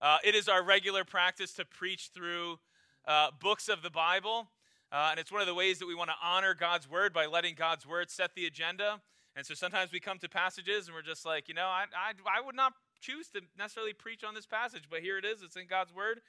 Uh, 0.00 0.18
it 0.22 0.34
is 0.34 0.48
our 0.48 0.62
regular 0.62 1.04
practice 1.04 1.52
to 1.54 1.64
preach 1.64 2.10
through 2.14 2.58
uh, 3.06 3.28
books 3.40 3.68
of 3.68 3.82
the 3.82 3.90
Bible. 3.90 4.48
Uh, 4.92 5.08
and 5.10 5.18
it's 5.20 5.32
one 5.32 5.40
of 5.40 5.46
the 5.46 5.54
ways 5.54 5.78
that 5.80 5.86
we 5.86 5.94
want 5.94 6.08
to 6.08 6.16
honor 6.22 6.54
God's 6.54 6.88
word 6.88 7.12
by 7.12 7.26
letting 7.26 7.54
God's 7.56 7.86
word 7.86 8.10
set 8.10 8.34
the 8.34 8.46
agenda. 8.46 9.00
And 9.34 9.44
so 9.44 9.54
sometimes 9.54 9.92
we 9.92 10.00
come 10.00 10.18
to 10.18 10.28
passages 10.28 10.86
and 10.86 10.94
we're 10.94 11.02
just 11.02 11.26
like, 11.26 11.48
you 11.48 11.54
know, 11.54 11.66
I, 11.66 11.84
I, 11.96 12.38
I 12.38 12.44
would 12.44 12.54
not 12.54 12.74
choose 13.00 13.28
to 13.30 13.40
necessarily 13.58 13.92
preach 13.92 14.24
on 14.24 14.34
this 14.34 14.46
passage, 14.46 14.84
but 14.88 15.00
here 15.00 15.18
it 15.18 15.24
is. 15.24 15.42
It's 15.42 15.56
in 15.56 15.66
God's 15.68 15.94
word, 15.94 16.20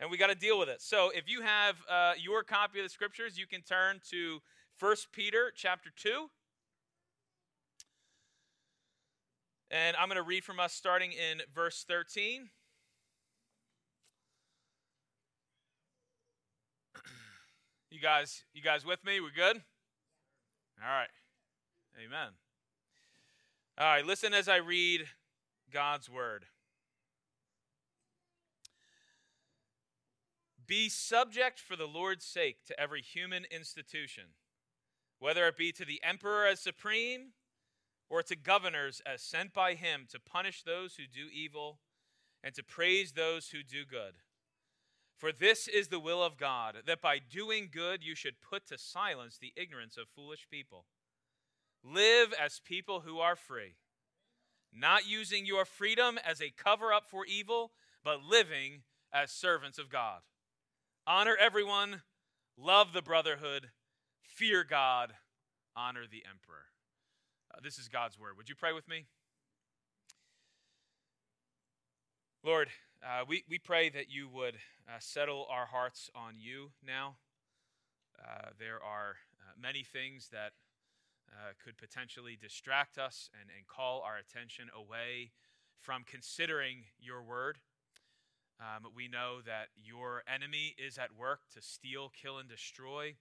and 0.00 0.10
we 0.10 0.16
got 0.16 0.28
to 0.28 0.34
deal 0.34 0.58
with 0.58 0.68
it. 0.68 0.80
So 0.82 1.10
if 1.14 1.28
you 1.28 1.42
have 1.42 1.76
uh, 1.90 2.12
your 2.18 2.42
copy 2.42 2.78
of 2.78 2.84
the 2.84 2.90
scriptures, 2.90 3.38
you 3.38 3.46
can 3.46 3.62
turn 3.62 4.00
to 4.10 4.40
1 4.80 4.96
Peter 5.12 5.52
chapter 5.54 5.90
2. 5.96 6.28
And 9.70 9.96
I'm 9.96 10.08
going 10.08 10.16
to 10.16 10.22
read 10.22 10.44
from 10.44 10.60
us 10.60 10.72
starting 10.72 11.12
in 11.12 11.42
verse 11.54 11.84
13. 11.88 12.50
You 17.90 18.00
guys, 18.00 18.42
you 18.52 18.62
guys 18.62 18.84
with 18.84 19.04
me? 19.04 19.20
We 19.20 19.28
good? 19.34 19.62
All 20.82 20.88
right. 20.88 21.08
Amen. 22.04 22.32
All 23.78 23.86
right, 23.86 24.04
listen 24.04 24.34
as 24.34 24.48
I 24.48 24.56
read 24.56 25.06
God's 25.72 26.10
word. 26.10 26.46
Be 30.66 30.88
subject 30.88 31.60
for 31.60 31.76
the 31.76 31.86
Lord's 31.86 32.24
sake 32.24 32.64
to 32.66 32.80
every 32.80 33.02
human 33.02 33.44
institution, 33.50 34.24
whether 35.20 35.46
it 35.46 35.56
be 35.56 35.70
to 35.72 35.84
the 35.84 36.00
emperor 36.02 36.46
as 36.46 36.60
supreme 36.60 37.32
or 38.10 38.22
to 38.24 38.34
governors 38.34 39.00
as 39.06 39.22
sent 39.22 39.52
by 39.52 39.74
him 39.74 40.06
to 40.10 40.18
punish 40.18 40.64
those 40.64 40.96
who 40.96 41.04
do 41.06 41.28
evil 41.32 41.78
and 42.42 42.54
to 42.54 42.64
praise 42.64 43.12
those 43.12 43.50
who 43.50 43.62
do 43.62 43.84
good. 43.84 44.14
For 45.16 45.32
this 45.32 45.66
is 45.66 45.88
the 45.88 46.00
will 46.00 46.22
of 46.22 46.36
God, 46.36 46.76
that 46.86 47.00
by 47.00 47.18
doing 47.18 47.70
good 47.72 48.04
you 48.04 48.14
should 48.14 48.40
put 48.40 48.66
to 48.66 48.76
silence 48.76 49.38
the 49.38 49.52
ignorance 49.56 49.96
of 49.96 50.08
foolish 50.14 50.46
people. 50.50 50.84
Live 51.82 52.34
as 52.38 52.60
people 52.64 53.00
who 53.00 53.18
are 53.18 53.36
free, 53.36 53.76
not 54.72 55.08
using 55.08 55.46
your 55.46 55.64
freedom 55.64 56.18
as 56.24 56.42
a 56.42 56.52
cover 56.54 56.92
up 56.92 57.04
for 57.06 57.24
evil, 57.24 57.72
but 58.04 58.22
living 58.22 58.82
as 59.12 59.30
servants 59.30 59.78
of 59.78 59.88
God. 59.88 60.20
Honor 61.06 61.36
everyone, 61.40 62.02
love 62.58 62.92
the 62.92 63.02
brotherhood, 63.02 63.68
fear 64.20 64.64
God, 64.64 65.14
honor 65.74 66.04
the 66.10 66.24
emperor. 66.28 66.66
Uh, 67.54 67.60
this 67.62 67.78
is 67.78 67.88
God's 67.88 68.18
word. 68.18 68.36
Would 68.36 68.48
you 68.48 68.54
pray 68.54 68.72
with 68.72 68.88
me? 68.88 69.06
Lord, 72.44 72.68
uh, 73.04 73.24
we, 73.28 73.44
we 73.48 73.58
pray 73.58 73.88
that 73.90 74.10
you 74.10 74.28
would 74.28 74.56
uh, 74.88 74.98
settle 74.98 75.46
our 75.50 75.66
hearts 75.66 76.10
on 76.14 76.34
you 76.38 76.70
now. 76.84 77.16
Uh, 78.18 78.50
there 78.58 78.82
are 78.82 79.16
uh, 79.40 79.52
many 79.60 79.82
things 79.82 80.28
that 80.32 80.52
uh, 81.30 81.52
could 81.62 81.76
potentially 81.76 82.38
distract 82.40 82.98
us 82.98 83.28
and, 83.40 83.50
and 83.56 83.66
call 83.66 84.02
our 84.02 84.16
attention 84.16 84.68
away 84.74 85.32
from 85.80 86.02
considering 86.06 86.84
your 86.98 87.22
word. 87.22 87.58
Um, 88.58 88.90
we 88.94 89.06
know 89.06 89.40
that 89.44 89.68
your 89.76 90.22
enemy 90.32 90.74
is 90.78 90.96
at 90.96 91.14
work 91.14 91.40
to 91.54 91.60
steal, 91.60 92.10
kill, 92.10 92.38
and 92.38 92.48
destroy. 92.48 93.16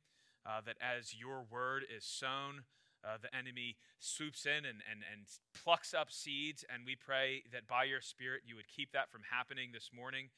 Uh, 0.46 0.62
that 0.64 0.78
as 0.80 1.16
your 1.16 1.44
word 1.50 1.84
is 1.90 2.06
sown, 2.06 2.64
uh, 3.06 3.18
the 3.22 3.34
enemy 3.36 3.76
swoops 4.00 4.46
in 4.46 4.66
and, 4.66 4.82
and, 4.90 5.04
and 5.12 5.28
plucks 5.54 5.94
up 5.94 6.12
seeds. 6.12 6.66
And 6.74 6.84
we 6.86 6.96
pray 6.96 7.44
that 7.52 7.68
by 7.68 7.84
your 7.84 8.02
Spirit 8.02 8.42
you 8.46 8.56
would 8.56 8.68
keep 8.68 8.92
that 8.94 9.12
from 9.12 9.22
happening 9.30 9.70
this 9.74 9.92
morning. 9.96 10.30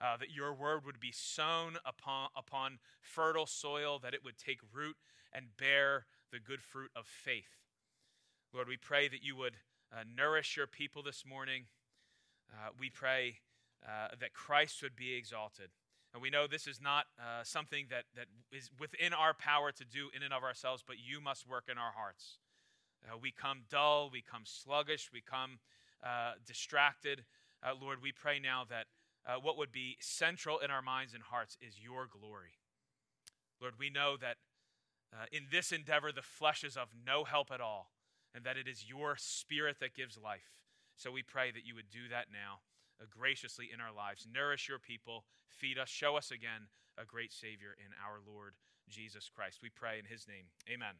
Uh, 0.00 0.16
that 0.16 0.30
your 0.34 0.52
word 0.52 0.84
would 0.84 0.98
be 0.98 1.12
sown 1.12 1.76
upon, 1.86 2.28
upon 2.36 2.78
fertile 3.00 3.46
soil, 3.46 3.98
that 4.02 4.12
it 4.12 4.24
would 4.24 4.36
take 4.36 4.58
root 4.72 4.96
and 5.32 5.56
bear 5.56 6.06
the 6.32 6.40
good 6.40 6.60
fruit 6.60 6.90
of 6.96 7.06
faith. 7.06 7.60
Lord, 8.52 8.68
we 8.68 8.76
pray 8.76 9.08
that 9.08 9.22
you 9.22 9.36
would 9.36 9.56
uh, 9.92 10.02
nourish 10.16 10.56
your 10.56 10.66
people 10.66 11.02
this 11.02 11.24
morning. 11.24 11.66
Uh, 12.52 12.70
we 12.78 12.90
pray 12.90 13.36
uh, 13.86 14.08
that 14.20 14.32
Christ 14.32 14.82
would 14.82 14.96
be 14.96 15.14
exalted. 15.14 15.70
And 16.14 16.22
we 16.22 16.30
know 16.30 16.46
this 16.46 16.68
is 16.68 16.80
not 16.80 17.06
uh, 17.18 17.42
something 17.42 17.86
that, 17.90 18.04
that 18.14 18.26
is 18.52 18.70
within 18.78 19.12
our 19.12 19.34
power 19.34 19.72
to 19.72 19.84
do 19.84 20.10
in 20.14 20.22
and 20.22 20.32
of 20.32 20.44
ourselves, 20.44 20.84
but 20.86 20.96
you 21.04 21.20
must 21.20 21.44
work 21.46 21.64
in 21.68 21.76
our 21.76 21.90
hearts. 21.90 22.38
Uh, 23.04 23.18
we 23.20 23.32
come 23.32 23.62
dull, 23.68 24.10
we 24.12 24.22
come 24.22 24.42
sluggish, 24.44 25.10
we 25.12 25.20
come 25.20 25.58
uh, 26.04 26.34
distracted. 26.46 27.24
Uh, 27.60 27.72
Lord, 27.80 27.98
we 28.00 28.12
pray 28.12 28.38
now 28.38 28.62
that 28.70 28.86
uh, 29.26 29.40
what 29.42 29.58
would 29.58 29.72
be 29.72 29.96
central 29.98 30.60
in 30.60 30.70
our 30.70 30.82
minds 30.82 31.14
and 31.14 31.22
hearts 31.24 31.58
is 31.60 31.82
your 31.82 32.06
glory. 32.06 32.58
Lord, 33.60 33.74
we 33.76 33.90
know 33.90 34.16
that 34.16 34.36
uh, 35.12 35.26
in 35.32 35.46
this 35.50 35.72
endeavor, 35.72 36.12
the 36.12 36.22
flesh 36.22 36.62
is 36.62 36.76
of 36.76 36.88
no 37.04 37.24
help 37.24 37.50
at 37.50 37.60
all, 37.60 37.90
and 38.32 38.44
that 38.44 38.56
it 38.56 38.68
is 38.68 38.88
your 38.88 39.16
spirit 39.18 39.78
that 39.80 39.96
gives 39.96 40.16
life. 40.16 40.54
So 40.96 41.10
we 41.10 41.24
pray 41.24 41.50
that 41.50 41.66
you 41.66 41.74
would 41.74 41.90
do 41.90 42.08
that 42.08 42.26
now 42.32 42.60
graciously 43.10 43.70
in 43.72 43.80
our 43.80 43.92
lives. 43.94 44.26
Nourish 44.32 44.68
your 44.68 44.78
people, 44.78 45.24
feed 45.48 45.78
us, 45.78 45.88
show 45.88 46.16
us 46.16 46.30
again 46.30 46.68
a 46.98 47.04
great 47.04 47.32
Savior 47.32 47.76
in 47.78 47.92
our 48.04 48.18
Lord 48.24 48.54
Jesus 48.88 49.30
Christ. 49.34 49.60
We 49.62 49.70
pray 49.70 49.98
in 49.98 50.04
His 50.04 50.26
name. 50.28 50.46
Amen. 50.68 50.94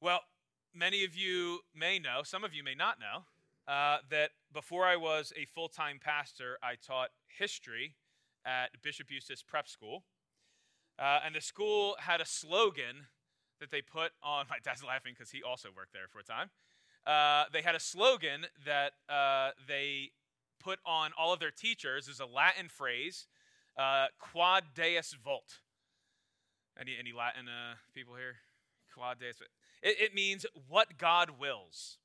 Well, 0.00 0.20
many 0.74 1.04
of 1.04 1.16
you 1.16 1.60
may 1.74 1.98
know, 1.98 2.22
some 2.22 2.44
of 2.44 2.54
you 2.54 2.62
may 2.62 2.74
not 2.74 2.98
know, 3.00 3.24
uh, 3.66 3.98
that 4.10 4.30
before 4.52 4.86
I 4.86 4.96
was 4.96 5.32
a 5.36 5.44
full 5.44 5.68
time 5.68 5.98
pastor, 6.02 6.58
I 6.62 6.74
taught 6.74 7.10
history 7.26 7.94
at 8.46 8.80
Bishop 8.82 9.10
Eustace 9.10 9.42
Prep 9.42 9.68
School. 9.68 10.04
Uh, 10.98 11.20
and 11.24 11.34
the 11.34 11.40
school 11.40 11.96
had 12.00 12.20
a 12.20 12.26
slogan 12.26 13.06
that 13.60 13.70
they 13.70 13.82
put 13.82 14.12
on. 14.22 14.46
My 14.50 14.58
dad's 14.62 14.84
laughing 14.84 15.14
because 15.16 15.30
he 15.30 15.42
also 15.42 15.68
worked 15.74 15.92
there 15.92 16.08
for 16.08 16.20
a 16.20 16.24
time. 16.24 16.50
Uh, 17.08 17.44
they 17.52 17.62
had 17.62 17.74
a 17.74 17.80
slogan 17.80 18.46
that 18.66 18.92
uh, 19.08 19.50
they 19.66 20.10
put 20.62 20.78
on 20.84 21.10
all 21.18 21.32
of 21.32 21.40
their 21.40 21.50
teachers. 21.50 22.06
Is 22.06 22.20
a 22.20 22.26
Latin 22.26 22.68
phrase, 22.68 23.26
uh, 23.78 24.06
"Quod 24.18 24.64
Deus 24.74 25.16
Vult." 25.24 25.60
Any 26.78 26.96
any 26.98 27.12
Latin 27.12 27.48
uh, 27.48 27.76
people 27.94 28.14
here? 28.14 28.36
Quod 28.94 29.18
Deus. 29.18 29.36
It, 29.82 29.96
it 30.00 30.14
means 30.14 30.44
what 30.68 30.98
God 30.98 31.40
wills 31.40 31.98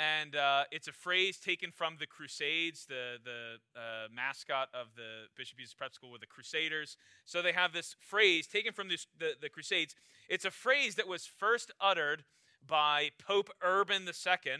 and 0.00 0.34
uh, 0.34 0.64
it's 0.70 0.88
a 0.88 0.92
phrase 0.92 1.38
taken 1.38 1.70
from 1.70 1.96
the 2.00 2.06
Crusades. 2.06 2.86
The 2.86 3.18
the 3.22 3.58
uh, 3.78 4.08
mascot 4.14 4.68
of 4.72 4.86
the 4.96 5.26
Bishop 5.36 5.58
Eustace 5.58 5.74
Prep 5.74 5.92
School 5.92 6.10
were 6.10 6.18
the 6.18 6.26
Crusaders. 6.26 6.96
So 7.26 7.42
they 7.42 7.52
have 7.52 7.74
this 7.74 7.94
phrase 7.98 8.46
taken 8.46 8.72
from 8.72 8.88
this, 8.88 9.06
the 9.18 9.32
the 9.40 9.50
Crusades. 9.50 9.94
It's 10.28 10.46
a 10.46 10.50
phrase 10.50 10.94
that 10.94 11.06
was 11.06 11.26
first 11.26 11.70
uttered 11.80 12.24
by 12.66 13.10
Pope 13.18 13.50
Urban 13.62 14.06
II 14.06 14.52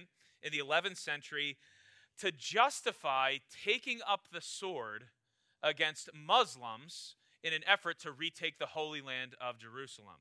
in 0.43 0.53
the 0.53 0.59
11th 0.59 0.97
century 0.97 1.57
to 2.19 2.33
justify 2.33 3.37
taking 3.65 4.01
up 4.07 4.27
the 4.33 4.41
sword 4.41 5.05
against 5.63 6.11
Muslims 6.15 7.15
in 7.43 7.53
an 7.53 7.63
effort 7.67 7.99
to 8.01 8.13
retake 8.13 8.59
the 8.59 8.67
Holy 8.67 9.01
Land 9.01 9.35
of 9.41 9.59
Jerusalem. 9.59 10.17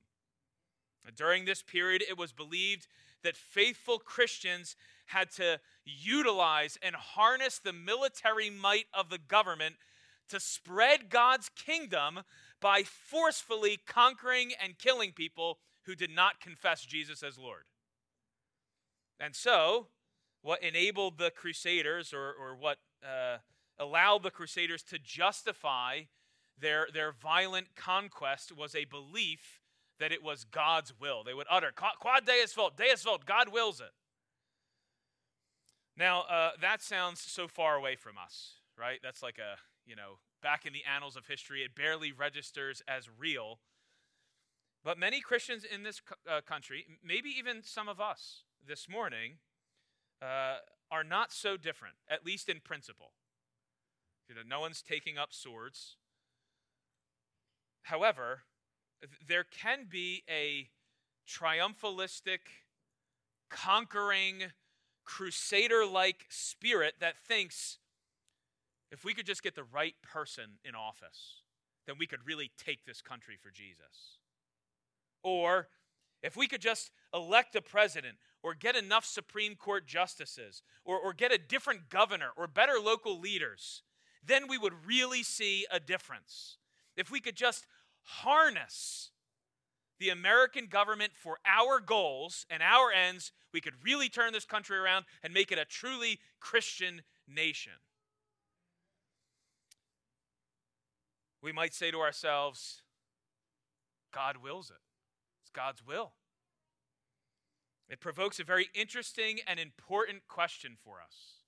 During 1.15 1.45
this 1.45 1.61
period, 1.61 2.03
it 2.07 2.17
was 2.17 2.31
believed 2.31 2.87
that 3.23 3.35
faithful 3.35 3.99
Christians 3.99 4.75
had 5.07 5.31
to 5.31 5.59
utilize 5.85 6.77
and 6.81 6.95
harness 6.95 7.59
the 7.59 7.73
military 7.73 8.49
might 8.49 8.85
of 8.93 9.09
the 9.09 9.17
government 9.17 9.75
to 10.29 10.39
spread 10.39 11.09
God's 11.09 11.49
kingdom 11.49 12.19
by 12.61 12.83
forcefully 12.83 13.79
conquering 13.85 14.51
and 14.61 14.77
killing 14.77 15.11
people 15.11 15.57
who 15.89 15.95
did 15.95 16.11
not 16.11 16.39
confess 16.39 16.85
Jesus 16.85 17.23
as 17.23 17.39
Lord. 17.39 17.63
And 19.19 19.35
so, 19.35 19.87
what 20.43 20.61
enabled 20.61 21.17
the 21.17 21.31
Crusaders, 21.31 22.13
or, 22.13 22.31
or 22.31 22.55
what 22.55 22.77
uh, 23.03 23.37
allowed 23.79 24.21
the 24.21 24.29
Crusaders 24.29 24.83
to 24.83 24.99
justify 24.99 26.01
their, 26.59 26.85
their 26.93 27.11
violent 27.11 27.75
conquest, 27.75 28.55
was 28.55 28.75
a 28.75 28.85
belief 28.85 29.61
that 29.99 30.11
it 30.11 30.21
was 30.21 30.43
God's 30.43 30.93
will. 31.01 31.23
They 31.23 31.33
would 31.33 31.47
utter, 31.49 31.73
Quod 31.75 32.23
Deus 32.27 32.53
vult, 32.53 32.77
Deus 32.77 33.01
vult, 33.01 33.25
God 33.25 33.51
wills 33.51 33.81
it. 33.81 33.91
Now, 35.97 36.21
uh, 36.21 36.51
that 36.61 36.83
sounds 36.83 37.19
so 37.19 37.47
far 37.47 37.75
away 37.75 37.95
from 37.95 38.13
us, 38.23 38.57
right? 38.77 38.99
That's 39.01 39.23
like 39.23 39.39
a, 39.39 39.57
you 39.89 39.95
know, 39.95 40.19
back 40.43 40.67
in 40.67 40.71
the 40.71 40.83
annals 40.85 41.15
of 41.15 41.25
history, 41.25 41.63
it 41.63 41.73
barely 41.73 42.11
registers 42.11 42.83
as 42.87 43.09
real. 43.17 43.59
But 44.83 44.97
many 44.97 45.19
Christians 45.19 45.63
in 45.63 45.83
this 45.83 46.01
uh, 46.29 46.41
country, 46.41 46.85
maybe 47.03 47.29
even 47.37 47.63
some 47.63 47.89
of 47.89 47.99
us 47.99 48.43
this 48.65 48.87
morning, 48.87 49.37
uh, 50.21 50.57
are 50.91 51.03
not 51.03 51.31
so 51.31 51.57
different, 51.57 51.95
at 52.09 52.25
least 52.25 52.49
in 52.49 52.59
principle. 52.61 53.11
You 54.27 54.35
know, 54.35 54.41
no 54.47 54.59
one's 54.59 54.81
taking 54.81 55.17
up 55.17 55.33
swords. 55.33 55.97
However, 57.83 58.43
there 59.27 59.43
can 59.43 59.87
be 59.89 60.23
a 60.29 60.69
triumphalistic, 61.27 62.39
conquering, 63.49 64.51
crusader 65.05 65.85
like 65.85 66.25
spirit 66.29 66.95
that 66.99 67.17
thinks 67.17 67.79
if 68.91 69.03
we 69.03 69.13
could 69.13 69.25
just 69.25 69.43
get 69.43 69.55
the 69.55 69.63
right 69.63 69.95
person 70.03 70.59
in 70.63 70.75
office, 70.75 71.41
then 71.87 71.95
we 71.97 72.07
could 72.07 72.25
really 72.25 72.51
take 72.57 72.85
this 72.85 73.01
country 73.01 73.37
for 73.41 73.49
Jesus. 73.49 74.18
Or 75.23 75.67
if 76.21 76.35
we 76.35 76.47
could 76.47 76.61
just 76.61 76.91
elect 77.13 77.55
a 77.55 77.61
president 77.61 78.17
or 78.43 78.53
get 78.53 78.75
enough 78.75 79.05
Supreme 79.05 79.55
Court 79.55 79.87
justices 79.87 80.61
or, 80.85 80.97
or 80.99 81.13
get 81.13 81.31
a 81.31 81.37
different 81.37 81.89
governor 81.89 82.29
or 82.37 82.47
better 82.47 82.75
local 82.81 83.19
leaders, 83.19 83.83
then 84.25 84.47
we 84.47 84.57
would 84.57 84.85
really 84.85 85.23
see 85.23 85.65
a 85.71 85.79
difference. 85.79 86.57
If 86.95 87.11
we 87.11 87.19
could 87.19 87.35
just 87.35 87.65
harness 88.01 89.11
the 89.99 90.09
American 90.09 90.67
government 90.67 91.11
for 91.13 91.37
our 91.45 91.79
goals 91.79 92.45
and 92.49 92.63
our 92.63 92.91
ends, 92.91 93.31
we 93.53 93.61
could 93.61 93.73
really 93.83 94.09
turn 94.09 94.31
this 94.31 94.45
country 94.45 94.77
around 94.77 95.05
and 95.23 95.33
make 95.33 95.51
it 95.51 95.59
a 95.59 95.65
truly 95.65 96.19
Christian 96.39 97.01
nation. 97.27 97.73
We 101.41 101.51
might 101.51 101.73
say 101.73 101.91
to 101.91 101.99
ourselves, 101.99 102.81
God 104.13 104.37
wills 104.37 104.69
it. 104.69 104.88
God's 105.59 105.85
will. 105.85 106.13
It 107.89 107.99
provokes 107.99 108.39
a 108.39 108.45
very 108.45 108.69
interesting 108.73 109.39
and 109.45 109.59
important 109.59 110.21
question 110.29 110.77
for 110.81 111.01
us. 111.05 111.43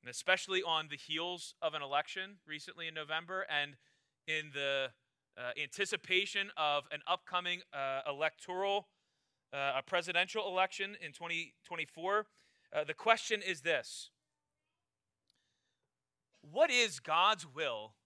And 0.00 0.10
especially 0.10 0.62
on 0.62 0.86
the 0.88 0.96
heels 0.96 1.54
of 1.60 1.74
an 1.74 1.82
election 1.82 2.36
recently 2.46 2.88
in 2.88 2.94
November 2.94 3.44
and 3.50 3.76
in 4.26 4.52
the 4.54 4.88
uh, 5.36 5.50
anticipation 5.62 6.48
of 6.56 6.84
an 6.90 7.00
upcoming 7.06 7.60
uh, 7.74 8.00
electoral, 8.08 8.88
uh, 9.52 9.72
a 9.76 9.82
presidential 9.82 10.48
election 10.48 10.96
in 11.04 11.12
2024, 11.12 12.26
uh, 12.74 12.84
the 12.84 12.94
question 12.94 13.42
is 13.46 13.60
this 13.60 14.08
What 16.40 16.70
is 16.70 17.00
God's 17.00 17.46
will 17.46 17.96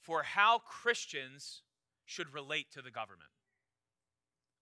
for 0.00 0.22
how 0.22 0.60
Christians 0.60 1.62
should 2.04 2.32
relate 2.32 2.70
to 2.70 2.80
the 2.80 2.92
government? 2.92 3.30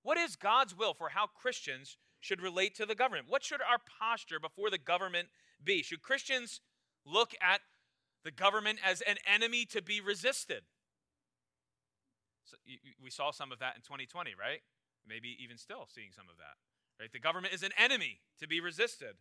What 0.05 0.19
is 0.19 0.37
God's 0.37 0.77
will 0.77 0.95
for 0.95 1.09
how 1.09 1.27
Christians 1.27 1.97
should 2.21 2.41
relate 2.41 2.75
to 2.77 2.87
the 2.87 2.95
government? 2.95 3.27
What 3.29 3.43
should 3.43 3.61
our 3.61 3.79
posture 4.01 4.39
before 4.39 4.71
the 4.71 4.79
government 4.79 5.29
be? 5.65 5.83
Should 5.83 6.03
Christians 6.03 6.61
look 7.05 7.33
at 7.43 7.61
the 8.23 8.31
government 8.31 8.79
as 8.85 9.01
an 9.01 9.17
enemy 9.27 9.65
to 9.67 9.83
be 9.83 10.01
resisted? 10.01 10.63
So 12.45 12.57
we 13.03 13.11
saw 13.11 13.31
some 13.31 13.51
of 13.51 13.59
that 13.61 13.77
in 13.77 13.83
2020, 13.83 14.33
right? 14.39 14.61
Maybe 15.09 15.37
even 15.43 15.57
still 15.57 15.89
seeing 15.93 16.11
some 16.15 16.27
of 16.31 16.37
that. 16.37 17.03
Right? 17.03 17.11
The 17.11 17.19
government 17.19 17.55
is 17.55 17.63
an 17.63 17.73
enemy 17.79 18.21
to 18.41 18.47
be 18.47 18.61
resisted. 18.61 19.17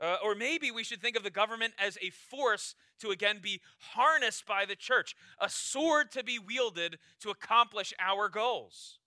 Uh, 0.00 0.16
or 0.22 0.34
maybe 0.34 0.70
we 0.70 0.84
should 0.84 1.00
think 1.00 1.16
of 1.16 1.22
the 1.22 1.30
government 1.30 1.72
as 1.78 1.96
a 2.02 2.10
force 2.10 2.74
to 3.00 3.10
again 3.10 3.38
be 3.40 3.60
harnessed 3.94 4.44
by 4.44 4.64
the 4.66 4.76
church, 4.76 5.14
a 5.40 5.48
sword 5.48 6.10
to 6.10 6.22
be 6.22 6.38
wielded 6.38 6.98
to 7.20 7.30
accomplish 7.30 7.94
our 7.98 8.28
goals. 8.28 8.98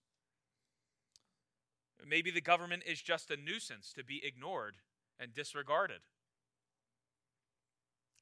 Maybe 2.08 2.32
the 2.32 2.42
government 2.42 2.84
is 2.86 3.02
just 3.02 3.32
a 3.32 3.38
nuisance 3.38 3.94
to 3.94 4.04
be 4.04 4.22
ignored 4.24 4.78
and 5.20 5.34
disregarded. 5.34 6.02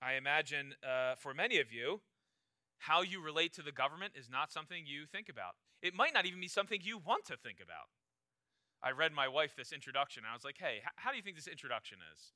I 0.01 0.13
imagine 0.13 0.73
uh, 0.83 1.15
for 1.15 1.33
many 1.33 1.59
of 1.59 1.71
you, 1.71 2.01
how 2.79 3.01
you 3.01 3.21
relate 3.21 3.53
to 3.53 3.61
the 3.61 3.71
government 3.71 4.13
is 4.15 4.29
not 4.29 4.51
something 4.51 4.83
you 4.85 5.05
think 5.05 5.29
about. 5.29 5.55
It 5.81 5.95
might 5.95 6.13
not 6.13 6.25
even 6.25 6.39
be 6.39 6.47
something 6.47 6.79
you 6.83 6.97
want 6.97 7.25
to 7.25 7.37
think 7.37 7.57
about. 7.63 7.89
I 8.83 8.91
read 8.91 9.11
my 9.11 9.27
wife 9.27 9.55
this 9.55 9.71
introduction. 9.71 10.23
I 10.29 10.33
was 10.33 10.43
like, 10.43 10.57
hey, 10.59 10.77
h- 10.77 10.93
how 10.97 11.09
do 11.09 11.17
you 11.17 11.23
think 11.23 11.35
this 11.35 11.47
introduction 11.47 11.97
is? 12.13 12.33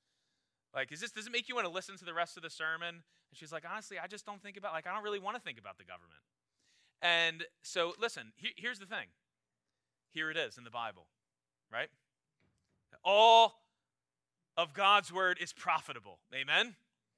Like, 0.74 0.92
is 0.92 1.00
this, 1.00 1.12
does 1.12 1.28
it 1.28 1.32
make 1.32 1.50
you 1.50 1.56
want 1.56 1.68
to 1.68 1.74
listen 1.74 1.98
to 1.98 2.06
the 2.06 2.14
rest 2.14 2.38
of 2.38 2.44
the 2.44 2.50
sermon? 2.50 2.90
And 2.90 3.34
she's 3.34 3.52
like, 3.52 3.64
honestly, 3.70 4.00
I 4.00 4.08
just 4.08 4.26
don't 4.26 4.42
think 4.42 4.58
about, 4.58 4.74
like, 4.74 4.88
I 4.88 4.94
don't 4.94 5.04
really 5.04 5.20
want 5.20 5.36
to 5.38 5.42
think 5.42 5.60
about 5.60 5.78
the 5.78 5.84
government. 5.84 6.22
And 7.02 7.46
so, 7.62 7.94
listen, 8.00 8.34
he, 8.36 8.50
here's 8.58 8.80
the 8.80 8.86
thing. 8.86 9.08
Here 10.12 10.32
it 10.32 10.38
is 10.38 10.58
in 10.58 10.64
the 10.64 10.72
Bible 10.72 11.08
right? 11.72 11.90
All 13.04 13.56
of 14.58 14.74
God's 14.74 15.12
word 15.12 15.38
is 15.42 15.54
profitable. 15.54 16.20
Amen? 16.34 16.76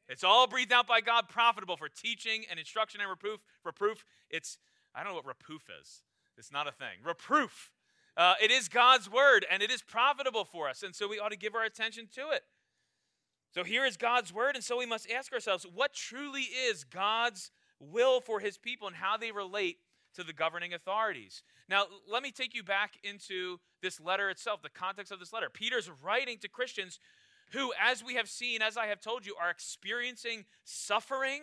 It's 0.07 0.23
all 0.23 0.47
breathed 0.47 0.71
out 0.71 0.87
by 0.87 1.01
God, 1.01 1.29
profitable 1.29 1.77
for 1.77 1.89
teaching 1.89 2.43
and 2.49 2.59
instruction 2.59 3.01
and 3.01 3.09
reproof. 3.09 3.39
Reproof, 3.63 4.05
it's, 4.29 4.57
I 4.93 5.03
don't 5.03 5.11
know 5.11 5.15
what 5.15 5.25
reproof 5.25 5.63
is. 5.81 6.03
It's 6.37 6.51
not 6.51 6.67
a 6.67 6.71
thing. 6.71 6.99
Reproof. 7.03 7.71
Uh, 8.15 8.35
it 8.41 8.51
is 8.51 8.67
God's 8.67 9.09
word 9.09 9.45
and 9.49 9.63
it 9.63 9.71
is 9.71 9.81
profitable 9.81 10.45
for 10.45 10.69
us. 10.69 10.83
And 10.83 10.93
so 10.93 11.07
we 11.07 11.19
ought 11.19 11.31
to 11.31 11.37
give 11.37 11.55
our 11.55 11.63
attention 11.63 12.07
to 12.15 12.29
it. 12.31 12.43
So 13.53 13.63
here 13.63 13.85
is 13.85 13.97
God's 13.97 14.33
word. 14.33 14.55
And 14.55 14.63
so 14.63 14.77
we 14.77 14.85
must 14.85 15.09
ask 15.09 15.31
ourselves 15.31 15.65
what 15.73 15.93
truly 15.93 16.41
is 16.41 16.83
God's 16.83 17.51
will 17.79 18.21
for 18.21 18.39
his 18.39 18.57
people 18.57 18.87
and 18.87 18.95
how 18.95 19.17
they 19.17 19.31
relate 19.31 19.77
to 20.15 20.23
the 20.23 20.33
governing 20.33 20.73
authorities. 20.73 21.43
Now, 21.69 21.85
let 22.11 22.23
me 22.23 22.31
take 22.31 22.53
you 22.53 22.63
back 22.63 22.97
into 23.03 23.59
this 23.81 23.99
letter 23.99 24.29
itself, 24.29 24.61
the 24.61 24.69
context 24.69 25.11
of 25.11 25.19
this 25.19 25.33
letter. 25.33 25.49
Peter's 25.49 25.89
writing 26.03 26.37
to 26.39 26.47
Christians 26.47 26.99
who, 27.51 27.71
as 27.81 28.03
we 28.03 28.15
have 28.15 28.29
seen, 28.29 28.61
as 28.61 28.77
I 28.77 28.87
have 28.87 28.99
told 28.99 29.25
you, 29.25 29.35
are 29.39 29.49
experiencing 29.49 30.45
suffering 30.63 31.41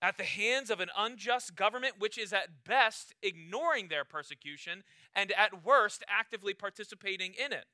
at 0.00 0.16
the 0.16 0.24
hands 0.24 0.70
of 0.70 0.80
an 0.80 0.90
unjust 0.96 1.56
government, 1.56 1.94
which 1.98 2.18
is 2.18 2.32
at 2.32 2.64
best 2.64 3.14
ignoring 3.22 3.88
their 3.88 4.04
persecution 4.04 4.84
and 5.14 5.32
at 5.32 5.64
worst 5.64 6.04
actively 6.08 6.54
participating 6.54 7.32
in 7.32 7.52
it. 7.52 7.64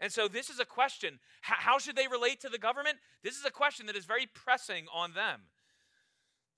And 0.00 0.10
so, 0.10 0.28
this 0.28 0.48
is 0.48 0.58
a 0.58 0.64
question 0.64 1.20
how 1.42 1.78
should 1.78 1.96
they 1.96 2.08
relate 2.08 2.40
to 2.40 2.48
the 2.48 2.58
government? 2.58 2.98
This 3.22 3.36
is 3.36 3.44
a 3.44 3.50
question 3.50 3.86
that 3.86 3.96
is 3.96 4.04
very 4.04 4.26
pressing 4.26 4.86
on 4.92 5.12
them. 5.12 5.42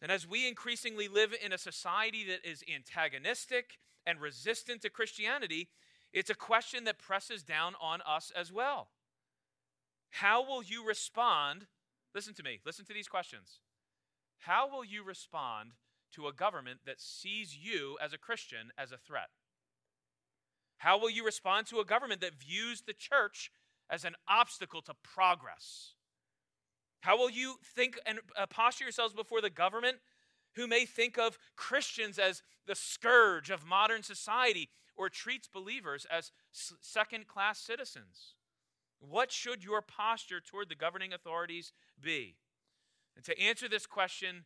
And 0.01 0.11
as 0.11 0.27
we 0.27 0.49
increasingly 0.49 1.09
live 1.09 1.35
in 1.45 1.53
a 1.53 1.59
society 1.59 2.25
that 2.25 2.49
is 2.49 2.65
antagonistic 2.73 3.79
and 4.07 4.21
resistant 4.21 4.83
to 4.83 4.91
Christianity, 4.91 5.69
it's 6.13 6.31
a 6.31 6.35
question 6.35 6.85
that 6.85 6.99
presses 6.99 7.43
down 7.43 7.75
on 7.81 8.01
us 8.07 8.31
as 8.37 8.53
well. 8.53 8.89
How 10.11 10.47
will 10.47 10.63
you 10.63 10.87
respond? 10.87 11.67
Listen 12.15 12.35
to 12.35 12.43
me, 12.43 12.61
listen 12.67 12.85
to 12.85 12.93
these 12.93 13.09
questions. 13.09 13.61
How 14.41 14.69
will 14.69 14.85
you 14.85 15.03
respond 15.05 15.73
to 16.15 16.27
a 16.27 16.33
government 16.33 16.81
that 16.85 17.01
sees 17.01 17.57
you 17.57 17.97
as 18.03 18.13
a 18.13 18.19
Christian 18.19 18.71
as 18.77 18.93
a 18.93 18.99
threat? 18.99 19.31
How 20.79 20.99
will 20.99 21.11
you 21.11 21.25
respond 21.25 21.69
to 21.69 21.79
a 21.79 21.85
government 21.85 22.21
that 22.21 22.35
views 22.35 22.83
the 22.83 22.93
church 22.93 23.51
as 23.89 24.05
an 24.05 24.15
obstacle 24.29 24.83
to 24.83 24.95
progress? 25.03 25.95
How 27.01 27.17
will 27.17 27.31
you 27.31 27.57
think 27.65 27.99
and 28.05 28.19
uh, 28.37 28.47
posture 28.47 28.85
yourselves 28.85 29.15
before 29.15 29.41
the 29.41 29.51
government 29.51 29.99
who 30.55 30.67
may 30.67 30.85
think 30.85 31.19
of 31.19 31.39
Christians 31.57 32.19
as 32.19 32.43
the 32.67 32.75
scourge 32.75 33.51
of 33.51 33.67
modern 33.67 34.03
society 34.03 34.71
or 34.97 35.09
treats 35.09 35.49
believers 35.49 36.07
as 36.11 36.33
second 36.53 37.27
class 37.27 37.59
citizens? 37.59 38.35
What 39.01 39.33
should 39.33 39.65
your 39.65 39.83
posture 39.83 40.41
toward 40.41 40.69
the 40.69 40.75
governing 40.75 41.13
authorities 41.13 41.73
be? 42.01 42.37
And 43.17 43.25
to 43.25 43.39
answer 43.41 43.69
this 43.69 43.87
question, 43.87 44.45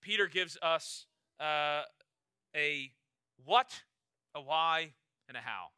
Peter 0.00 0.26
gives 0.26 0.56
us 0.62 1.06
uh, 1.40 1.82
a 2.54 2.92
what, 3.44 3.82
a 4.34 4.40
why, 4.40 4.92
and 5.28 5.36
a 5.36 5.40
how. 5.40 5.68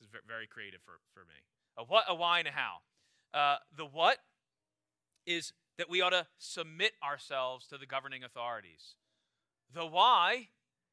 This 0.00 0.08
is 0.08 0.14
very 0.26 0.46
creative 0.46 0.80
for, 0.84 1.00
for 1.14 1.20
me. 1.20 1.34
A 1.78 1.84
what, 1.84 2.04
a 2.08 2.14
why, 2.14 2.40
and 2.40 2.48
a 2.48 2.52
how. 2.52 2.78
Uh, 3.32 3.56
the 3.76 3.86
what 3.86 4.18
is 5.26 5.52
that 5.78 5.88
we 5.88 6.00
ought 6.00 6.10
to 6.10 6.26
submit 6.38 6.92
ourselves 7.02 7.66
to 7.68 7.78
the 7.78 7.86
governing 7.86 8.22
authorities. 8.22 8.94
The 9.74 9.86
why 9.86 10.48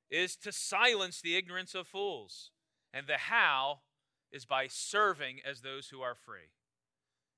is 0.10 0.36
to 0.38 0.52
silence 0.52 1.22
the 1.22 1.36
ignorance 1.36 1.76
of 1.76 1.88
fools, 1.88 2.52
and 2.94 3.08
the 3.08 3.18
how 3.18 3.80
is 4.32 4.46
by 4.46 4.68
serving 4.68 5.40
as 5.46 5.62
those 5.62 5.90
who 5.90 6.02
are 6.02 6.16
free. 6.16 6.52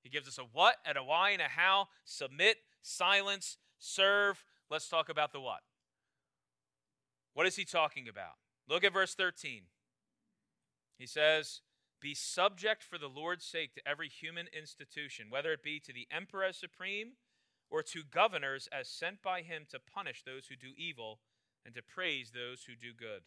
He 0.01 0.09
gives 0.09 0.27
us 0.27 0.37
a 0.37 0.43
what 0.43 0.75
and 0.85 0.97
a 0.97 1.03
why 1.03 1.31
and 1.31 1.41
a 1.41 1.47
how 1.47 1.87
submit, 2.03 2.57
silence, 2.81 3.57
serve. 3.79 4.43
Let's 4.69 4.89
talk 4.89 5.09
about 5.09 5.31
the 5.31 5.41
what. 5.41 5.61
What 7.33 7.45
is 7.45 7.55
he 7.55 7.65
talking 7.65 8.07
about? 8.07 8.33
Look 8.67 8.83
at 8.83 8.93
verse 8.93 9.13
13. 9.15 9.63
He 10.97 11.05
says, 11.05 11.61
Be 12.01 12.13
subject 12.13 12.83
for 12.83 12.97
the 12.97 13.07
Lord's 13.07 13.45
sake 13.45 13.73
to 13.75 13.87
every 13.87 14.09
human 14.09 14.47
institution, 14.57 15.27
whether 15.29 15.51
it 15.53 15.63
be 15.63 15.79
to 15.79 15.93
the 15.93 16.07
emperor 16.11 16.43
as 16.43 16.57
supreme 16.57 17.13
or 17.69 17.81
to 17.83 18.03
governors 18.03 18.67
as 18.71 18.87
sent 18.87 19.21
by 19.21 19.41
him 19.41 19.65
to 19.71 19.79
punish 19.79 20.23
those 20.23 20.47
who 20.47 20.55
do 20.55 20.73
evil 20.77 21.19
and 21.65 21.75
to 21.75 21.81
praise 21.81 22.31
those 22.31 22.63
who 22.63 22.73
do 22.75 22.93
good. 22.97 23.21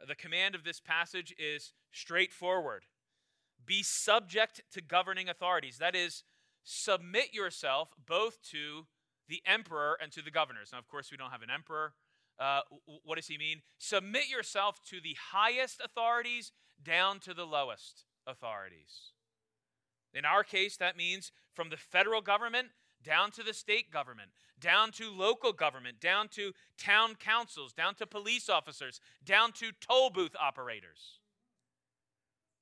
Uh, 0.00 0.06
the 0.06 0.14
command 0.14 0.54
of 0.54 0.64
this 0.64 0.80
passage 0.80 1.34
is 1.38 1.72
straightforward 1.92 2.84
be 3.66 3.82
subject 3.82 4.62
to 4.72 4.80
governing 4.80 5.28
authorities. 5.28 5.78
That 5.78 5.94
is, 5.94 6.22
submit 6.62 7.32
yourself 7.32 7.90
both 8.06 8.42
to 8.50 8.86
the 9.28 9.42
emperor 9.46 9.96
and 10.00 10.12
to 10.12 10.22
the 10.22 10.30
governors. 10.30 10.70
Now, 10.72 10.78
of 10.78 10.88
course, 10.88 11.10
we 11.10 11.16
don't 11.16 11.30
have 11.30 11.42
an 11.42 11.50
emperor. 11.50 11.94
Uh, 12.38 12.60
what 13.04 13.16
does 13.16 13.28
he 13.28 13.38
mean? 13.38 13.62
Submit 13.78 14.28
yourself 14.28 14.80
to 14.90 15.00
the 15.00 15.16
highest 15.32 15.80
authorities 15.82 16.52
down 16.82 17.20
to 17.20 17.32
the 17.32 17.46
lowest 17.46 18.04
authorities. 18.26 19.12
In 20.12 20.24
our 20.24 20.44
case, 20.44 20.76
that 20.76 20.96
means 20.96 21.32
from 21.54 21.70
the 21.70 21.76
federal 21.76 22.20
government 22.20 22.68
down 23.04 23.30
to 23.32 23.42
the 23.42 23.54
state 23.54 23.92
government, 23.92 24.30
down 24.58 24.90
to 24.92 25.10
local 25.10 25.52
government, 25.52 26.00
down 26.00 26.28
to 26.28 26.52
town 26.78 27.14
councils, 27.14 27.72
down 27.72 27.94
to 27.96 28.06
police 28.06 28.48
officers, 28.48 29.00
down 29.24 29.52
to 29.52 29.70
toll 29.80 30.10
booth 30.10 30.34
operators. 30.40 31.20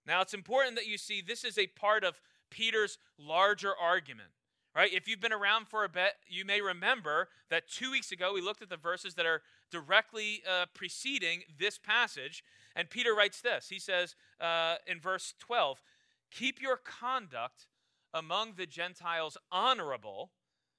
Now, 0.06 0.20
it's 0.20 0.34
important 0.34 0.76
that 0.76 0.86
you 0.86 0.98
see 0.98 1.20
this 1.20 1.44
is 1.44 1.56
a 1.56 1.68
part 1.68 2.04
of 2.04 2.20
Peter's 2.50 2.98
larger 3.18 3.72
argument. 3.80 4.30
Right? 4.74 4.92
If 4.92 5.06
you've 5.06 5.20
been 5.20 5.34
around 5.34 5.68
for 5.68 5.84
a 5.84 5.88
bit, 5.88 6.12
you 6.26 6.46
may 6.46 6.62
remember 6.62 7.28
that 7.50 7.68
two 7.68 7.90
weeks 7.90 8.10
ago 8.10 8.32
we 8.32 8.40
looked 8.40 8.62
at 8.62 8.70
the 8.70 8.78
verses 8.78 9.14
that 9.14 9.26
are 9.26 9.42
directly 9.70 10.42
uh, 10.50 10.64
preceding 10.72 11.42
this 11.58 11.78
passage. 11.78 12.42
And 12.74 12.88
Peter 12.88 13.14
writes 13.14 13.42
this 13.42 13.68
He 13.68 13.78
says 13.78 14.14
uh, 14.40 14.76
in 14.86 14.98
verse 14.98 15.34
12, 15.40 15.82
Keep 16.30 16.62
your 16.62 16.78
conduct 16.78 17.66
among 18.14 18.54
the 18.56 18.66
Gentiles 18.66 19.36
honorable, 19.50 20.30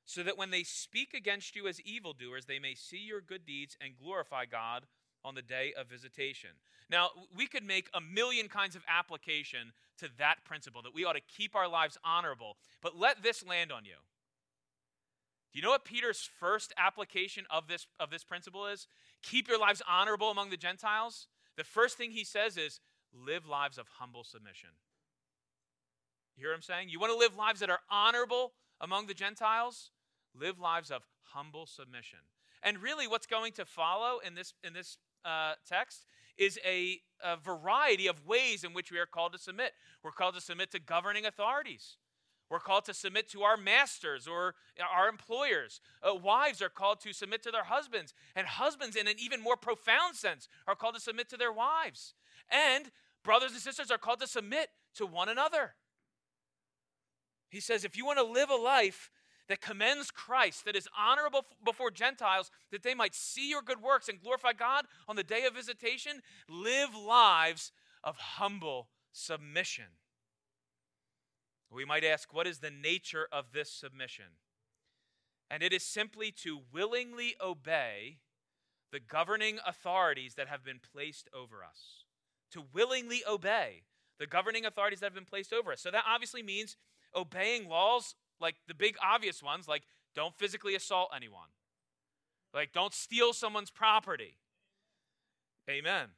so 0.05 0.23
that 0.23 0.37
when 0.37 0.51
they 0.51 0.63
speak 0.63 1.13
against 1.13 1.55
you 1.55 1.67
as 1.67 1.79
evildoers, 1.81 2.45
they 2.45 2.59
may 2.59 2.75
see 2.75 2.97
your 2.97 3.21
good 3.21 3.45
deeds 3.45 3.77
and 3.79 3.97
glorify 3.97 4.45
God 4.45 4.85
on 5.23 5.35
the 5.35 5.41
day 5.41 5.73
of 5.77 5.87
visitation. 5.87 6.49
Now, 6.89 7.09
we 7.35 7.47
could 7.47 7.63
make 7.63 7.89
a 7.93 8.01
million 8.01 8.49
kinds 8.49 8.75
of 8.75 8.83
application 8.87 9.71
to 9.99 10.09
that 10.17 10.43
principle 10.45 10.81
that 10.81 10.93
we 10.93 11.05
ought 11.05 11.13
to 11.13 11.21
keep 11.21 11.55
our 11.55 11.67
lives 11.67 11.97
honorable, 12.03 12.57
but 12.81 12.97
let 12.97 13.23
this 13.23 13.45
land 13.45 13.71
on 13.71 13.85
you. 13.85 13.95
Do 15.53 15.59
you 15.59 15.63
know 15.63 15.69
what 15.69 15.85
Peter's 15.85 16.29
first 16.39 16.73
application 16.77 17.45
of 17.49 17.67
this, 17.67 17.85
of 17.99 18.09
this 18.09 18.23
principle 18.23 18.65
is? 18.65 18.87
Keep 19.21 19.47
your 19.47 19.59
lives 19.59 19.81
honorable 19.87 20.31
among 20.31 20.49
the 20.49 20.57
Gentiles. 20.57 21.27
The 21.57 21.63
first 21.63 21.95
thing 21.95 22.11
he 22.11 22.23
says 22.23 22.57
is 22.57 22.79
live 23.13 23.47
lives 23.47 23.77
of 23.77 23.87
humble 23.99 24.23
submission. 24.23 24.69
You 26.35 26.43
hear 26.43 26.51
what 26.51 26.55
I'm 26.55 26.61
saying? 26.61 26.89
You 26.89 26.99
want 26.99 27.13
to 27.13 27.17
live 27.17 27.35
lives 27.35 27.59
that 27.59 27.69
are 27.69 27.79
honorable 27.89 28.53
among 28.81 29.07
the 29.07 29.13
Gentiles? 29.13 29.91
Live 30.39 30.59
lives 30.59 30.89
of 30.89 31.03
humble 31.33 31.65
submission. 31.65 32.19
And 32.63 32.81
really, 32.81 33.07
what's 33.07 33.27
going 33.27 33.53
to 33.53 33.65
follow 33.65 34.19
in 34.25 34.35
this, 34.35 34.53
in 34.63 34.73
this 34.73 34.97
uh, 35.25 35.53
text 35.67 36.05
is 36.37 36.59
a, 36.65 36.99
a 37.23 37.37
variety 37.37 38.07
of 38.07 38.25
ways 38.25 38.63
in 38.63 38.73
which 38.73 38.91
we 38.91 38.97
are 38.97 39.05
called 39.05 39.33
to 39.33 39.39
submit. 39.39 39.73
We're 40.03 40.11
called 40.11 40.35
to 40.35 40.41
submit 40.41 40.71
to 40.71 40.79
governing 40.79 41.25
authorities. 41.25 41.97
We're 42.49 42.59
called 42.59 42.85
to 42.85 42.93
submit 42.93 43.29
to 43.29 43.43
our 43.43 43.57
masters 43.57 44.27
or 44.27 44.55
our 44.79 45.07
employers. 45.07 45.81
Uh, 46.01 46.15
wives 46.15 46.61
are 46.61 46.69
called 46.69 46.99
to 47.01 47.13
submit 47.13 47.43
to 47.43 47.51
their 47.51 47.63
husbands. 47.63 48.13
And 48.35 48.47
husbands, 48.47 48.95
in 48.95 49.07
an 49.07 49.15
even 49.17 49.41
more 49.41 49.57
profound 49.57 50.15
sense, 50.15 50.47
are 50.67 50.75
called 50.75 50.95
to 50.95 51.01
submit 51.01 51.29
to 51.29 51.37
their 51.37 51.51
wives. 51.51 52.15
And 52.49 52.91
brothers 53.23 53.51
and 53.51 53.61
sisters 53.61 53.91
are 53.91 53.97
called 53.97 54.19
to 54.19 54.27
submit 54.27 54.69
to 54.95 55.05
one 55.05 55.29
another. 55.29 55.75
He 57.53 57.59
says, 57.59 57.85
if 57.85 57.95
you 57.95 58.03
want 58.03 58.17
to 58.17 58.25
live 58.25 58.49
a 58.49 58.55
life 58.55 59.11
that 59.47 59.61
commends 59.61 60.09
Christ, 60.09 60.65
that 60.65 60.75
is 60.75 60.87
honorable 60.97 61.45
before 61.63 61.91
Gentiles, 61.91 62.49
that 62.71 62.81
they 62.81 62.95
might 62.95 63.13
see 63.13 63.47
your 63.47 63.61
good 63.61 63.79
works 63.79 64.09
and 64.09 64.19
glorify 64.19 64.53
God 64.53 64.85
on 65.07 65.15
the 65.15 65.23
day 65.23 65.45
of 65.45 65.53
visitation, 65.53 66.23
live 66.49 66.95
lives 66.95 67.71
of 68.03 68.17
humble 68.17 68.87
submission. 69.11 69.85
We 71.69 71.85
might 71.85 72.03
ask, 72.03 72.33
what 72.33 72.47
is 72.47 72.57
the 72.57 72.71
nature 72.71 73.27
of 73.31 73.51
this 73.53 73.69
submission? 73.69 74.25
And 75.51 75.61
it 75.61 75.73
is 75.73 75.83
simply 75.83 76.31
to 76.43 76.61
willingly 76.73 77.35
obey 77.39 78.17
the 78.91 78.99
governing 78.99 79.59
authorities 79.63 80.33
that 80.35 80.47
have 80.47 80.63
been 80.63 80.79
placed 80.79 81.29
over 81.31 81.63
us. 81.63 82.05
To 82.53 82.63
willingly 82.73 83.21
obey 83.29 83.83
the 84.17 84.25
governing 84.25 84.65
authorities 84.65 85.01
that 85.01 85.07
have 85.07 85.13
been 85.13 85.25
placed 85.25 85.53
over 85.53 85.71
us. 85.71 85.81
So 85.81 85.91
that 85.91 86.05
obviously 86.07 86.41
means 86.41 86.77
obeying 87.15 87.67
laws 87.67 88.15
like 88.39 88.55
the 88.67 88.73
big 88.73 88.95
obvious 89.03 89.41
ones, 89.41 89.67
like 89.67 89.83
don't 90.15 90.35
physically 90.35 90.75
assault 90.75 91.09
anyone, 91.15 91.49
like 92.53 92.73
don't 92.73 92.93
steal 92.93 93.33
someone's 93.33 93.71
property. 93.71 94.37
Amen. 95.69 96.09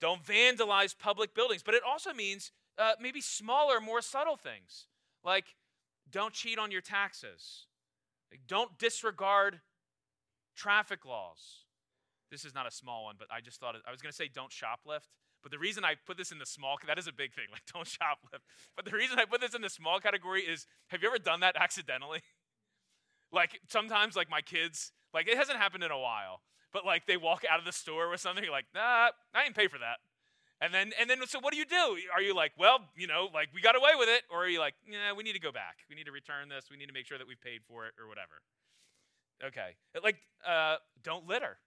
Don't 0.00 0.24
vandalize 0.24 0.98
public 0.98 1.34
buildings. 1.34 1.62
But 1.62 1.74
it 1.74 1.82
also 1.86 2.12
means 2.12 2.50
uh, 2.76 2.92
maybe 3.00 3.20
smaller, 3.20 3.80
more 3.80 4.02
subtle 4.02 4.36
things, 4.36 4.86
like 5.24 5.54
don't 6.10 6.34
cheat 6.34 6.58
on 6.58 6.70
your 6.70 6.80
taxes, 6.80 7.66
like, 8.30 8.40
don't 8.46 8.76
disregard 8.78 9.60
traffic 10.56 11.04
laws. 11.04 11.64
This 12.30 12.44
is 12.44 12.54
not 12.54 12.66
a 12.66 12.70
small 12.70 13.04
one, 13.04 13.14
but 13.18 13.28
I 13.32 13.40
just 13.40 13.60
thought 13.60 13.76
I 13.86 13.90
was 13.90 14.02
going 14.02 14.10
to 14.10 14.16
say 14.16 14.28
don't 14.32 14.50
shoplift, 14.50 15.08
but 15.44 15.52
the 15.52 15.58
reason 15.58 15.84
I 15.84 15.94
put 16.06 16.16
this 16.16 16.32
in 16.32 16.38
the 16.38 16.46
small, 16.46 16.76
that 16.88 16.98
is 16.98 17.06
a 17.06 17.12
big 17.12 17.32
thing, 17.34 17.44
like 17.52 17.62
don't 17.72 17.86
shoplift. 17.86 18.42
But 18.74 18.84
the 18.86 18.96
reason 18.96 19.20
I 19.20 19.26
put 19.26 19.40
this 19.40 19.54
in 19.54 19.62
the 19.62 19.70
small 19.70 20.00
category 20.00 20.40
is 20.40 20.66
have 20.88 21.02
you 21.02 21.08
ever 21.08 21.18
done 21.18 21.40
that 21.40 21.54
accidentally? 21.60 22.22
like 23.34 23.60
sometimes, 23.68 24.16
like 24.16 24.30
my 24.30 24.40
kids, 24.40 24.92
like 25.12 25.28
it 25.28 25.36
hasn't 25.36 25.58
happened 25.58 25.82
in 25.82 25.90
a 25.90 25.98
while, 25.98 26.40
but 26.72 26.86
like 26.86 27.06
they 27.06 27.16
walk 27.16 27.44
out 27.50 27.58
of 27.58 27.64
the 27.64 27.72
store 27.72 28.08
with 28.08 28.20
something, 28.20 28.42
you're 28.42 28.52
like, 28.52 28.66
nah, 28.74 29.10
I 29.34 29.44
didn't 29.44 29.56
pay 29.56 29.68
for 29.68 29.78
that. 29.78 29.98
And 30.60 30.72
then, 30.72 30.92
and 30.98 31.10
then, 31.10 31.18
so 31.26 31.40
what 31.40 31.52
do 31.52 31.58
you 31.58 31.66
do? 31.66 31.98
Are 32.14 32.22
you 32.22 32.34
like, 32.34 32.52
well, 32.56 32.78
you 32.96 33.06
know, 33.06 33.28
like 33.34 33.48
we 33.52 33.60
got 33.60 33.76
away 33.76 33.90
with 33.98 34.08
it? 34.08 34.22
Or 34.30 34.44
are 34.44 34.48
you 34.48 34.60
like, 34.60 34.74
yeah, 34.88 35.12
we 35.12 35.22
need 35.22 35.34
to 35.34 35.40
go 35.40 35.52
back. 35.52 35.78
We 35.90 35.96
need 35.96 36.06
to 36.06 36.12
return 36.12 36.48
this. 36.48 36.66
We 36.70 36.76
need 36.76 36.86
to 36.86 36.94
make 36.94 37.06
sure 37.06 37.18
that 37.18 37.26
we 37.26 37.34
paid 37.34 37.60
for 37.68 37.86
it 37.86 37.92
or 38.00 38.08
whatever. 38.08 38.40
Okay. 39.44 39.74
Like, 40.02 40.16
uh, 40.46 40.76
don't 41.02 41.26
litter. 41.26 41.58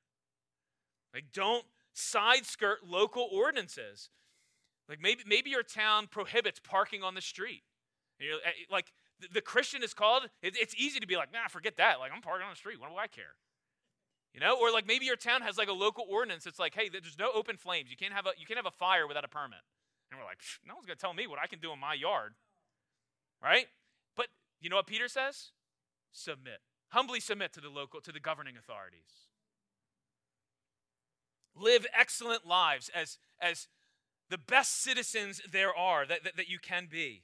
Like, 1.14 1.26
don't 1.34 1.66
side 1.98 2.46
skirt 2.46 2.80
local 2.88 3.28
ordinances. 3.32 4.10
Like 4.88 5.02
maybe, 5.02 5.24
maybe 5.26 5.50
your 5.50 5.64
town 5.64 6.08
prohibits 6.08 6.60
parking 6.60 7.04
on 7.04 7.16
the 7.16 7.22
street. 7.22 7.64
You're, 8.20 8.36
eh, 8.36 8.66
like 8.72 8.94
the, 9.34 9.42
Christian 9.42 9.84
is 9.84 9.94
called, 9.94 10.24
it, 10.42 10.56
it's 10.56 10.76
easy 10.76 11.00
to 11.00 11.08
be 11.08 11.16
like, 11.16 11.34
nah, 11.34 11.48
forget 11.50 11.78
that. 11.78 12.00
Like 12.00 12.12
I'm 12.16 12.22
parking 12.22 12.46
on 12.46 12.52
the 12.52 12.58
street. 12.58 12.80
What 12.80 12.90
do 12.90 12.96
I 12.98 13.08
care? 13.08 13.36
You 14.34 14.40
know, 14.40 14.58
or 14.60 14.72
like 14.72 14.86
maybe 14.86 15.06
your 15.06 15.16
town 15.16 15.42
has 15.42 15.58
like 15.58 15.68
a 15.68 15.74
local 15.74 16.06
ordinance. 16.08 16.46
It's 16.46 16.60
like, 16.60 16.76
hey, 16.76 16.90
there's 16.90 17.18
no 17.18 17.32
open 17.34 17.58
flames. 17.58 17.90
You 17.90 17.98
can't 17.98 18.14
have 18.14 18.28
a 18.28 18.32
you 18.38 18.46
can't 18.46 18.58
have 18.58 18.68
a 18.68 18.78
fire 18.78 19.08
without 19.08 19.26
a 19.26 19.28
permit. 19.28 19.60
And 20.12 20.20
we're 20.20 20.26
like, 20.26 20.40
no 20.66 20.76
one's 20.76 20.86
gonna 20.86 20.96
tell 20.96 21.14
me 21.14 21.26
what 21.26 21.40
I 21.40 21.48
can 21.48 21.60
do 21.60 21.72
in 21.72 21.80
my 21.80 21.96
yard, 21.96 22.36
right? 23.44 23.66
But 24.16 24.28
you 24.62 24.70
know 24.70 24.76
what 24.76 24.86
Peter 24.86 25.08
says? 25.08 25.52
Submit, 26.12 26.60
humbly 26.90 27.20
submit 27.20 27.52
to 27.54 27.62
the 27.62 27.70
local 27.70 28.00
to 28.02 28.12
the 28.12 28.20
governing 28.20 28.56
authorities 28.58 29.27
live 31.60 31.86
excellent 31.98 32.46
lives 32.46 32.90
as, 32.94 33.18
as 33.42 33.68
the 34.30 34.38
best 34.38 34.82
citizens 34.82 35.42
there 35.52 35.76
are 35.76 36.06
that, 36.06 36.24
that, 36.24 36.38
that 36.38 36.50
you 36.50 36.60
can 36.60 36.88
be. 36.90 37.24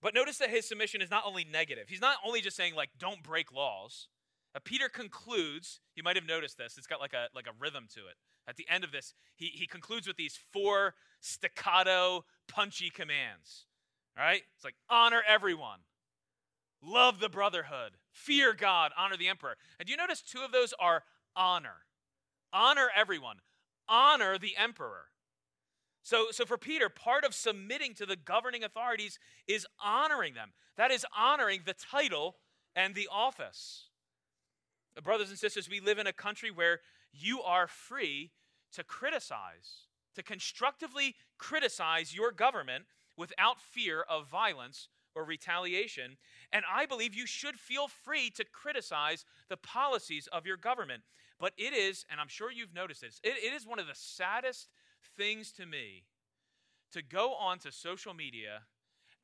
But 0.00 0.14
notice 0.14 0.38
that 0.38 0.50
his 0.50 0.66
submission 0.66 1.00
is 1.00 1.10
not 1.10 1.22
only 1.26 1.44
negative. 1.44 1.88
He's 1.88 2.00
not 2.00 2.16
only 2.26 2.40
just 2.40 2.56
saying, 2.56 2.74
like, 2.74 2.90
don't 2.98 3.22
break 3.22 3.52
laws. 3.52 4.08
Uh, 4.54 4.58
Peter 4.64 4.88
concludes, 4.88 5.80
you 5.94 6.02
might 6.02 6.16
have 6.16 6.26
noticed 6.26 6.58
this, 6.58 6.76
it's 6.76 6.88
got 6.88 7.00
like 7.00 7.12
a, 7.12 7.28
like 7.34 7.46
a 7.46 7.52
rhythm 7.58 7.86
to 7.94 8.00
it. 8.00 8.16
At 8.48 8.56
the 8.56 8.66
end 8.68 8.82
of 8.82 8.90
this, 8.90 9.14
he, 9.36 9.46
he 9.46 9.66
concludes 9.66 10.08
with 10.08 10.16
these 10.16 10.38
four 10.52 10.94
staccato, 11.20 12.24
punchy 12.48 12.90
commands. 12.90 13.66
All 14.18 14.24
right? 14.24 14.42
It's 14.56 14.64
like, 14.64 14.74
honor 14.90 15.22
everyone, 15.26 15.80
love 16.82 17.20
the 17.20 17.28
brotherhood, 17.28 17.92
fear 18.10 18.52
God, 18.52 18.90
honor 18.98 19.16
the 19.16 19.28
emperor. 19.28 19.56
And 19.78 19.86
do 19.86 19.92
you 19.92 19.96
notice 19.96 20.20
two 20.20 20.42
of 20.44 20.50
those 20.50 20.74
are 20.80 21.04
honor? 21.36 21.86
Honor 22.52 22.88
everyone, 22.94 23.36
honor 23.88 24.38
the 24.38 24.56
emperor. 24.56 25.06
So, 26.02 26.26
so 26.30 26.44
for 26.44 26.58
Peter, 26.58 26.88
part 26.88 27.24
of 27.24 27.34
submitting 27.34 27.94
to 27.94 28.06
the 28.06 28.16
governing 28.16 28.64
authorities 28.64 29.18
is 29.46 29.66
honoring 29.82 30.34
them. 30.34 30.52
That 30.76 30.90
is 30.90 31.06
honoring 31.16 31.62
the 31.64 31.74
title 31.74 32.36
and 32.74 32.94
the 32.94 33.08
office. 33.10 33.88
Brothers 35.02 35.30
and 35.30 35.38
sisters, 35.38 35.70
we 35.70 35.80
live 35.80 35.98
in 35.98 36.06
a 36.06 36.12
country 36.12 36.50
where 36.50 36.80
you 37.12 37.40
are 37.42 37.66
free 37.66 38.32
to 38.72 38.82
criticize, 38.82 39.86
to 40.16 40.22
constructively 40.22 41.14
criticize 41.38 42.14
your 42.14 42.32
government 42.32 42.84
without 43.16 43.60
fear 43.60 44.02
of 44.02 44.28
violence 44.28 44.88
or 45.14 45.24
retaliation. 45.24 46.16
And 46.52 46.64
I 46.70 46.86
believe 46.86 47.14
you 47.14 47.26
should 47.26 47.56
feel 47.56 47.88
free 47.88 48.30
to 48.30 48.44
criticize 48.44 49.24
the 49.48 49.56
policies 49.56 50.26
of 50.32 50.46
your 50.46 50.56
government. 50.56 51.02
But 51.42 51.54
it 51.58 51.74
is, 51.74 52.06
and 52.08 52.20
I'm 52.20 52.28
sure 52.28 52.52
you've 52.52 52.72
noticed 52.72 53.00
this, 53.00 53.20
it, 53.24 53.34
it 53.42 53.52
is 53.52 53.66
one 53.66 53.80
of 53.80 53.88
the 53.88 53.96
saddest 53.96 54.68
things 55.16 55.50
to 55.54 55.66
me 55.66 56.04
to 56.92 57.02
go 57.02 57.34
onto 57.34 57.72
social 57.72 58.14
media 58.14 58.60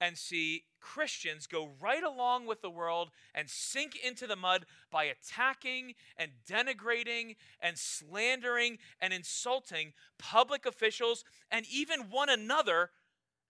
and 0.01 0.19
see 0.19 0.65
Christians 0.81 1.47
go 1.47 1.71
right 1.81 2.03
along 2.03 2.47
with 2.47 2.61
the 2.61 2.71
world 2.71 3.13
and 3.37 3.49
sink 3.49 3.97
into 4.05 4.27
the 4.27 4.35
mud 4.35 4.67
by 4.91 5.05
attacking 5.05 5.95
and 6.17 6.33
denigrating 6.45 7.37
and 7.61 7.79
slandering 7.79 8.79
and 9.01 9.13
insulting 9.13 9.93
public 10.19 10.67
officials 10.67 11.23
and 11.53 11.67
even 11.71 12.11
one 12.11 12.29
another 12.29 12.91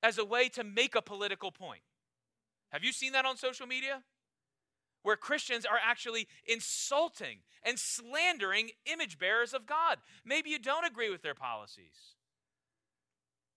as 0.03 0.19
a 0.19 0.27
way 0.27 0.51
to 0.51 0.63
make 0.63 0.95
a 0.95 1.01
political 1.01 1.51
point. 1.51 1.81
Have 2.71 2.85
you 2.85 2.93
seen 2.93 3.13
that 3.13 3.25
on 3.25 3.39
social 3.39 3.67
media? 3.67 4.03
Where 5.03 5.17
Christians 5.17 5.65
are 5.65 5.79
actually 5.83 6.29
insulting 6.47 7.39
and 7.63 7.79
slandering 7.79 8.71
image 8.87 9.19
bearers 9.19 9.55
of 9.55 9.67
God. 9.67 9.99
Maybe 10.25 10.51
you 10.51 10.59
don't 10.59 10.87
agree 10.87 11.11
with 11.11 11.23
their 11.23 11.35
policies. 11.35 12.17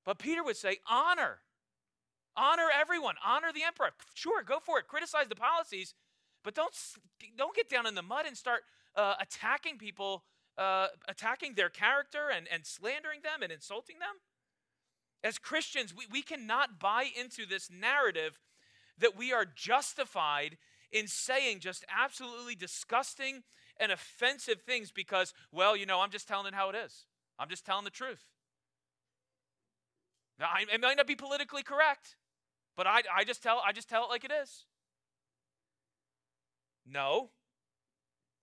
But 0.05 0.19
Peter 0.19 0.43
would 0.43 0.57
say, 0.57 0.77
honor. 0.89 1.39
Honor 2.36 2.69
everyone. 2.74 3.15
Honor 3.25 3.51
the 3.53 3.63
emperor. 3.63 3.91
Sure, 4.13 4.43
go 4.43 4.60
for 4.60 4.79
it. 4.79 4.88
Criticize 4.88 5.27
the 5.27 5.36
policies, 5.36 5.93
but 6.43 6.55
don't 6.55 6.74
don't 7.38 7.55
get 7.55 7.69
down 7.69 7.86
in 7.86 7.95
the 7.95 8.01
mud 8.01 8.25
and 8.25 8.38
start 8.38 8.62
uh, 8.95 9.15
attacking 9.19 9.77
people, 9.77 10.24
uh, 10.57 10.88
attacking 11.07 11.53
their 11.55 11.69
character 11.69 12.29
and, 12.33 12.48
and 12.51 12.65
slandering 12.65 13.19
them 13.21 13.43
and 13.43 13.51
insulting 13.51 14.00
them. 14.00 14.21
As 15.24 15.38
Christians, 15.38 15.93
we, 15.93 16.05
we 16.12 16.21
cannot 16.21 16.79
buy 16.79 17.05
into 17.19 17.45
this 17.45 17.69
narrative 17.69 18.39
that 18.98 19.17
we 19.17 19.31
are 19.33 19.45
justified 19.45 20.57
in 20.91 21.07
saying 21.07 21.60
just 21.60 21.86
absolutely 21.89 22.55
disgusting 22.55 23.43
and 23.79 23.91
offensive 23.91 24.62
things 24.62 24.91
because, 24.91 25.33
well, 25.51 25.75
you 25.75 25.86
know, 25.86 26.01
I'm 26.01 26.12
just 26.12 26.27
telling 26.27 26.48
it 26.48 26.53
how 26.53 26.69
it 26.69 26.75
is. 26.75 27.05
I'm 27.39 27.50
just 27.50 27.65
telling 27.65 27.86
the 27.86 27.89
truth. 27.89 28.24
Now, 30.39 30.48
I, 30.48 30.65
it 30.74 30.81
might 30.81 30.98
not 30.98 31.07
be 31.07 31.15
politically 31.15 31.63
correct, 31.63 32.15
but 32.75 32.88
I, 32.88 33.01
I 33.15 33.24
just 33.24 33.43
tell 33.43 33.62
I 33.65 33.71
just 33.71 33.89
tell 33.89 34.03
it 34.03 34.10
like 34.10 34.24
it 34.24 34.31
is. 34.31 34.65
No, 36.86 37.29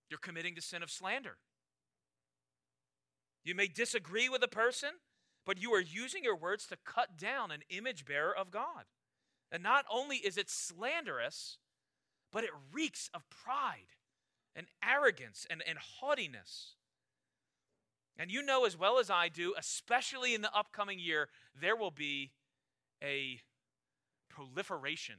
you're 0.09 0.19
committing 0.19 0.55
the 0.55 0.61
sin 0.61 0.81
of 0.81 0.89
slander. 0.89 1.37
You 3.43 3.55
may 3.55 3.67
disagree 3.67 4.29
with 4.29 4.43
a 4.43 4.47
person, 4.47 4.89
but 5.45 5.61
you 5.61 5.73
are 5.73 5.81
using 5.81 6.23
your 6.23 6.35
words 6.35 6.67
to 6.67 6.77
cut 6.85 7.17
down 7.17 7.51
an 7.51 7.61
image 7.69 8.05
bearer 8.05 8.35
of 8.35 8.51
God. 8.51 8.85
And 9.51 9.63
not 9.63 9.85
only 9.91 10.17
is 10.17 10.37
it 10.37 10.49
slanderous, 10.49 11.57
but 12.31 12.43
it 12.43 12.51
reeks 12.71 13.09
of 13.13 13.29
pride 13.29 13.95
and 14.55 14.67
arrogance 14.83 15.45
and, 15.49 15.63
and 15.67 15.77
haughtiness. 15.77 16.75
And 18.17 18.29
you 18.29 18.41
know 18.41 18.65
as 18.65 18.77
well 18.77 18.99
as 18.99 19.09
I 19.09 19.29
do, 19.29 19.53
especially 19.57 20.35
in 20.35 20.41
the 20.41 20.53
upcoming 20.53 20.99
year, 20.99 21.29
there 21.59 21.75
will 21.75 21.91
be 21.91 22.31
a 23.01 23.39
proliferation, 24.29 25.15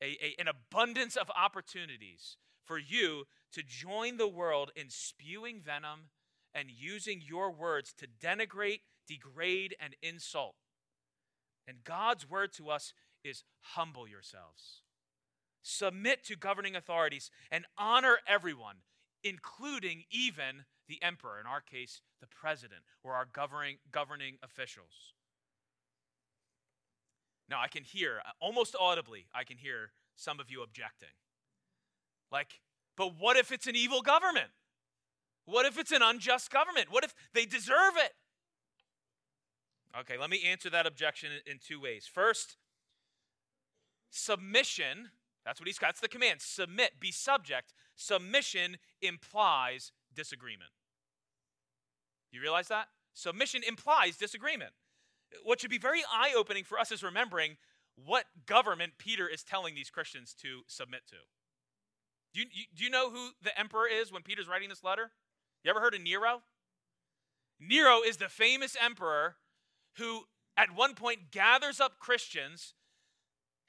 a, 0.00 0.06
a, 0.06 0.40
an 0.40 0.46
abundance 0.48 1.16
of 1.16 1.30
opportunities 1.36 2.36
for 2.64 2.78
you 2.78 3.24
to 3.52 3.62
join 3.62 4.16
the 4.16 4.28
world 4.28 4.70
in 4.76 4.88
spewing 4.88 5.60
venom 5.60 6.10
and 6.54 6.70
using 6.70 7.20
your 7.26 7.50
words 7.50 7.92
to 7.94 8.06
denigrate, 8.06 8.80
degrade, 9.08 9.74
and 9.80 9.96
insult. 10.02 10.54
And 11.66 11.84
God's 11.84 12.28
word 12.28 12.52
to 12.54 12.70
us 12.70 12.92
is 13.24 13.44
humble 13.60 14.08
yourselves, 14.08 14.81
submit 15.62 16.24
to 16.24 16.36
governing 16.36 16.76
authorities, 16.76 17.30
and 17.50 17.64
honor 17.78 18.18
everyone, 18.26 18.76
including 19.22 20.04
even 20.10 20.64
the 20.88 21.02
emperor, 21.02 21.40
in 21.40 21.46
our 21.46 21.60
case, 21.60 22.00
the 22.20 22.26
president, 22.26 22.82
or 23.02 23.14
our 23.14 23.26
governing, 23.32 23.78
governing 23.90 24.36
officials. 24.42 25.14
Now, 27.48 27.60
I 27.60 27.68
can 27.68 27.84
hear, 27.84 28.20
almost 28.40 28.74
audibly, 28.78 29.26
I 29.34 29.44
can 29.44 29.58
hear 29.58 29.92
some 30.16 30.40
of 30.40 30.50
you 30.50 30.62
objecting. 30.62 31.08
Like, 32.30 32.60
but 32.96 33.14
what 33.18 33.36
if 33.36 33.52
it's 33.52 33.66
an 33.66 33.76
evil 33.76 34.02
government? 34.02 34.50
What 35.44 35.66
if 35.66 35.78
it's 35.78 35.92
an 35.92 36.02
unjust 36.02 36.50
government? 36.50 36.86
What 36.90 37.04
if 37.04 37.14
they 37.34 37.44
deserve 37.44 37.94
it? 37.96 38.12
Okay, 40.00 40.16
let 40.18 40.30
me 40.30 40.42
answer 40.46 40.70
that 40.70 40.86
objection 40.86 41.30
in 41.46 41.58
two 41.58 41.80
ways. 41.80 42.08
First, 42.10 42.56
submission, 44.10 45.10
that's 45.44 45.60
what 45.60 45.66
he's 45.66 45.78
got, 45.78 45.88
that's 45.88 46.00
the 46.00 46.08
command. 46.08 46.40
Submit, 46.40 47.00
be 47.00 47.10
subject. 47.10 47.72
Submission 47.96 48.76
implies 49.00 49.92
disagreement. 50.14 50.70
You 52.30 52.40
realize 52.40 52.68
that? 52.68 52.88
Submission 53.14 53.62
implies 53.66 54.16
disagreement. 54.16 54.72
What 55.44 55.60
should 55.60 55.70
be 55.70 55.78
very 55.78 56.02
eye 56.10 56.32
opening 56.36 56.64
for 56.64 56.78
us 56.78 56.92
is 56.92 57.02
remembering 57.02 57.56
what 57.96 58.24
government 58.46 58.94
Peter 58.98 59.28
is 59.28 59.42
telling 59.42 59.74
these 59.74 59.90
Christians 59.90 60.34
to 60.40 60.62
submit 60.66 61.02
to. 61.08 61.16
Do 62.32 62.40
you, 62.40 62.46
do 62.74 62.84
you 62.84 62.90
know 62.90 63.10
who 63.10 63.30
the 63.42 63.58
emperor 63.58 63.86
is 63.86 64.10
when 64.10 64.22
Peter's 64.22 64.48
writing 64.48 64.70
this 64.70 64.82
letter? 64.82 65.10
You 65.62 65.70
ever 65.70 65.80
heard 65.80 65.94
of 65.94 66.00
Nero? 66.00 66.42
Nero 67.60 68.00
is 68.00 68.16
the 68.16 68.28
famous 68.28 68.76
emperor 68.82 69.36
who, 69.98 70.22
at 70.56 70.74
one 70.74 70.94
point, 70.94 71.30
gathers 71.30 71.80
up 71.80 71.98
Christians, 71.98 72.74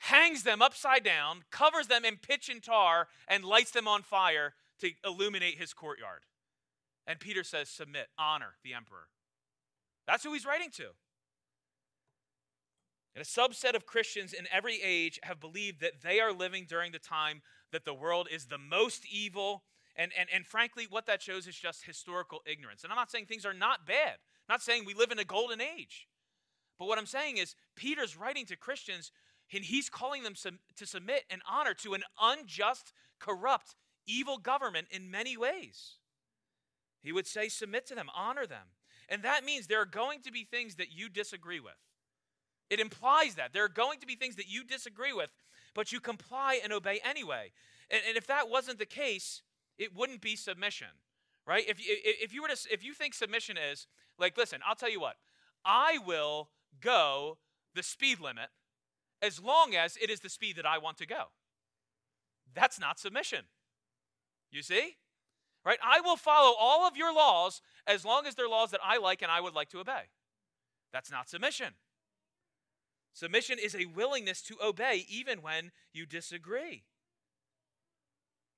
hangs 0.04 0.44
them 0.44 0.62
upside 0.62 1.04
down, 1.04 1.44
covers 1.50 1.88
them 1.88 2.04
in 2.04 2.18
pitch 2.18 2.50
and 2.50 2.62
tar, 2.62 3.08
and 3.28 3.46
lights 3.46 3.72
them 3.72 3.88
on 3.88 4.02
fire 4.02 4.54
to 4.82 4.92
illuminate 5.06 5.58
his 5.58 5.74
courtyard. 5.74 6.24
And 7.08 7.22
Peter 7.22 7.44
says, 7.44 7.70
Submit, 7.70 8.08
honor 8.20 8.56
the 8.64 8.74
emperor. 8.74 9.08
That's 10.06 10.24
who 10.24 10.34
he's 10.34 10.46
writing 10.46 10.72
to. 10.72 10.88
And 13.16 13.22
a 13.22 13.26
subset 13.26 13.76
of 13.76 13.86
Christians 13.86 14.34
in 14.34 14.46
every 14.52 14.82
age 14.84 15.20
have 15.24 15.40
believed 15.40 15.80
that 15.80 16.02
they 16.02 16.20
are 16.20 16.34
living 16.34 16.66
during 16.68 16.92
the 16.92 17.00
time 17.00 17.42
that 17.72 17.86
the 17.86 17.94
world 17.94 18.28
is 18.30 18.48
the 18.48 18.58
most 18.58 19.04
evil. 19.10 19.64
And, 19.96 20.12
and, 20.20 20.28
and 20.34 20.46
frankly, 20.46 20.86
what 20.90 21.06
that 21.06 21.22
shows 21.22 21.48
is 21.48 21.56
just 21.56 21.86
historical 21.86 22.42
ignorance. 22.46 22.84
And 22.84 22.92
I'm 22.92 22.98
not 22.98 23.12
saying 23.12 23.28
things 23.28 23.46
are 23.46 23.54
not 23.54 23.86
bad, 23.86 24.16
I'm 24.50 24.54
not 24.54 24.64
saying 24.64 24.84
we 24.86 24.96
live 24.96 25.12
in 25.12 25.20
a 25.20 25.24
golden 25.24 25.62
age. 25.62 26.10
But 26.78 26.88
what 26.88 26.98
I'm 26.98 27.06
saying 27.06 27.38
is, 27.38 27.56
Peter's 27.76 28.18
writing 28.18 28.46
to 28.48 28.58
Christians, 28.58 29.12
and 29.54 29.64
he's 29.64 29.90
calling 29.90 30.24
them 30.24 30.34
to 30.76 30.86
submit 30.86 31.24
and 31.30 31.42
honor 31.50 31.74
to 31.76 31.94
an 31.94 32.04
unjust, 32.22 32.94
corrupt, 33.20 33.76
evil 34.08 34.38
government 34.38 34.88
in 34.92 35.12
many 35.12 35.38
ways. 35.38 35.98
He 37.02 37.12
would 37.12 37.28
say, 37.28 37.50
submit 37.50 37.86
to 37.88 37.96
them, 37.96 38.10
honor 38.16 38.46
them. 38.46 38.68
And 39.10 39.24
that 39.24 39.44
means 39.44 39.68
there 39.68 39.82
are 39.82 39.86
going 39.86 40.22
to 40.22 40.32
be 40.32 40.44
things 40.44 40.76
that 40.76 40.92
you 40.92 41.10
disagree 41.10 41.60
with. 41.60 41.74
It 42.70 42.80
implies 42.80 43.36
that. 43.36 43.54
There 43.54 43.66
are 43.66 43.70
going 43.70 44.00
to 44.00 44.08
be 44.08 44.16
things 44.16 44.38
that 44.38 44.48
you 44.48 44.64
disagree 44.64 45.14
with, 45.14 45.30
but 45.76 45.92
you 45.92 46.00
comply 46.00 46.60
and 46.64 46.72
obey 46.72 47.00
anyway. 47.04 47.52
And, 47.92 48.02
and 48.08 48.18
if 48.18 48.28
that 48.28 48.50
wasn't 48.50 48.80
the 48.80 48.86
case, 48.86 49.42
it 49.78 49.96
wouldn't 49.96 50.22
be 50.22 50.36
submission, 50.36 50.88
right? 51.46 51.64
If, 51.68 51.78
if 51.80 52.34
you 52.34 52.42
were 52.42 52.48
to, 52.48 52.58
if 52.72 52.84
you 52.84 52.94
think 52.94 53.14
submission 53.14 53.58
is 53.58 53.88
like, 54.18 54.38
listen, 54.38 54.62
I'll 54.66 54.76
tell 54.76 54.92
you 54.92 55.02
what, 55.02 55.16
I 55.66 56.00
will 56.06 56.50
go 56.82 57.38
the 57.76 57.84
speed 57.84 58.20
limit 58.20 58.50
as 59.24 59.42
long 59.42 59.74
as 59.74 59.98
it 59.98 60.10
is 60.10 60.20
the 60.20 60.30
speed 60.30 60.58
that 60.58 60.66
I 60.66 60.78
want 60.78 60.98
to 60.98 61.08
go. 61.08 61.26
That's 62.54 62.80
not 62.80 63.00
submission. 63.00 63.46
You 64.52 64.62
see? 64.62 64.98
Right? 65.66 65.80
I 65.82 66.02
will 66.02 66.18
follow 66.18 66.54
all 66.60 66.86
of 66.86 66.98
your 66.98 67.14
laws 67.14 67.62
as 67.88 68.04
long 68.04 68.28
as 68.28 68.36
they're 68.36 68.50
laws 68.50 68.72
that 68.72 68.82
I 68.84 68.98
like 68.98 69.22
and 69.22 69.32
I 69.32 69.42
would 69.42 69.56
like 69.56 69.70
to 69.70 69.80
obey. 69.80 70.10
That's 70.92 71.10
not 71.10 71.30
submission. 71.30 71.74
Submission 73.14 73.58
is 73.60 73.76
a 73.76 73.86
willingness 73.86 74.42
to 74.44 74.58
obey 74.62 75.06
even 75.08 75.42
when 75.42 75.72
you 75.94 76.06
disagree. 76.06 76.84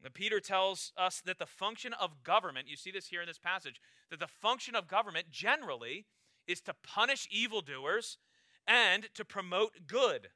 Now, 0.04 0.10
Peter 0.14 0.40
tells 0.40 0.92
us 0.98 1.22
that 1.26 1.40
the 1.40 1.46
function 1.46 1.94
of 1.94 2.24
government, 2.24 2.68
you 2.70 2.76
see 2.76 2.92
this 2.92 3.08
here 3.08 3.22
in 3.22 3.28
this 3.28 3.40
passage, 3.40 3.80
that 4.10 4.20
the 4.20 4.28
function 4.28 4.76
of 4.76 4.88
government 4.88 5.30
generally 5.30 6.06
is 6.48 6.62
to 6.62 6.76
punish 6.84 7.28
evildoers 7.32 8.18
and 8.68 9.10
to 9.14 9.26
promote 9.26 9.88
good. 9.88 10.30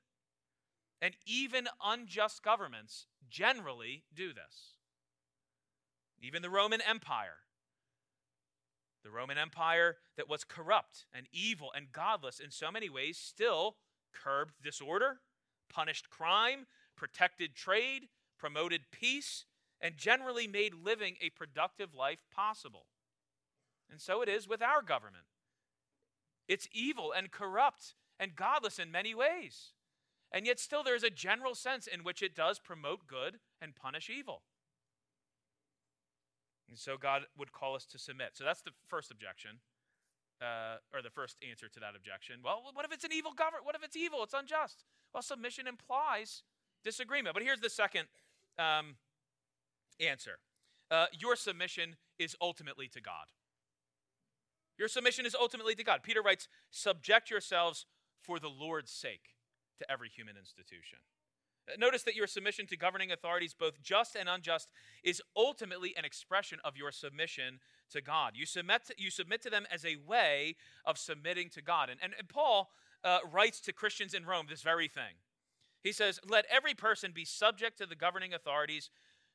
And 1.02 1.16
even 1.26 1.68
unjust 1.84 2.44
governments 2.44 3.08
generally 3.30 4.04
do 4.14 4.34
this. 4.34 4.76
Even 6.22 6.42
the 6.42 6.50
Roman 6.50 6.82
Empire. 6.82 7.38
The 9.04 9.12
Roman 9.12 9.38
Empire 9.38 9.98
that 10.18 10.30
was 10.30 10.44
corrupt 10.44 11.06
and 11.14 11.28
evil 11.32 11.72
and 11.74 11.92
godless 11.92 12.40
in 12.40 12.52
so 12.52 12.72
many 12.72 12.90
ways 12.90 13.18
still 13.18 13.78
curbed 14.14 14.56
disorder, 14.62 15.22
punished 15.70 16.10
crime, 16.10 16.68
protected 16.98 17.56
trade, 17.56 18.10
promoted 18.38 18.92
peace, 18.92 19.46
and 19.80 19.96
generally 19.96 20.48
made 20.48 20.74
living 20.74 21.16
a 21.22 21.30
productive 21.30 21.96
life 21.96 22.20
possible. 22.34 22.88
And 23.90 24.02
so 24.02 24.22
it 24.22 24.28
is 24.28 24.48
with 24.48 24.62
our 24.62 24.82
government. 24.82 25.26
It's 26.48 26.68
evil 26.74 27.14
and 27.16 27.32
corrupt 27.32 27.96
and 28.20 28.36
godless 28.36 28.80
in 28.80 28.92
many 28.92 29.16
ways. 29.16 29.72
And 30.32 30.46
yet, 30.46 30.60
still, 30.60 30.84
there 30.84 30.96
is 30.96 31.04
a 31.04 31.10
general 31.10 31.56
sense 31.56 31.88
in 31.88 32.04
which 32.04 32.22
it 32.22 32.36
does 32.36 32.60
promote 32.60 33.08
good 33.08 33.39
and 33.62 33.76
punish 33.76 34.10
evil. 34.10 34.44
And 36.68 36.78
so, 36.78 36.98
God 36.98 37.24
would 37.38 37.52
call 37.52 37.76
us 37.76 37.86
to 37.88 37.98
submit. 37.98 38.32
So, 38.34 38.44
that's 38.44 38.62
the 38.62 38.72
first 38.88 39.10
objection 39.12 39.60
uh, 40.42 40.78
or 40.94 41.02
the 41.02 41.10
first 41.10 41.38
answer 41.48 41.68
to 41.68 41.80
that 41.80 41.96
objection. 41.96 42.38
Well, 42.44 42.62
what 42.74 42.86
if 42.86 42.94
it's 42.94 43.04
an 43.04 43.12
evil 43.13 43.34
government? 43.34 43.65
What 43.65 43.76
if 43.76 43.84
it's 43.84 43.96
evil? 43.96 44.24
It's 44.24 44.34
unjust. 44.34 44.84
Well, 45.13 45.24
submission 45.24 45.68
implies 45.68 46.44
disagreement. 46.84 47.34
But 47.34 47.44
here's 47.44 47.60
the 47.60 47.70
second 47.70 48.08
um, 48.58 48.96
answer 50.00 50.39
uh, 50.92 51.08
your 51.18 51.36
submission 51.36 51.96
is 52.18 52.36
ultimately 52.42 52.88
to 52.89 53.02
God. 53.02 53.28
Your 54.78 54.88
submission 54.88 55.26
is 55.26 55.36
ultimately 55.36 55.76
to 55.76 55.84
God. 55.84 56.04
Peter 56.04 56.22
writes, 56.22 56.48
Subject 56.72 57.30
yourselves 57.30 57.86
for 58.22 58.39
the 58.39 58.50
Lord's 58.50 58.92
sake 58.92 59.36
to 59.80 59.92
every 59.92 60.10
human 60.10 60.38
institution. 60.38 61.00
Notice 61.78 62.04
that 62.04 62.15
your 62.15 62.28
submission 62.28 62.65
to 62.68 62.78
governing 62.78 63.12
authorities, 63.12 63.54
both 63.54 63.82
just 63.82 64.15
and 64.15 64.28
unjust, 64.28 64.70
is 65.04 65.22
ultimately 65.36 65.94
an 65.98 66.06
expression 66.06 66.60
of 66.63 66.78
your 66.78 66.92
submission 66.92 67.60
to 67.92 68.02
God. 68.02 68.34
You 68.36 68.46
submit 68.46 68.86
to, 68.88 68.96
you 68.98 69.12
submit 69.12 69.42
to 69.44 69.50
them 69.50 69.65
as 69.72 69.86
a 69.86 69.98
way 70.08 70.56
of 70.86 70.98
submitting 70.98 71.50
to 71.52 71.62
God. 71.62 71.89
And, 71.89 72.00
and, 72.02 72.13
and 72.18 72.28
Paul 72.28 72.70
uh, 73.04 73.20
writes 73.32 73.60
to 73.62 73.74
Christians 73.74 74.13
in 74.13 74.26
Rome 74.26 74.48
this 74.50 74.62
very 74.62 74.88
thing. 74.88 75.18
He 75.84 75.92
says, 75.92 76.20
Let 76.28 76.46
every 76.50 76.74
person 76.74 77.12
be 77.13 77.26
subject 77.26 77.78
to 77.78 77.86
the 77.86 77.96
governing 77.96 78.34
authorities, 78.34 78.89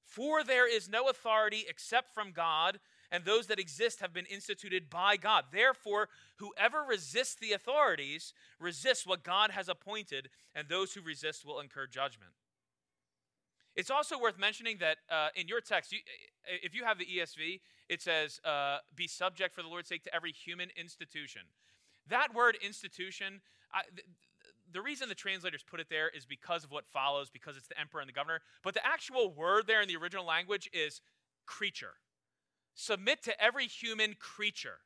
for 0.04 0.44
there 0.44 0.70
is 0.70 0.88
no 0.88 1.08
authority 1.08 1.64
except 1.68 2.12
from 2.12 2.32
God, 2.32 2.80
and 3.14 3.24
those 3.24 3.46
that 3.46 3.60
exist 3.60 4.00
have 4.00 4.12
been 4.12 4.26
instituted 4.26 4.90
by 4.90 5.16
God. 5.16 5.44
Therefore, 5.52 6.08
whoever 6.38 6.82
resists 6.82 7.36
the 7.36 7.52
authorities 7.52 8.34
resists 8.58 9.06
what 9.06 9.22
God 9.22 9.52
has 9.52 9.68
appointed, 9.68 10.30
and 10.52 10.68
those 10.68 10.94
who 10.94 11.00
resist 11.00 11.46
will 11.46 11.60
incur 11.60 11.86
judgment. 11.86 12.32
It's 13.76 13.88
also 13.88 14.18
worth 14.18 14.36
mentioning 14.36 14.78
that 14.80 14.96
uh, 15.08 15.28
in 15.36 15.46
your 15.46 15.60
text, 15.60 15.92
you, 15.92 16.00
if 16.44 16.74
you 16.74 16.82
have 16.82 16.98
the 16.98 17.06
ESV, 17.06 17.60
it 17.88 18.02
says, 18.02 18.40
uh, 18.44 18.78
Be 18.96 19.06
subject 19.06 19.54
for 19.54 19.62
the 19.62 19.68
Lord's 19.68 19.88
sake 19.88 20.02
to 20.04 20.14
every 20.14 20.32
human 20.32 20.70
institution. 20.76 21.42
That 22.08 22.34
word 22.34 22.58
institution, 22.66 23.42
I, 23.72 23.82
th- 23.94 24.08
the 24.72 24.82
reason 24.82 25.08
the 25.08 25.14
translators 25.14 25.62
put 25.62 25.78
it 25.78 25.86
there 25.88 26.08
is 26.08 26.26
because 26.26 26.64
of 26.64 26.72
what 26.72 26.84
follows, 26.84 27.30
because 27.30 27.56
it's 27.56 27.68
the 27.68 27.78
emperor 27.78 28.00
and 28.00 28.08
the 28.08 28.12
governor. 28.12 28.40
But 28.64 28.74
the 28.74 28.84
actual 28.84 29.30
word 29.32 29.68
there 29.68 29.82
in 29.82 29.86
the 29.86 29.96
original 29.96 30.26
language 30.26 30.68
is 30.72 31.00
creature. 31.46 31.94
Submit 32.74 33.22
to 33.22 33.42
every 33.42 33.66
human 33.66 34.14
creature, 34.18 34.78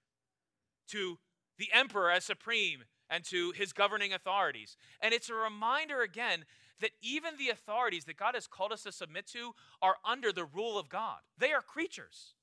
to 0.89 1.19
the 1.59 1.71
emperor 1.73 2.11
as 2.11 2.25
supreme, 2.25 2.85
and 3.11 3.25
to 3.25 3.53
his 3.53 3.73
governing 3.73 4.13
authorities. 4.13 4.77
And 5.01 5.15
it's 5.15 5.31
a 5.31 5.35
reminder 5.35 6.03
again 6.03 6.45
that 6.81 6.91
even 7.03 7.37
the 7.37 7.49
authorities 7.49 8.05
that 8.05 8.17
God 8.17 8.35
has 8.35 8.47
called 8.47 8.73
us 8.73 8.83
to 8.85 8.93
submit 8.93 9.27
to 9.29 9.53
are 9.83 9.97
under 10.05 10.33
the 10.33 10.45
rule 10.45 10.79
of 10.79 10.89
God. 10.89 11.19
They 11.37 11.53
are 11.53 11.63
creatures. 11.63 12.35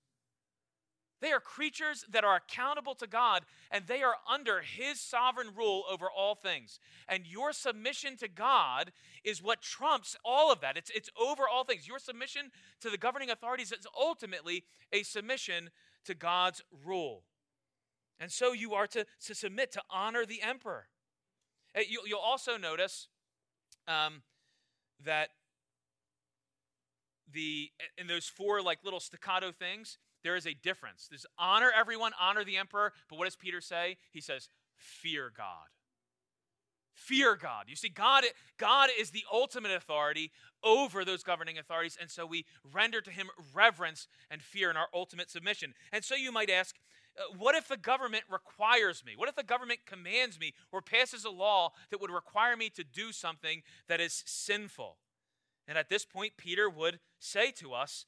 They 1.21 1.31
are 1.31 1.39
creatures 1.39 2.05
that 2.11 2.23
are 2.23 2.35
accountable 2.35 2.93
to 2.95 3.07
God 3.07 3.45
and 3.71 3.87
they 3.87 4.03
are 4.03 4.15
under 4.31 4.61
His 4.61 4.99
sovereign 4.99 5.49
rule 5.55 5.83
over 5.89 6.07
all 6.09 6.35
things. 6.35 6.79
And 7.07 7.25
your 7.25 7.53
submission 7.53 8.17
to 8.17 8.27
God 8.27 8.91
is 9.23 9.41
what 9.41 9.61
trumps 9.61 10.15
all 10.25 10.51
of 10.51 10.61
that. 10.61 10.77
It's, 10.77 10.91
it's 10.93 11.09
over 11.19 11.43
all 11.51 11.63
things. 11.63 11.87
Your 11.87 11.99
submission 11.99 12.51
to 12.81 12.89
the 12.89 12.97
governing 12.97 13.29
authorities 13.29 13.71
is 13.71 13.87
ultimately 13.97 14.65
a 14.91 15.03
submission 15.03 15.69
to 16.05 16.13
God's 16.13 16.61
rule. 16.85 17.23
And 18.19 18.31
so 18.31 18.53
you 18.53 18.73
are 18.73 18.87
to, 18.87 19.05
to 19.25 19.35
submit, 19.35 19.71
to 19.73 19.81
honor 19.89 20.25
the 20.25 20.41
emperor. 20.41 20.87
You, 21.89 22.01
will 22.09 22.19
also 22.19 22.57
notice 22.57 23.07
um, 23.87 24.21
that 25.03 25.29
the 27.33 27.69
in 27.97 28.07
those 28.07 28.27
four 28.27 28.61
like 28.61 28.79
little 28.83 29.01
staccato 29.01 29.51
things 29.51 29.97
there 30.25 30.35
is 30.35 30.47
a 30.47 30.55
difference. 30.55 31.07
There's 31.07 31.27
honor 31.37 31.71
everyone, 31.77 32.11
honor 32.19 32.43
the 32.43 32.57
emperor. 32.57 32.93
But 33.09 33.19
what 33.19 33.25
does 33.25 33.35
Peter 33.35 33.61
say? 33.61 33.97
He 34.11 34.21
says, 34.21 34.49
fear 34.75 35.31
God. 35.35 35.67
Fear 36.95 37.35
God. 37.35 37.65
You 37.67 37.75
see, 37.75 37.89
God, 37.89 38.23
God 38.57 38.89
is 38.99 39.11
the 39.11 39.23
ultimate 39.31 39.71
authority 39.71 40.31
over 40.63 41.05
those 41.05 41.21
governing 41.21 41.59
authorities, 41.59 41.95
and 42.01 42.09
so 42.09 42.25
we 42.25 42.45
render 42.73 43.01
to 43.01 43.11
him 43.11 43.27
reverence 43.53 44.07
and 44.31 44.41
fear 44.41 44.71
in 44.71 44.77
our 44.77 44.87
ultimate 44.95 45.29
submission. 45.29 45.75
And 45.91 46.03
so 46.03 46.15
you 46.15 46.31
might 46.31 46.49
ask, 46.49 46.75
uh, 47.19 47.35
what 47.37 47.53
if 47.53 47.67
the 47.67 47.77
government 47.77 48.23
requires 48.27 49.03
me? 49.05 49.13
What 49.15 49.29
if 49.29 49.35
the 49.35 49.43
government 49.43 49.81
commands 49.85 50.39
me 50.39 50.53
or 50.71 50.81
passes 50.81 51.23
a 51.23 51.29
law 51.29 51.73
that 51.91 52.01
would 52.01 52.09
require 52.09 52.57
me 52.57 52.69
to 52.71 52.83
do 52.83 53.11
something 53.11 53.61
that 53.87 54.01
is 54.01 54.23
sinful? 54.25 54.97
And 55.67 55.77
at 55.77 55.89
this 55.89 56.03
point, 56.03 56.33
Peter 56.35 56.67
would 56.67 56.99
say 57.19 57.51
to 57.51 57.73
us 57.73 58.05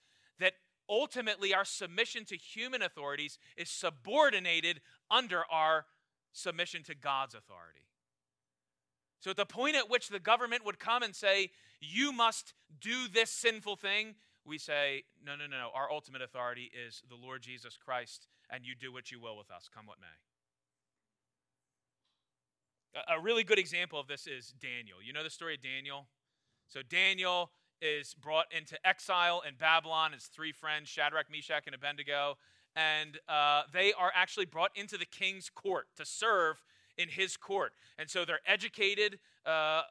ultimately 0.89 1.54
our 1.54 1.65
submission 1.65 2.26
to 2.26 2.36
human 2.36 2.82
authorities 2.82 3.38
is 3.56 3.69
subordinated 3.69 4.82
under 5.10 5.43
our 5.52 5.86
submission 6.32 6.84
to 6.84 6.95
God's 6.95 7.36
authority. 7.36 7.88
So, 9.19 9.32
at 9.32 9.38
the 9.38 9.45
point 9.45 9.76
at 9.76 9.89
which 9.89 10.10
the 10.10 10.19
government 10.19 10.63
would 10.65 10.80
come 10.80 11.04
and 11.04 11.15
say, 11.15 11.52
You 11.82 12.12
must 12.12 12.54
do 12.80 13.08
this 13.12 13.32
sinful 13.32 13.78
thing, 13.78 14.15
we 14.45 14.58
say, 14.58 15.04
No, 15.26 15.36
no, 15.36 15.47
no, 15.47 15.58
no. 15.58 15.69
Our 15.73 15.91
ultimate 15.91 16.21
authority 16.21 16.71
is 16.88 17.02
the 17.10 17.15
Lord 17.15 17.41
Jesus 17.41 17.78
Christ, 17.84 18.28
and 18.50 18.65
you 18.65 18.76
do 18.76 18.93
what 18.93 19.12
you 19.12 19.19
will 19.19 19.38
with 19.38 19.50
us, 19.50 19.69
come 19.73 19.88
what 19.88 19.97
may. 20.00 20.06
A 23.15 23.19
really 23.19 23.43
good 23.43 23.60
example 23.60 24.00
of 24.00 24.08
this 24.08 24.28
is 24.28 24.54
Daniel. 24.60 24.97
You 25.04 25.13
know 25.13 25.23
the 25.23 25.30
story 25.30 25.56
of 25.56 25.62
Daniel? 25.62 26.08
So, 26.67 26.82
Daniel 26.88 27.52
is 27.82 28.13
brought 28.13 28.46
into 28.56 28.78
exile 28.86 29.42
in 29.48 29.56
Babylon. 29.56 30.13
His 30.13 30.26
three 30.26 30.52
friends, 30.52 30.90
Shadrach, 30.90 31.30
Meshach, 31.32 31.63
and 31.66 31.76
Abednego. 31.76 32.38
And 32.76 33.20
uh, 33.28 33.63
they 33.74 33.94
are 33.94 34.12
actually 34.16 34.46
brought 34.46 34.72
into 34.76 34.98
the 34.98 35.06
king's 35.06 35.50
court 35.50 35.88
to 35.98 36.06
serve 36.06 36.63
in 36.98 37.10
his 37.10 37.38
court. 37.38 37.74
And 37.98 38.10
so 38.10 38.26
they're 38.26 38.40
educated 38.46 39.20
uh, 39.46 39.82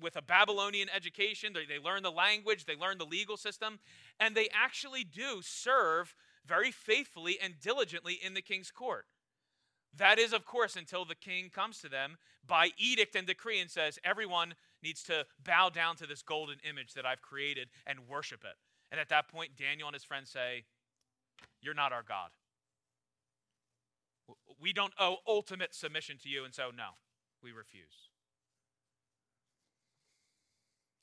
with 0.00 0.16
a 0.16 0.22
Babylonian 0.22 0.88
education. 0.94 1.52
They, 1.52 1.66
they 1.66 1.82
learn 1.82 2.02
the 2.02 2.10
language, 2.10 2.64
they 2.64 2.76
learn 2.76 2.98
the 2.98 3.06
legal 3.06 3.36
system, 3.36 3.78
and 4.18 4.34
they 4.34 4.48
actually 4.52 5.04
do 5.04 5.40
serve 5.42 6.14
very 6.46 6.70
faithfully 6.70 7.38
and 7.40 7.54
diligently 7.60 8.14
in 8.14 8.34
the 8.34 8.42
king's 8.42 8.70
court. 8.70 9.06
That 9.96 10.18
is, 10.18 10.32
of 10.32 10.46
course, 10.46 10.76
until 10.76 11.04
the 11.04 11.14
king 11.14 11.50
comes 11.50 11.80
to 11.80 11.88
them 11.88 12.16
by 12.46 12.70
edict 12.78 13.14
and 13.14 13.26
decree 13.26 13.60
and 13.60 13.70
says, 13.70 13.98
Everyone 14.04 14.54
needs 14.82 15.02
to 15.04 15.26
bow 15.44 15.68
down 15.68 15.96
to 15.96 16.06
this 16.06 16.22
golden 16.22 16.56
image 16.68 16.94
that 16.94 17.06
I've 17.06 17.22
created 17.22 17.68
and 17.86 18.08
worship 18.08 18.42
it. 18.44 18.56
And 18.90 19.00
at 19.00 19.08
that 19.10 19.28
point, 19.28 19.56
Daniel 19.56 19.88
and 19.88 19.94
his 19.94 20.04
friends 20.04 20.30
say, 20.30 20.64
You're 21.60 21.74
not 21.74 21.92
our 21.92 22.02
God. 22.02 22.30
We 24.60 24.72
don't 24.72 24.94
owe 24.98 25.16
ultimate 25.26 25.74
submission 25.74 26.16
to 26.22 26.28
you, 26.28 26.44
and 26.44 26.54
so 26.54 26.70
no, 26.74 26.90
we 27.42 27.52
refuse. 27.52 28.10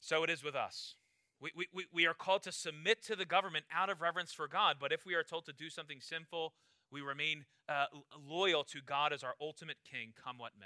So 0.02 0.24
it 0.24 0.30
is 0.30 0.44
with 0.44 0.56
us. 0.56 0.96
We, 1.42 1.52
we, 1.74 1.86
we 1.94 2.06
are 2.06 2.14
called 2.14 2.44
to 2.44 2.52
submit 2.52 3.04
to 3.06 3.16
the 3.16 3.26
government 3.26 3.66
out 3.74 3.90
of 3.90 4.02
reverence 4.02 4.34
for 4.34 4.48
God, 4.48 4.78
but 4.80 4.92
if 4.92 5.06
we 5.06 5.14
are 5.14 5.24
told 5.24 5.46
to 5.46 5.54
do 5.54 5.70
something 5.70 6.00
sinful, 6.02 6.54
we 6.92 7.02
remain 7.02 7.46
uh, 7.68 7.86
loyal 8.28 8.64
to 8.66 8.82
God 8.82 9.14
as 9.14 9.24
our 9.24 9.36
ultimate 9.40 9.78
king, 9.90 10.14
come 10.22 10.38
what 10.38 10.54
may. 10.60 10.66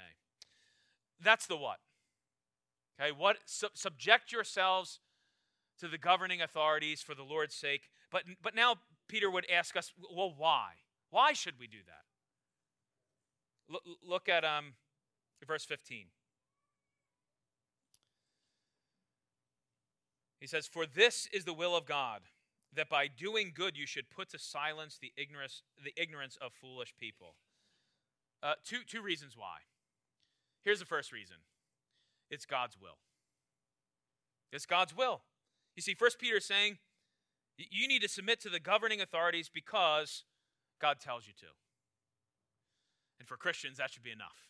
That's 1.22 1.46
the 1.46 1.56
what. 1.56 1.78
Okay, 3.00 3.12
what 3.12 3.38
subject 3.44 4.32
yourselves 4.32 5.00
to 5.80 5.88
the 5.88 5.98
governing 5.98 6.40
authorities 6.40 7.02
for 7.02 7.14
the 7.14 7.24
Lord's 7.24 7.54
sake. 7.54 7.90
But 8.10 8.22
but 8.42 8.54
now 8.54 8.76
Peter 9.08 9.30
would 9.30 9.50
ask 9.50 9.76
us, 9.76 9.92
well, 10.14 10.32
why? 10.36 10.70
Why 11.10 11.32
should 11.32 11.58
we 11.58 11.66
do 11.66 11.78
that? 11.86 12.04
L- 13.74 13.96
look 14.06 14.28
at 14.28 14.44
um, 14.44 14.74
verse 15.46 15.64
15. 15.64 16.06
He 20.40 20.46
says, 20.46 20.66
For 20.66 20.86
this 20.86 21.28
is 21.32 21.44
the 21.44 21.54
will 21.54 21.74
of 21.76 21.86
God, 21.86 22.20
that 22.76 22.88
by 22.88 23.08
doing 23.08 23.52
good 23.54 23.76
you 23.76 23.86
should 23.86 24.10
put 24.10 24.30
to 24.30 24.38
silence 24.38 24.98
the 25.00 25.12
ignorance, 25.16 25.62
the 25.82 25.92
ignorance 26.00 26.36
of 26.40 26.52
foolish 26.52 26.94
people. 26.98 27.34
Uh, 28.42 28.54
two, 28.64 28.78
two 28.86 29.02
reasons 29.02 29.34
why. 29.36 29.58
Here's 30.64 30.80
the 30.80 30.86
first 30.86 31.12
reason 31.12 31.36
it's 32.30 32.46
God's 32.46 32.76
will. 32.80 32.98
It's 34.52 34.66
God's 34.66 34.96
will. 34.96 35.22
You 35.76 35.82
see, 35.82 35.94
First 35.94 36.18
Peter 36.18 36.36
is 36.36 36.44
saying 36.44 36.78
you 37.56 37.88
need 37.88 38.02
to 38.02 38.08
submit 38.08 38.40
to 38.42 38.48
the 38.48 38.60
governing 38.60 39.00
authorities 39.00 39.50
because 39.52 40.24
God 40.80 41.00
tells 41.00 41.26
you 41.26 41.32
to. 41.38 41.46
And 43.18 43.28
for 43.28 43.36
Christians, 43.36 43.78
that 43.78 43.90
should 43.90 44.02
be 44.02 44.10
enough. 44.10 44.48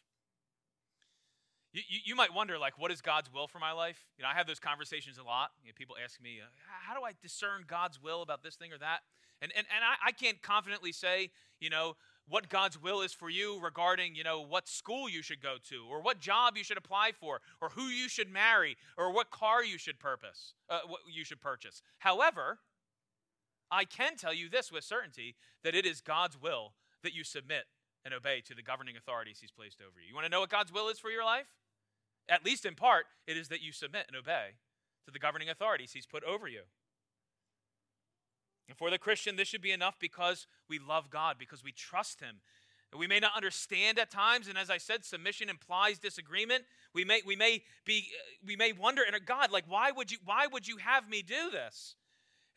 You, 1.75 1.83
you, 1.89 1.99
you, 2.05 2.15
might 2.15 2.33
wonder, 2.33 2.57
like, 2.57 2.79
what 2.79 2.93
is 2.93 3.03
God's 3.03 3.33
will 3.33 3.49
for 3.49 3.59
my 3.59 3.73
life? 3.73 3.99
You 4.17 4.23
know, 4.23 4.29
I 4.33 4.35
have 4.35 4.47
those 4.47 4.61
conversations 4.61 5.19
a 5.19 5.25
lot. 5.25 5.51
You 5.65 5.71
know, 5.71 5.75
people 5.75 5.97
ask 6.03 6.23
me, 6.23 6.39
uh, 6.41 6.47
how 6.87 6.95
do 6.95 7.05
I 7.05 7.13
discern 7.21 7.65
God's 7.67 8.01
will 8.01 8.23
about 8.23 8.45
this 8.45 8.55
thing 8.55 8.73
or 8.73 8.79
that? 8.79 9.01
And, 9.43 9.51
and, 9.57 9.67
and 9.75 9.85
I, 9.85 10.09
I 10.09 10.13
can't 10.13 10.41
confidently 10.41 10.93
say, 10.93 11.31
you 11.59 11.71
know, 11.71 11.97
what 12.29 12.49
God's 12.49 12.81
will 12.81 13.03
is 13.03 13.13
for 13.13 13.29
you 13.29 13.61
regarding, 13.61 14.15
you 14.15 14.23
know, 14.23 14.41
what 14.41 14.69
school 14.69 15.09
you 15.09 15.21
should 15.21 15.43
go 15.43 15.57
to, 15.69 15.85
or 15.91 16.01
what 16.01 16.21
job 16.21 16.57
you 16.57 16.63
should 16.63 16.79
apply 16.79 17.11
for, 17.19 17.41
or 17.61 17.71
who 17.71 17.87
you 17.87 18.09
should 18.09 18.31
marry, 18.31 18.77
or 18.97 19.13
what 19.13 19.33
car 19.33 19.65
you 19.65 19.77
should 19.77 19.99
purpose, 19.99 20.55
uh, 20.71 20.81
what 20.87 21.01
you 21.13 21.25
should 21.25 21.41
purchase. 21.41 21.83
However, 21.99 22.61
I 23.69 23.85
can 23.85 24.17
tell 24.17 24.33
you 24.33 24.49
this 24.49 24.71
with 24.71 24.85
certainty 24.85 25.35
that 25.65 25.75
it 25.75 25.85
is 25.85 26.01
God's 26.01 26.41
will 26.41 26.75
that 27.03 27.15
you 27.15 27.25
submit 27.25 27.65
and 28.05 28.15
obey 28.15 28.41
to 28.43 28.55
the 28.55 28.63
governing 28.63 28.97
authorities 28.97 29.39
He's 29.41 29.51
placed 29.51 29.81
over 29.81 30.01
you. 30.01 30.09
You 30.09 30.15
want 30.15 30.25
to 30.25 30.31
know 30.31 30.41
what 30.41 30.51
God's 30.51 30.73
will 30.73 30.89
is 30.89 31.01
for 31.01 31.11
your 31.11 31.25
life? 31.25 31.47
At 32.29 32.45
least 32.45 32.65
in 32.65 32.75
part, 32.75 33.07
it 33.27 33.37
is 33.37 33.49
that 33.49 33.63
you 33.63 33.73
submit 33.73 34.07
and 34.09 34.17
obey 34.17 34.57
to 35.05 35.13
the 35.13 35.19
governing 35.19 35.49
authorities 35.49 35.93
He's 35.93 36.07
put 36.07 36.25
over 36.25 36.49
you. 36.49 36.63
And 38.69 38.79
for 38.79 38.91
the 38.91 38.99
Christian, 38.99 39.37
this 39.37 39.49
should 39.49 39.61
be 39.61 39.73
enough 39.73 39.97
because 40.01 40.47
we 40.69 40.79
love 40.79 41.11
God, 41.11 41.37
because 41.39 41.63
we 41.63 41.73
trust 41.73 42.21
Him. 42.21 42.41
We 42.97 43.07
may 43.07 43.19
not 43.19 43.33
understand 43.35 43.99
at 43.99 44.11
times, 44.11 44.47
and 44.47 44.57
as 44.57 44.71
I 44.71 44.79
said, 44.79 45.05
submission 45.05 45.49
implies 45.49 45.99
disagreement. 45.99 46.63
We 46.95 47.05
may, 47.05 47.23
we 47.27 47.35
may 47.35 47.63
be, 47.85 48.07
uh, 48.15 48.47
we 48.47 48.55
may 48.55 48.73
wonder, 48.73 49.03
and 49.05 49.17
uh, 49.17 49.19
God, 49.25 49.51
like, 49.51 49.65
why 49.67 49.91
would 49.91 50.13
you, 50.13 50.19
why 50.25 50.47
would 50.47 50.69
you 50.69 50.77
have 50.77 51.09
me 51.09 51.21
do 51.23 51.51
this? 51.51 51.97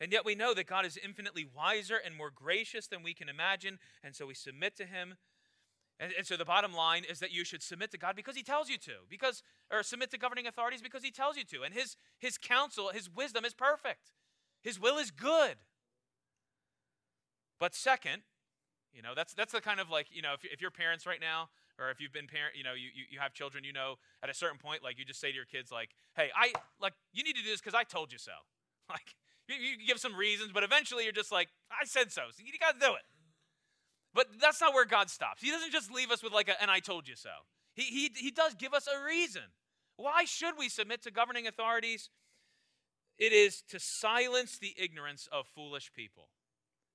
And 0.00 0.12
yet 0.12 0.24
we 0.24 0.36
know 0.36 0.54
that 0.54 0.68
God 0.68 0.86
is 0.86 0.96
infinitely 0.96 1.44
wiser 1.44 1.96
and 2.04 2.14
more 2.14 2.30
gracious 2.30 2.86
than 2.86 3.02
we 3.02 3.14
can 3.14 3.28
imagine, 3.28 3.80
and 4.04 4.14
so 4.14 4.26
we 4.26 4.34
submit 4.34 4.76
to 4.76 4.86
Him. 4.86 5.16
And, 6.00 6.12
and, 6.16 6.26
so 6.26 6.36
the 6.36 6.44
bottom 6.44 6.72
line 6.72 7.02
is 7.08 7.18
that 7.18 7.32
you 7.32 7.44
should 7.44 7.62
submit 7.62 7.90
to 7.90 7.98
God 7.98 8.14
because 8.14 8.36
He 8.36 8.42
tells 8.42 8.68
you 8.68 8.78
to, 8.78 8.92
because 9.08 9.42
or 9.70 9.82
submit 9.82 10.10
to 10.12 10.18
governing 10.18 10.46
authorities 10.46 10.80
because 10.80 11.02
He 11.02 11.10
tells 11.10 11.36
you 11.36 11.44
to. 11.44 11.62
And 11.62 11.74
His 11.74 11.96
His 12.18 12.38
counsel, 12.38 12.90
His 12.92 13.10
wisdom 13.10 13.44
is 13.44 13.54
perfect. 13.54 14.12
His 14.62 14.80
will 14.80 14.98
is 14.98 15.10
good. 15.10 15.56
But 17.58 17.74
second, 17.74 18.22
you 18.92 19.02
know, 19.02 19.14
that's 19.14 19.34
that's 19.34 19.52
the 19.52 19.60
kind 19.60 19.80
of 19.80 19.90
like, 19.90 20.06
you 20.10 20.22
know, 20.22 20.34
if, 20.34 20.44
if 20.44 20.60
you're 20.60 20.70
parents 20.70 21.06
right 21.06 21.20
now, 21.20 21.48
or 21.78 21.90
if 21.90 22.00
you've 22.00 22.12
been 22.12 22.26
parent, 22.26 22.56
you 22.56 22.64
know, 22.64 22.74
you, 22.74 22.90
you, 22.94 23.04
you 23.10 23.18
have 23.20 23.32
children, 23.32 23.62
you 23.64 23.72
know, 23.72 23.96
at 24.22 24.30
a 24.30 24.34
certain 24.34 24.58
point, 24.58 24.82
like 24.82 24.98
you 24.98 25.04
just 25.04 25.20
say 25.20 25.30
to 25.30 25.34
your 25.34 25.46
kids, 25.46 25.70
like, 25.70 25.90
hey, 26.16 26.30
I 26.34 26.52
like 26.80 26.94
you 27.12 27.22
need 27.22 27.36
to 27.36 27.42
do 27.42 27.50
this 27.50 27.60
because 27.60 27.74
I 27.74 27.84
told 27.84 28.12
you 28.12 28.18
so. 28.18 28.32
Like 28.90 29.14
you, 29.48 29.56
you 29.56 29.86
give 29.86 29.98
some 29.98 30.16
reasons, 30.16 30.50
but 30.52 30.62
eventually 30.62 31.04
you're 31.04 31.12
just 31.12 31.30
like, 31.30 31.48
I 31.70 31.84
said 31.84 32.10
so, 32.10 32.22
so 32.32 32.42
you 32.42 32.52
got 32.58 32.80
to 32.80 32.86
do 32.86 32.94
it. 32.94 33.02
But 34.18 34.40
that's 34.40 34.60
not 34.60 34.74
where 34.74 34.84
God 34.84 35.10
stops. 35.10 35.40
He 35.40 35.52
doesn't 35.52 35.70
just 35.70 35.92
leave 35.92 36.10
us 36.10 36.24
with 36.24 36.32
like 36.32 36.48
a, 36.48 36.60
and 36.60 36.72
I 36.72 36.80
told 36.80 37.06
you 37.06 37.14
so. 37.14 37.30
He, 37.74 37.82
he, 37.82 38.10
he 38.16 38.30
does 38.32 38.54
give 38.54 38.74
us 38.74 38.88
a 38.88 39.04
reason. 39.06 39.42
Why 39.94 40.24
should 40.24 40.54
we 40.58 40.68
submit 40.68 41.02
to 41.04 41.12
governing 41.12 41.46
authorities? 41.46 42.10
It 43.16 43.32
is 43.32 43.62
to 43.68 43.78
silence 43.78 44.58
the 44.58 44.74
ignorance 44.76 45.28
of 45.30 45.46
foolish 45.54 45.92
people 45.92 46.30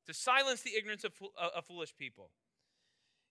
to 0.06 0.14
silence 0.14 0.62
the 0.62 0.76
ignorance 0.76 1.04
of, 1.04 1.14
uh, 1.40 1.50
of 1.56 1.66
foolish 1.66 1.96
people. 1.96 2.32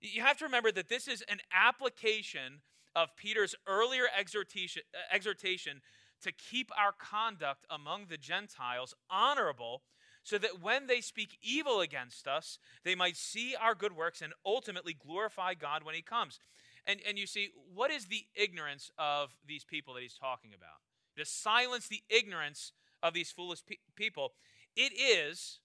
You 0.00 0.22
have 0.22 0.38
to 0.38 0.44
remember 0.44 0.72
that 0.72 0.88
this 0.88 1.06
is 1.06 1.22
an 1.28 1.40
application 1.52 2.60
of 2.94 3.14
Peter's 3.16 3.54
earlier 3.66 4.04
exhortation, 4.18 4.82
uh, 4.94 5.14
exhortation 5.14 5.80
to 6.22 6.32
keep 6.32 6.70
our 6.78 6.92
conduct 6.92 7.66
among 7.70 8.06
the 8.08 8.16
Gentiles 8.16 8.94
honorable, 9.10 9.82
so 10.22 10.38
that 10.38 10.62
when 10.62 10.86
they 10.86 11.00
speak 11.00 11.38
evil 11.42 11.80
against 11.80 12.28
us, 12.28 12.58
they 12.84 12.94
might 12.94 13.16
see 13.16 13.54
our 13.60 13.74
good 13.74 13.96
works 13.96 14.22
and 14.22 14.32
ultimately 14.46 14.94
glorify 14.94 15.54
God 15.54 15.82
when 15.82 15.94
He 15.94 16.02
comes. 16.02 16.38
And, 16.86 17.00
and 17.06 17.18
you 17.18 17.26
see, 17.26 17.50
what 17.74 17.90
is 17.90 18.06
the 18.06 18.24
ignorance 18.34 18.90
of 18.98 19.30
these 19.46 19.64
people 19.64 19.94
that 19.94 20.02
He's 20.02 20.18
talking 20.18 20.52
about? 20.54 20.80
To 21.16 21.24
silence 21.24 21.88
the 21.88 22.02
ignorance 22.08 22.72
of 23.02 23.14
these 23.14 23.30
foolish 23.30 23.64
pe- 23.66 23.76
people, 23.96 24.32
it 24.76 24.92
is 24.92 25.60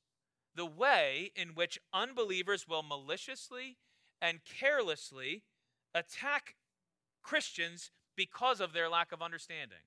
the 0.55 0.65
way 0.65 1.31
in 1.35 1.49
which 1.49 1.79
unbelievers 1.93 2.67
will 2.67 2.83
maliciously 2.83 3.77
and 4.21 4.39
carelessly 4.43 5.43
attack 5.93 6.55
Christians 7.21 7.91
because 8.15 8.59
of 8.59 8.73
their 8.73 8.89
lack 8.89 9.11
of 9.11 9.21
understanding. 9.21 9.77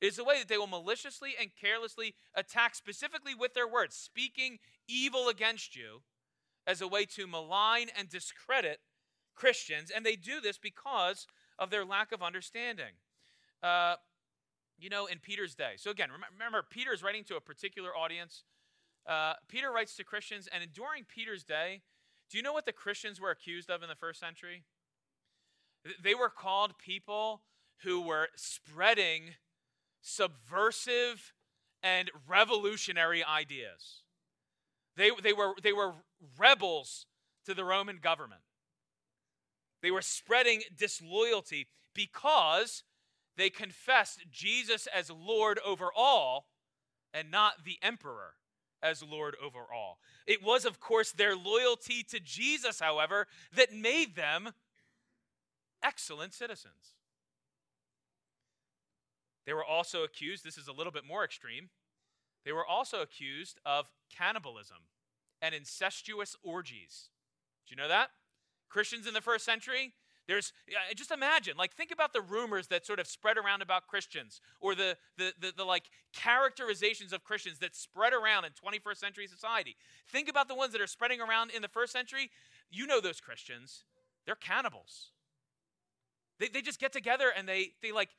Is 0.00 0.16
the 0.16 0.24
way 0.24 0.38
that 0.38 0.48
they 0.48 0.56
will 0.56 0.66
maliciously 0.66 1.34
and 1.38 1.50
carelessly 1.60 2.14
attack, 2.34 2.74
specifically 2.74 3.34
with 3.34 3.54
their 3.54 3.68
words, 3.68 3.94
speaking 3.94 4.58
evil 4.88 5.28
against 5.28 5.76
you 5.76 6.02
as 6.66 6.80
a 6.80 6.88
way 6.88 7.04
to 7.04 7.26
malign 7.26 7.88
and 7.96 8.08
discredit 8.08 8.80
Christians. 9.34 9.90
And 9.94 10.04
they 10.04 10.16
do 10.16 10.40
this 10.40 10.58
because 10.58 11.26
of 11.58 11.70
their 11.70 11.84
lack 11.84 12.12
of 12.12 12.22
understanding. 12.22 12.94
Uh, 13.62 13.96
you 14.78 14.88
know, 14.88 15.04
in 15.04 15.18
Peter's 15.18 15.54
day. 15.54 15.72
So 15.76 15.90
again, 15.90 16.08
remember, 16.32 16.64
Peter 16.68 16.94
is 16.94 17.02
writing 17.02 17.22
to 17.24 17.36
a 17.36 17.40
particular 17.40 17.94
audience 17.94 18.44
uh, 19.06 19.34
Peter 19.48 19.70
writes 19.72 19.96
to 19.96 20.04
Christians, 20.04 20.48
and 20.52 20.64
during 20.72 21.04
Peter's 21.04 21.44
day, 21.44 21.82
do 22.30 22.36
you 22.36 22.42
know 22.42 22.52
what 22.52 22.66
the 22.66 22.72
Christians 22.72 23.20
were 23.20 23.30
accused 23.30 23.70
of 23.70 23.82
in 23.82 23.88
the 23.88 23.94
first 23.94 24.20
century? 24.20 24.64
They 26.02 26.14
were 26.14 26.28
called 26.28 26.78
people 26.78 27.42
who 27.82 28.02
were 28.02 28.28
spreading 28.36 29.34
subversive 30.00 31.32
and 31.82 32.10
revolutionary 32.28 33.24
ideas. 33.24 34.02
They, 34.96 35.10
they, 35.22 35.32
were, 35.32 35.54
they 35.62 35.72
were 35.72 35.94
rebels 36.38 37.06
to 37.46 37.54
the 37.54 37.64
Roman 37.64 37.98
government. 37.98 38.42
They 39.82 39.90
were 39.90 40.02
spreading 40.02 40.62
disloyalty 40.76 41.68
because 41.94 42.82
they 43.36 43.50
confessed 43.50 44.26
Jesus 44.30 44.86
as 44.94 45.10
Lord 45.10 45.58
over 45.64 45.88
all 45.96 46.46
and 47.14 47.30
not 47.30 47.64
the 47.64 47.78
emperor 47.82 48.34
as 48.82 49.02
Lord 49.02 49.36
over 49.42 49.60
all. 49.74 49.98
It 50.26 50.42
was, 50.42 50.64
of 50.64 50.80
course, 50.80 51.12
their 51.12 51.36
loyalty 51.36 52.02
to 52.04 52.20
Jesus, 52.20 52.80
however, 52.80 53.26
that 53.54 53.72
made 53.72 54.16
them 54.16 54.50
excellent 55.82 56.34
citizens. 56.34 56.94
They 59.46 59.52
were 59.52 59.64
also 59.64 60.02
accused, 60.04 60.44
this 60.44 60.58
is 60.58 60.68
a 60.68 60.72
little 60.72 60.92
bit 60.92 61.04
more 61.06 61.24
extreme, 61.24 61.70
they 62.44 62.52
were 62.52 62.66
also 62.66 63.02
accused 63.02 63.58
of 63.66 63.86
cannibalism 64.14 64.78
and 65.42 65.54
incestuous 65.54 66.36
orgies. 66.42 67.08
Do 67.66 67.74
you 67.74 67.80
know 67.80 67.88
that? 67.88 68.10
Christians 68.68 69.06
in 69.06 69.14
the 69.14 69.20
first 69.20 69.44
century, 69.44 69.94
there's 70.26 70.52
just 70.94 71.10
imagine, 71.10 71.56
like 71.56 71.74
think 71.74 71.90
about 71.90 72.12
the 72.12 72.20
rumors 72.20 72.68
that 72.68 72.86
sort 72.86 73.00
of 73.00 73.06
spread 73.06 73.36
around 73.36 73.62
about 73.62 73.88
Christians 73.88 74.40
or 74.60 74.74
the, 74.74 74.96
the, 75.18 75.32
the, 75.40 75.52
the, 75.56 75.64
like 75.64 75.84
characterizations 76.12 77.12
of 77.12 77.24
Christians 77.24 77.58
that 77.58 77.74
spread 77.74 78.12
around 78.12 78.44
in 78.44 78.52
21st 78.52 78.96
century 78.96 79.26
society. 79.26 79.76
Think 80.08 80.28
about 80.28 80.46
the 80.46 80.54
ones 80.54 80.72
that 80.72 80.80
are 80.80 80.86
spreading 80.86 81.20
around 81.20 81.50
in 81.50 81.62
the 81.62 81.68
first 81.68 81.92
century. 81.92 82.30
You 82.70 82.86
know 82.86 83.00
those 83.00 83.20
Christians. 83.20 83.84
They're 84.24 84.36
cannibals. 84.36 85.10
They, 86.38 86.48
they 86.48 86.62
just 86.62 86.78
get 86.78 86.92
together 86.92 87.32
and 87.36 87.48
they, 87.48 87.72
they 87.82 87.90
like 87.90 88.10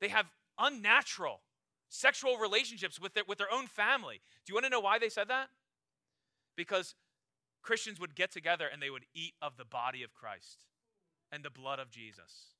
they 0.00 0.08
have 0.08 0.26
unnatural 0.58 1.40
sexual 1.88 2.36
relationships 2.36 3.00
with 3.00 3.14
their, 3.14 3.24
with 3.26 3.38
their 3.38 3.52
own 3.52 3.66
family. 3.66 4.20
Do 4.44 4.50
you 4.50 4.54
want 4.54 4.64
to 4.64 4.70
know 4.70 4.80
why 4.80 4.98
they 4.98 5.08
said 5.08 5.28
that? 5.28 5.48
Because 6.56 6.94
Christians 7.62 8.00
would 8.00 8.14
get 8.14 8.32
together 8.32 8.66
and 8.70 8.82
they 8.82 8.90
would 8.90 9.06
eat 9.14 9.34
of 9.40 9.56
the 9.56 9.64
body 9.64 10.02
of 10.02 10.14
Christ 10.14 10.66
and 11.30 11.44
the 11.44 11.50
blood 11.50 11.78
of 11.78 11.90
Jesus. 11.90 12.54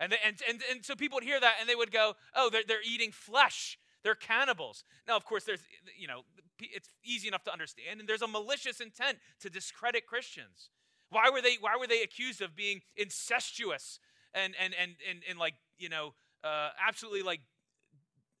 And, 0.00 0.12
they, 0.12 0.16
and, 0.24 0.36
and, 0.48 0.60
and 0.70 0.84
so 0.84 0.94
people 0.94 1.16
would 1.16 1.24
hear 1.24 1.40
that 1.40 1.56
and 1.60 1.68
they 1.68 1.74
would 1.74 1.92
go, 1.92 2.14
oh, 2.34 2.50
they're, 2.50 2.62
they're 2.66 2.82
eating 2.84 3.10
flesh. 3.10 3.78
They're 4.04 4.14
cannibals. 4.14 4.84
Now, 5.06 5.16
of 5.16 5.24
course, 5.24 5.44
there's, 5.44 5.62
you 5.98 6.06
know, 6.06 6.22
it's 6.60 6.88
easy 7.04 7.28
enough 7.28 7.44
to 7.44 7.52
understand, 7.52 8.00
and 8.00 8.08
there's 8.08 8.22
a 8.22 8.28
malicious 8.28 8.80
intent 8.80 9.18
to 9.40 9.50
discredit 9.50 10.06
Christians. 10.06 10.70
Why 11.10 11.30
were 11.30 11.42
they, 11.42 11.56
why 11.60 11.76
were 11.78 11.86
they 11.86 12.02
accused 12.02 12.40
of 12.40 12.54
being 12.54 12.80
incestuous 12.96 13.98
and, 14.34 14.54
and, 14.60 14.74
and, 14.80 14.92
and, 15.08 15.22
and 15.28 15.38
like, 15.38 15.54
you 15.78 15.88
know, 15.88 16.14
uh, 16.44 16.70
absolutely 16.86 17.22
like 17.22 17.40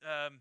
um, 0.04 0.40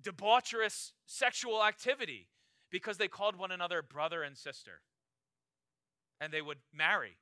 debaucherous 0.00 0.92
sexual 1.06 1.64
activity? 1.64 2.28
Because 2.70 2.98
they 2.98 3.08
called 3.08 3.36
one 3.36 3.50
another 3.50 3.82
brother 3.82 4.22
and 4.22 4.36
sister. 4.36 4.80
And 6.20 6.32
they 6.32 6.42
would 6.42 6.58
marry 6.72 7.18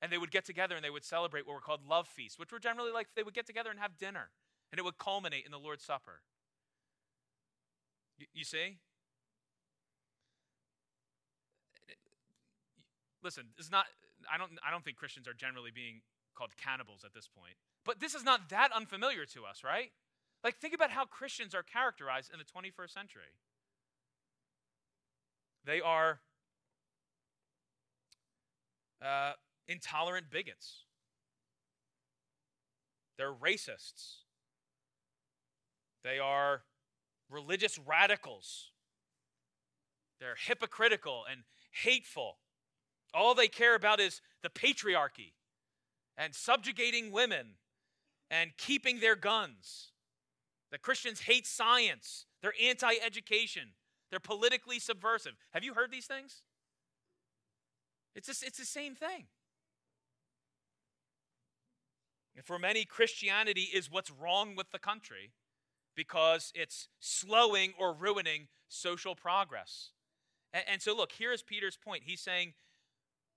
and 0.00 0.12
they 0.12 0.18
would 0.18 0.30
get 0.30 0.44
together 0.44 0.76
and 0.76 0.84
they 0.84 0.90
would 0.90 1.04
celebrate 1.04 1.46
what 1.46 1.54
were 1.54 1.60
called 1.60 1.80
love 1.88 2.06
feasts, 2.06 2.38
which 2.38 2.52
were 2.52 2.58
generally 2.58 2.92
like 2.92 3.08
they 3.16 3.22
would 3.22 3.34
get 3.34 3.46
together 3.46 3.70
and 3.70 3.78
have 3.78 3.98
dinner, 3.98 4.30
and 4.70 4.78
it 4.78 4.84
would 4.84 4.98
culminate 4.98 5.44
in 5.44 5.50
the 5.50 5.58
Lord's 5.58 5.84
Supper. 5.84 6.20
You, 8.18 8.26
you 8.32 8.44
see? 8.44 8.78
Listen, 13.22 13.44
it's 13.58 13.70
not. 13.70 13.86
I 14.32 14.38
don't. 14.38 14.52
I 14.66 14.70
don't 14.70 14.84
think 14.84 14.96
Christians 14.96 15.26
are 15.26 15.34
generally 15.34 15.70
being 15.74 16.02
called 16.36 16.50
cannibals 16.56 17.04
at 17.04 17.12
this 17.12 17.28
point. 17.28 17.54
But 17.88 18.00
this 18.00 18.14
is 18.14 18.22
not 18.22 18.50
that 18.50 18.68
unfamiliar 18.76 19.24
to 19.24 19.46
us, 19.46 19.64
right? 19.64 19.92
Like, 20.44 20.58
think 20.58 20.74
about 20.74 20.90
how 20.90 21.06
Christians 21.06 21.54
are 21.54 21.62
characterized 21.62 22.30
in 22.30 22.38
the 22.38 22.44
21st 22.44 22.90
century. 22.90 23.22
They 25.64 25.80
are 25.80 26.20
uh, 29.02 29.32
intolerant 29.68 30.26
bigots. 30.30 30.84
They're 33.16 33.32
racists. 33.32 34.16
They 36.04 36.18
are 36.18 36.64
religious 37.30 37.78
radicals. 37.78 38.70
They're 40.20 40.36
hypocritical 40.38 41.24
and 41.30 41.40
hateful. 41.70 42.36
All 43.14 43.34
they 43.34 43.48
care 43.48 43.74
about 43.74 43.98
is 43.98 44.20
the 44.42 44.50
patriarchy 44.50 45.32
and 46.18 46.34
subjugating 46.34 47.12
women 47.12 47.54
and 48.30 48.50
keeping 48.56 49.00
their 49.00 49.16
guns. 49.16 49.92
The 50.70 50.78
Christians 50.78 51.20
hate 51.20 51.46
science. 51.46 52.26
They're 52.42 52.54
anti 52.62 52.94
education. 53.04 53.70
They're 54.10 54.20
politically 54.20 54.78
subversive. 54.78 55.34
Have 55.52 55.64
you 55.64 55.74
heard 55.74 55.90
these 55.90 56.06
things? 56.06 56.42
It's, 58.14 58.26
just, 58.26 58.42
it's 58.42 58.58
the 58.58 58.64
same 58.64 58.94
thing. 58.94 59.26
And 62.36 62.44
for 62.44 62.58
many, 62.58 62.84
Christianity 62.84 63.68
is 63.72 63.90
what's 63.90 64.10
wrong 64.10 64.54
with 64.56 64.70
the 64.70 64.78
country 64.78 65.32
because 65.96 66.52
it's 66.54 66.88
slowing 67.00 67.72
or 67.78 67.92
ruining 67.92 68.46
social 68.68 69.14
progress. 69.14 69.90
And, 70.52 70.64
and, 70.68 70.82
so, 70.82 70.96
look, 70.96 71.12
here's 71.18 71.42
Peter's 71.42 71.76
point. 71.76 72.04
He's 72.06 72.20
saying 72.20 72.54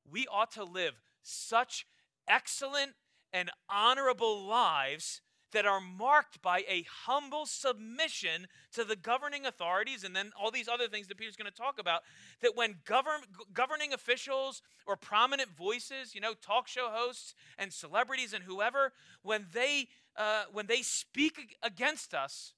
we 0.10 0.28
ought 0.32 0.52
to 0.52 0.64
live 0.64 1.02
such 1.24 1.86
excellent 2.28 2.92
and 3.34 3.50
honorable 3.70 4.46
lives 4.46 5.22
that 5.52 5.66
are 5.66 5.82
marked 5.82 6.42
by 6.42 6.60
a 6.68 6.86
humble 7.06 7.46
submission 7.46 8.48
to 8.74 8.84
the 8.84 8.96
governing 8.96 9.46
authorities 9.46 10.04
and 10.04 10.16
then 10.16 10.32
all 10.40 10.52
these 10.52 10.68
other 10.68 10.88
things 10.88 11.08
that 11.08 11.18
Peter's 11.18 11.36
going 11.36 11.52
to 11.52 11.58
talk 11.58 11.80
about. 11.80 12.02
That 12.42 12.56
when 12.56 12.76
govern, 12.86 13.22
governing 13.54 13.94
officials 13.94 14.62
or 14.88 14.96
prominent 14.96 15.50
voices, 15.50 16.16
you 16.16 16.22
know, 16.22 16.34
talk 16.42 16.68
show 16.68 16.90
hosts 16.90 17.34
and 17.58 17.72
celebrities 17.72 18.34
and 18.34 18.44
whoever, 18.44 18.94
when 19.24 19.48
they, 19.54 19.88
uh, 20.16 20.44
when 20.52 20.68
they 20.68 20.82
speak 20.82 21.58
against 21.62 22.14
us, 22.14 22.54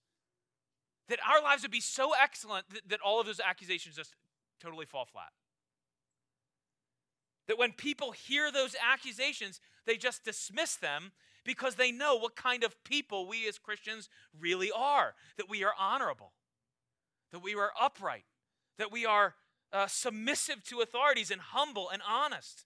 that 1.09 1.19
our 1.27 1.41
lives 1.41 1.63
would 1.63 1.71
be 1.71 1.81
so 1.81 2.11
excellent 2.21 2.69
that, 2.69 2.81
that 2.87 2.99
all 3.03 3.19
of 3.19 3.25
those 3.25 3.39
accusations 3.39 3.95
just 3.95 4.15
totally 4.61 4.85
fall 4.85 5.05
flat. 5.05 5.31
That 7.47 7.57
when 7.57 7.73
people 7.73 8.11
hear 8.11 8.51
those 8.51 8.75
accusations, 8.81 9.59
they 9.85 9.97
just 9.97 10.23
dismiss 10.23 10.75
them 10.75 11.11
because 11.43 11.75
they 11.75 11.91
know 11.91 12.15
what 12.15 12.35
kind 12.35 12.63
of 12.63 12.83
people 12.83 13.27
we 13.27 13.47
as 13.47 13.57
Christians 13.57 14.09
really 14.39 14.71
are. 14.75 15.15
That 15.37 15.49
we 15.49 15.63
are 15.63 15.73
honorable, 15.77 16.31
that 17.31 17.43
we 17.43 17.55
are 17.55 17.71
upright, 17.79 18.25
that 18.77 18.91
we 18.91 19.05
are 19.05 19.35
uh, 19.71 19.87
submissive 19.87 20.63
to 20.65 20.81
authorities 20.81 21.31
and 21.31 21.41
humble 21.41 21.89
and 21.89 22.01
honest. 22.07 22.65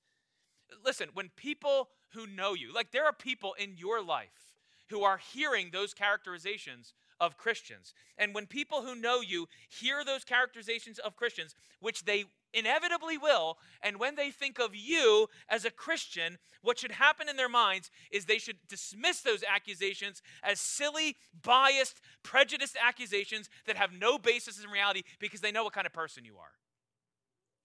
Listen, 0.83 1.09
when 1.13 1.29
people 1.35 1.89
who 2.13 2.27
know 2.27 2.53
you, 2.53 2.73
like 2.73 2.91
there 2.91 3.05
are 3.05 3.13
people 3.13 3.53
in 3.53 3.75
your 3.77 4.03
life 4.03 4.55
who 4.89 5.03
are 5.03 5.17
hearing 5.17 5.69
those 5.71 5.93
characterizations 5.93 6.93
of 7.19 7.37
Christians. 7.37 7.93
And 8.17 8.33
when 8.33 8.45
people 8.45 8.81
who 8.81 8.95
know 8.95 9.21
you 9.21 9.47
hear 9.69 10.03
those 10.03 10.23
characterizations 10.23 10.99
of 10.99 11.15
Christians, 11.15 11.55
which 11.79 12.05
they 12.05 12.25
inevitably 12.53 13.17
will. 13.17 13.57
And 13.81 13.99
when 13.99 14.15
they 14.15 14.31
think 14.31 14.59
of 14.59 14.75
you 14.75 15.27
as 15.49 15.65
a 15.65 15.71
Christian, 15.71 16.37
what 16.61 16.79
should 16.79 16.93
happen 16.93 17.29
in 17.29 17.35
their 17.35 17.49
minds 17.49 17.91
is 18.11 18.25
they 18.25 18.39
should 18.39 18.57
dismiss 18.67 19.21
those 19.21 19.43
accusations 19.43 20.21
as 20.43 20.59
silly, 20.59 21.15
biased, 21.43 22.01
prejudiced 22.23 22.77
accusations 22.81 23.49
that 23.65 23.77
have 23.77 23.91
no 23.91 24.17
basis 24.17 24.63
in 24.63 24.69
reality 24.69 25.03
because 25.19 25.41
they 25.41 25.51
know 25.51 25.63
what 25.63 25.73
kind 25.73 25.87
of 25.87 25.93
person 25.93 26.25
you 26.25 26.37
are. 26.37 26.51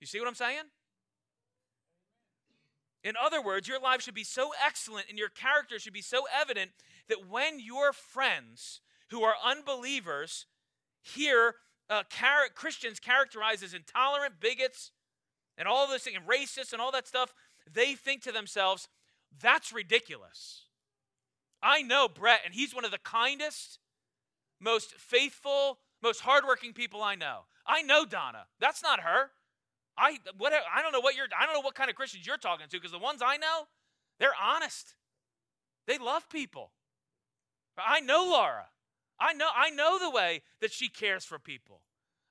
You 0.01 0.07
see 0.07 0.19
what 0.19 0.29
I'm 0.29 0.35
saying? 0.35 0.65
In 3.05 3.15
other 3.21 3.43
words, 3.43 3.67
your 3.67 3.81
life 3.81 4.03
should 4.03 4.15
be 4.15 4.25
so 4.25 4.53
excellent 4.65 5.07
and 5.09 5.19
your 5.19 5.29
character 5.29 5.79
should 5.79 5.93
be 5.93 6.03
so 6.03 6.25
evident 6.41 6.71
that 7.09 7.29
when 7.29 7.59
your 7.59 7.93
friends 7.93 8.81
who 9.13 9.23
are 9.23 9.35
unbelievers 9.45 10.47
here 11.01 11.55
uh, 11.89 12.03
char- 12.09 12.49
Christians 12.55 12.99
characterized 12.99 13.63
as 13.63 13.75
intolerant, 13.75 14.41
bigots, 14.41 14.91
and 15.59 15.69
all 15.69 15.87
those 15.87 16.03
things, 16.03 16.17
and 16.17 16.27
racists 16.27 16.73
and 16.73 16.81
all 16.81 16.91
that 16.93 17.07
stuff, 17.07 17.35
they 17.71 17.95
think 17.95 18.23
to 18.23 18.33
themselves, 18.33 18.89
that's 19.41 19.73
ridiculous. 19.73 20.67
I 21.63 21.83
know 21.83 22.09
Brett, 22.09 22.41
and 22.45 22.55
he's 22.55 22.75
one 22.75 22.85
of 22.85 22.91
the 22.91 22.99
kindest, 22.99 23.79
most 24.61 24.95
faithful, 24.95 25.79
most 26.03 26.21
hardworking 26.21 26.73
people 26.73 27.03
I 27.03 27.15
know. 27.15 27.41
I 27.67 27.83
know 27.83 28.05
Donna. 28.05 28.47
That's 28.61 28.83
not 28.83 29.01
her. 29.01 29.31
I 29.97 30.19
what 30.39 30.53
I 30.53 30.81
don't 30.83 30.93
know 30.93 31.01
what 31.01 31.15
you're 31.15 31.27
I 31.39 31.45
don't 31.45 31.55
know 31.55 31.61
what 31.61 31.75
kind 31.75 31.91
of 31.91 31.97
Christians 31.97 32.27
you're 32.27 32.39
talking 32.39 32.67
to 32.69 32.77
because 32.77 32.91
the 32.91 32.99
ones 32.99 33.21
I 33.25 33.37
know, 33.37 33.65
they're 34.19 34.33
honest. 34.43 34.95
They 35.87 35.99
love 35.99 36.29
people. 36.31 36.73
I 37.77 38.01
know 38.01 38.25
Laura. 38.25 38.67
I 39.23 39.33
know, 39.35 39.49
I 39.55 39.71
know 39.71 39.99
the 40.01 40.11
way 40.11 40.43
that 40.61 40.73
she 40.73 40.89
cares 40.89 41.25
for 41.25 41.39
people. 41.39 41.81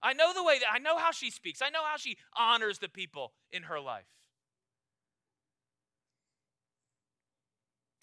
I 0.04 0.12
know 0.13 0.34
the 0.34 0.43
way 0.43 0.60
that 0.60 0.67
I 0.71 0.80
know 0.80 0.97
how 0.97 1.12
she 1.12 1.32
speaks. 1.32 1.62
I 1.62 1.69
know 1.69 1.84
how 1.86 1.95
she 1.95 2.17
honors 2.38 2.80
the 2.80 2.89
people 2.89 3.32
in 3.51 3.63
her 3.63 3.80
life. 3.80 4.08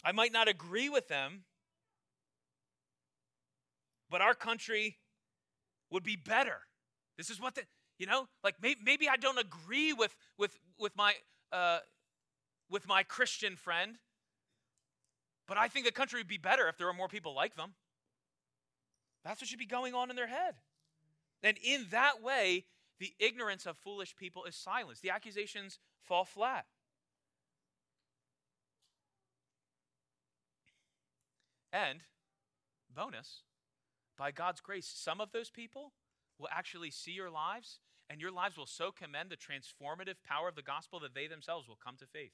I 0.04 0.12
might 0.12 0.32
not 0.32 0.48
agree 0.48 0.88
with 0.88 1.08
them, 1.08 1.44
but 4.08 4.22
our 4.22 4.34
country 4.34 4.96
would 5.90 6.04
be 6.04 6.16
better. 6.16 6.60
This 7.18 7.28
is 7.28 7.40
what 7.40 7.56
the, 7.56 7.62
you 7.98 8.06
know, 8.06 8.28
like 8.42 8.54
maybe, 8.62 8.80
maybe 8.82 9.08
I 9.08 9.16
don't 9.16 9.38
agree 9.38 9.92
with 9.92 10.16
with 10.38 10.56
with 10.78 10.96
my 10.96 11.14
uh, 11.52 11.80
with 12.70 12.86
my 12.86 13.02
Christian 13.02 13.56
friend, 13.56 13.98
but 15.46 15.58
I 15.58 15.68
think 15.68 15.84
the 15.84 15.92
country 15.92 16.20
would 16.20 16.28
be 16.28 16.38
better 16.38 16.68
if 16.68 16.78
there 16.78 16.86
were 16.86 16.94
more 16.94 17.08
people 17.08 17.34
like 17.34 17.56
them. 17.56 17.74
That's 19.28 19.42
what 19.42 19.48
should 19.48 19.58
be 19.58 19.66
going 19.66 19.92
on 19.92 20.08
in 20.08 20.16
their 20.16 20.26
head. 20.26 20.54
And 21.42 21.58
in 21.62 21.84
that 21.90 22.22
way, 22.22 22.64
the 22.98 23.12
ignorance 23.18 23.66
of 23.66 23.76
foolish 23.76 24.16
people 24.16 24.44
is 24.44 24.56
silenced. 24.56 25.02
The 25.02 25.10
accusations 25.10 25.78
fall 26.00 26.24
flat. 26.24 26.64
And, 31.74 32.00
bonus, 32.92 33.42
by 34.16 34.30
God's 34.30 34.62
grace, 34.62 34.90
some 34.92 35.20
of 35.20 35.32
those 35.32 35.50
people 35.50 35.92
will 36.38 36.48
actually 36.50 36.90
see 36.90 37.12
your 37.12 37.28
lives, 37.28 37.80
and 38.08 38.22
your 38.22 38.32
lives 38.32 38.56
will 38.56 38.64
so 38.64 38.90
commend 38.90 39.28
the 39.28 39.36
transformative 39.36 40.16
power 40.26 40.48
of 40.48 40.54
the 40.54 40.62
gospel 40.62 41.00
that 41.00 41.14
they 41.14 41.26
themselves 41.26 41.68
will 41.68 41.78
come 41.84 41.96
to 41.98 42.06
faith 42.06 42.32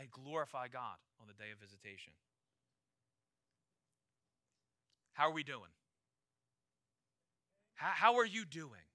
and 0.00 0.10
glorify 0.10 0.66
God 0.66 0.96
on 1.20 1.28
the 1.28 1.34
day 1.34 1.52
of 1.52 1.60
visitation. 1.60 2.14
How 5.12 5.28
are 5.28 5.32
we 5.32 5.44
doing? 5.44 5.70
How, 7.82 8.16
are 8.16 8.24
you 8.24 8.44
doing? 8.44 8.86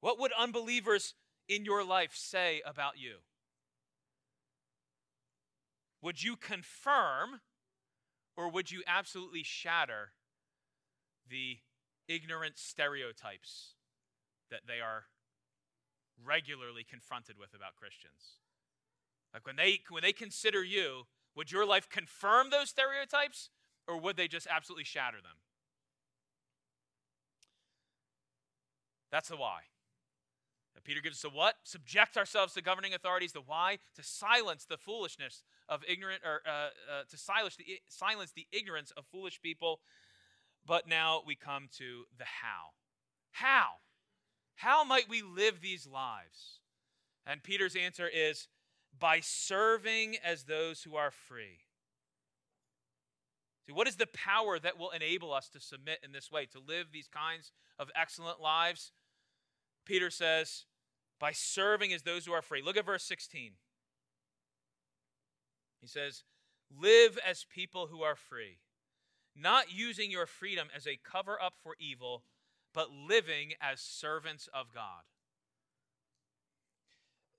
What 0.00 0.18
would 0.18 0.32
unbelievers 0.36 1.14
in 1.48 1.64
your 1.64 1.84
life 1.84 2.10
say 2.14 2.60
about 2.66 2.98
you? 2.98 3.18
Would 6.02 6.22
you 6.22 6.34
confirm 6.36 7.40
or 8.36 8.50
would 8.50 8.72
you 8.72 8.82
absolutely 8.86 9.44
shatter 9.44 10.10
the 11.28 11.58
ignorant 12.08 12.58
stereotypes 12.58 13.74
that 14.50 14.60
they 14.66 14.80
are 14.80 15.04
regularly 16.24 16.84
confronted 16.88 17.36
with 17.38 17.54
about 17.54 17.76
Christians? 17.76 18.40
Like 19.32 19.46
when 19.46 19.56
they 19.56 19.80
when 19.88 20.02
they 20.02 20.12
consider 20.12 20.64
you, 20.64 21.06
would 21.36 21.52
your 21.52 21.66
life 21.66 21.88
confirm 21.88 22.50
those 22.50 22.70
stereotypes 22.70 23.50
or 23.86 24.00
would 24.00 24.16
they 24.16 24.26
just 24.28 24.48
absolutely 24.50 24.84
shatter 24.84 25.18
them? 25.18 25.36
That's 29.10 29.28
the 29.28 29.36
why. 29.36 29.60
Peter 30.84 31.00
gives 31.02 31.16
us 31.16 31.30
the 31.30 31.36
what? 31.36 31.56
Subject 31.64 32.16
ourselves 32.16 32.54
to 32.54 32.62
governing 32.62 32.94
authorities. 32.94 33.32
The 33.32 33.42
why? 33.42 33.78
To 33.96 34.02
silence 34.02 34.64
the 34.64 34.78
foolishness 34.78 35.42
of 35.68 35.82
ignorant, 35.86 36.22
or 36.24 36.40
uh, 36.46 36.50
uh, 36.50 37.02
to 37.10 37.18
silence 37.18 37.56
the, 37.56 37.64
silence 37.88 38.32
the 38.32 38.46
ignorance 38.52 38.90
of 38.96 39.04
foolish 39.12 39.42
people. 39.42 39.80
But 40.66 40.88
now 40.88 41.22
we 41.26 41.34
come 41.34 41.68
to 41.76 42.04
the 42.16 42.24
how. 42.24 42.70
How? 43.32 43.66
How 44.56 44.82
might 44.82 45.10
we 45.10 45.20
live 45.20 45.60
these 45.60 45.86
lives? 45.86 46.60
And 47.26 47.42
Peter's 47.42 47.76
answer 47.76 48.08
is 48.08 48.48
by 48.98 49.20
serving 49.20 50.16
as 50.24 50.44
those 50.44 50.82
who 50.84 50.96
are 50.96 51.10
free. 51.10 51.60
See, 53.66 53.72
what 53.72 53.88
is 53.88 53.96
the 53.96 54.06
power 54.06 54.58
that 54.58 54.78
will 54.78 54.90
enable 54.90 55.34
us 55.34 55.50
to 55.50 55.60
submit 55.60 55.98
in 56.02 56.12
this 56.12 56.32
way, 56.32 56.46
to 56.46 56.58
live 56.58 56.86
these 56.90 57.08
kinds 57.08 57.52
of 57.78 57.90
excellent 57.94 58.40
lives? 58.40 58.92
Peter 59.88 60.10
says, 60.10 60.66
by 61.18 61.32
serving 61.32 61.92
as 61.92 62.02
those 62.02 62.26
who 62.26 62.32
are 62.32 62.42
free. 62.42 62.62
Look 62.62 62.76
at 62.76 62.86
verse 62.86 63.02
16. 63.04 63.52
He 65.80 65.86
says, 65.86 66.24
Live 66.70 67.18
as 67.26 67.46
people 67.52 67.88
who 67.90 68.02
are 68.02 68.14
free, 68.14 68.58
not 69.34 69.72
using 69.72 70.10
your 70.10 70.26
freedom 70.26 70.68
as 70.76 70.86
a 70.86 70.98
cover 71.02 71.40
up 71.42 71.54
for 71.62 71.74
evil, 71.80 72.22
but 72.74 72.90
living 72.90 73.54
as 73.60 73.80
servants 73.80 74.48
of 74.52 74.74
God. 74.74 75.04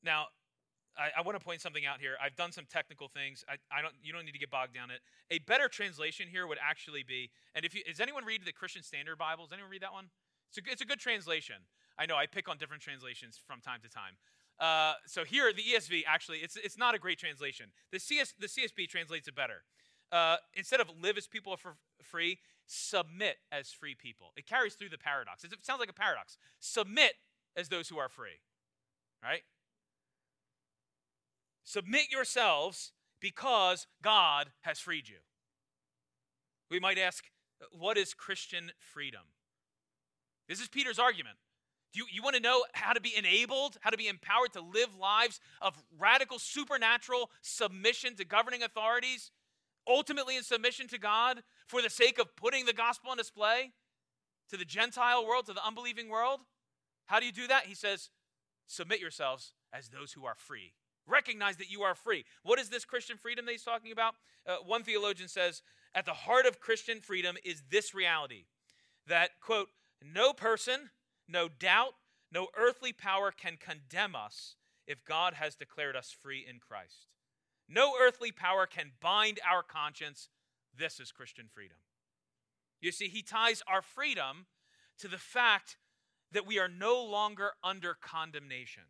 Now, 0.04 0.26
I, 0.98 1.20
I 1.20 1.22
want 1.22 1.38
to 1.38 1.44
point 1.44 1.62
something 1.62 1.86
out 1.86 2.00
here. 2.00 2.16
I've 2.24 2.36
done 2.36 2.52
some 2.52 2.66
technical 2.66 3.08
things. 3.08 3.46
I, 3.48 3.56
I, 3.72 3.82
don't. 3.84 3.94
You 4.02 4.12
don't 4.12 4.26
need 4.26 4.32
to 4.32 4.40
get 4.40 4.50
bogged 4.50 4.74
down 4.74 4.90
in 4.90 4.96
it. 4.96 5.02
A 5.30 5.40
better 5.40 5.68
translation 5.68 6.28
here 6.28 6.48
would 6.48 6.58
actually 6.62 7.04
be, 7.04 7.30
and 7.54 7.64
if 7.64 7.76
you, 7.76 7.84
does 7.84 8.00
anyone 8.00 8.26
read 8.26 8.42
the 8.44 8.52
Christian 8.52 8.82
Standard 8.82 9.18
Bible? 9.18 9.46
Does 9.46 9.54
anyone 9.54 9.70
read 9.70 9.84
that 9.84 9.94
one? 9.94 10.10
It's 10.50 10.58
a, 10.58 10.72
it's 10.72 10.82
a 10.82 10.86
good 10.86 11.00
translation. 11.00 11.58
I 12.00 12.06
know 12.06 12.16
I 12.16 12.26
pick 12.26 12.48
on 12.48 12.58
different 12.58 12.82
translations 12.82 13.40
from 13.46 13.60
time 13.60 13.82
to 13.84 13.90
time. 13.90 14.16
Uh, 14.60 14.94
so 15.06 15.24
here, 15.24 15.52
the 15.54 15.62
ESV 15.62 16.04
actually, 16.08 16.38
it's, 16.40 16.56
it's 16.56 16.78
not 16.78 16.96
a 16.96 17.00
great 17.00 17.20
translation. 17.20 17.68
The, 17.92 18.00
CS, 18.00 18.34
the 18.40 18.48
CSB 18.48 18.88
translates 18.88 19.28
it 19.28 19.36
better. 19.36 19.64
Uh, 20.12 20.38
instead 20.54 20.80
of 20.80 20.90
live 21.02 21.18
as 21.18 21.28
people 21.28 21.54
are 21.54 21.76
free, 22.02 22.40
submit 22.66 23.38
as 23.52 23.72
free 23.72 23.96
people. 23.96 24.32
It 24.36 24.48
carries 24.48 24.76
through 24.76 24.90
the 24.90 24.98
paradox. 24.98 25.44
It 25.44 25.54
sounds 25.62 25.80
like 25.80 25.90
a 25.90 25.94
paradox. 25.94 26.38
Submit 26.60 27.14
as 27.56 27.70
those 27.70 27.90
who 27.90 27.98
are 27.98 28.10
free, 28.10 28.40
right? 29.24 29.42
Submit 31.64 32.12
yourselves 32.12 32.92
because 33.20 33.88
God 34.02 34.52
has 34.62 34.80
freed 34.80 35.08
you. 35.08 35.18
We 36.72 36.80
might 36.80 36.98
ask, 36.98 37.26
what 37.72 37.98
is 37.98 38.14
Christian 38.14 38.72
freedom? 38.78 39.22
This 40.48 40.60
is 40.60 40.68
Peter's 40.68 41.00
argument. 41.00 41.38
Do 41.94 42.00
you, 42.00 42.06
you 42.12 42.22
want 42.22 42.36
to 42.36 42.42
know 42.42 42.64
how 42.74 42.94
to 42.94 43.02
be 43.02 43.14
enabled, 43.16 43.78
how 43.82 43.90
to 43.90 43.98
be 43.98 44.08
empowered 44.08 44.54
to 44.54 44.62
live 44.62 44.90
lives 45.00 45.40
of 45.62 45.82
radical 45.98 46.38
supernatural 46.40 47.32
submission 47.42 48.16
to 48.16 48.26
governing 48.26 48.64
authorities? 48.64 49.32
ultimately 49.90 50.38
in 50.38 50.44
submission 50.44 50.88
to 50.88 50.98
God 50.98 51.42
for 51.68 51.82
the 51.82 51.90
sake 51.90 52.20
of 52.20 52.36
putting 52.36 52.66
the 52.66 52.74
gospel 52.74 53.12
on 53.12 53.18
display 53.18 53.72
to 54.50 54.58
the 54.58 54.66
Gentile 54.66 55.26
world, 55.26 55.48
to 55.48 55.54
the 55.54 55.66
unbelieving 55.66 56.10
world? 56.10 56.42
How 57.08 57.20
do 57.20 57.26
you 57.26 57.32
do 57.32 57.48
that? 57.48 57.66
He 57.66 57.76
says, 57.76 58.10
submit 58.68 59.00
yourselves 59.00 59.54
as 59.74 59.90
those 59.90 60.14
who 60.14 60.26
are 60.26 60.36
free. 60.36 60.74
Recognize 61.08 61.58
that 61.58 61.72
you 61.72 61.82
are 61.82 61.96
free. 61.96 62.24
What 62.44 62.60
is 62.60 62.70
this 62.70 62.86
Christian 62.86 63.18
freedom 63.18 63.46
that 63.46 63.52
he's 63.52 63.64
talking 63.64 63.92
about? 63.92 64.14
Uh, 64.48 64.58
one 64.66 64.84
theologian 64.84 65.28
says, 65.28 65.64
at 65.96 66.06
the 66.06 66.14
heart 66.14 66.46
of 66.46 66.60
Christian 66.60 67.02
freedom 67.02 67.36
is 67.44 67.64
this 67.70 67.96
reality 67.96 68.46
that, 69.08 69.32
quote, 69.42 69.70
no 70.04 70.34
person, 70.34 70.92
no 71.30 71.48
doubt, 71.48 71.94
no 72.32 72.48
earthly 72.58 72.94
power 72.94 73.32
can 73.32 73.58
condemn 73.58 74.16
us 74.16 74.56
if 74.88 75.06
God 75.06 75.36
has 75.36 75.56
declared 75.56 75.96
us 75.96 76.12
free 76.12 76.46
in 76.48 76.60
Christ. 76.60 77.08
No 77.68 77.94
earthly 78.00 78.32
power 78.32 78.66
can 78.66 78.92
bind 79.00 79.40
our 79.48 79.62
conscience. 79.62 80.30
This 80.76 81.00
is 81.00 81.12
Christian 81.12 81.48
freedom. 81.54 81.78
You 82.82 82.92
see, 82.92 83.08
he 83.08 83.22
ties 83.22 83.62
our 83.68 83.82
freedom 83.82 84.48
to 85.00 85.08
the 85.08 85.18
fact 85.18 85.78
that 86.32 86.48
we 86.48 86.60
are 86.60 86.68
no 86.68 87.04
longer 87.04 87.52
under 87.64 87.94
condemnation. 87.94 88.84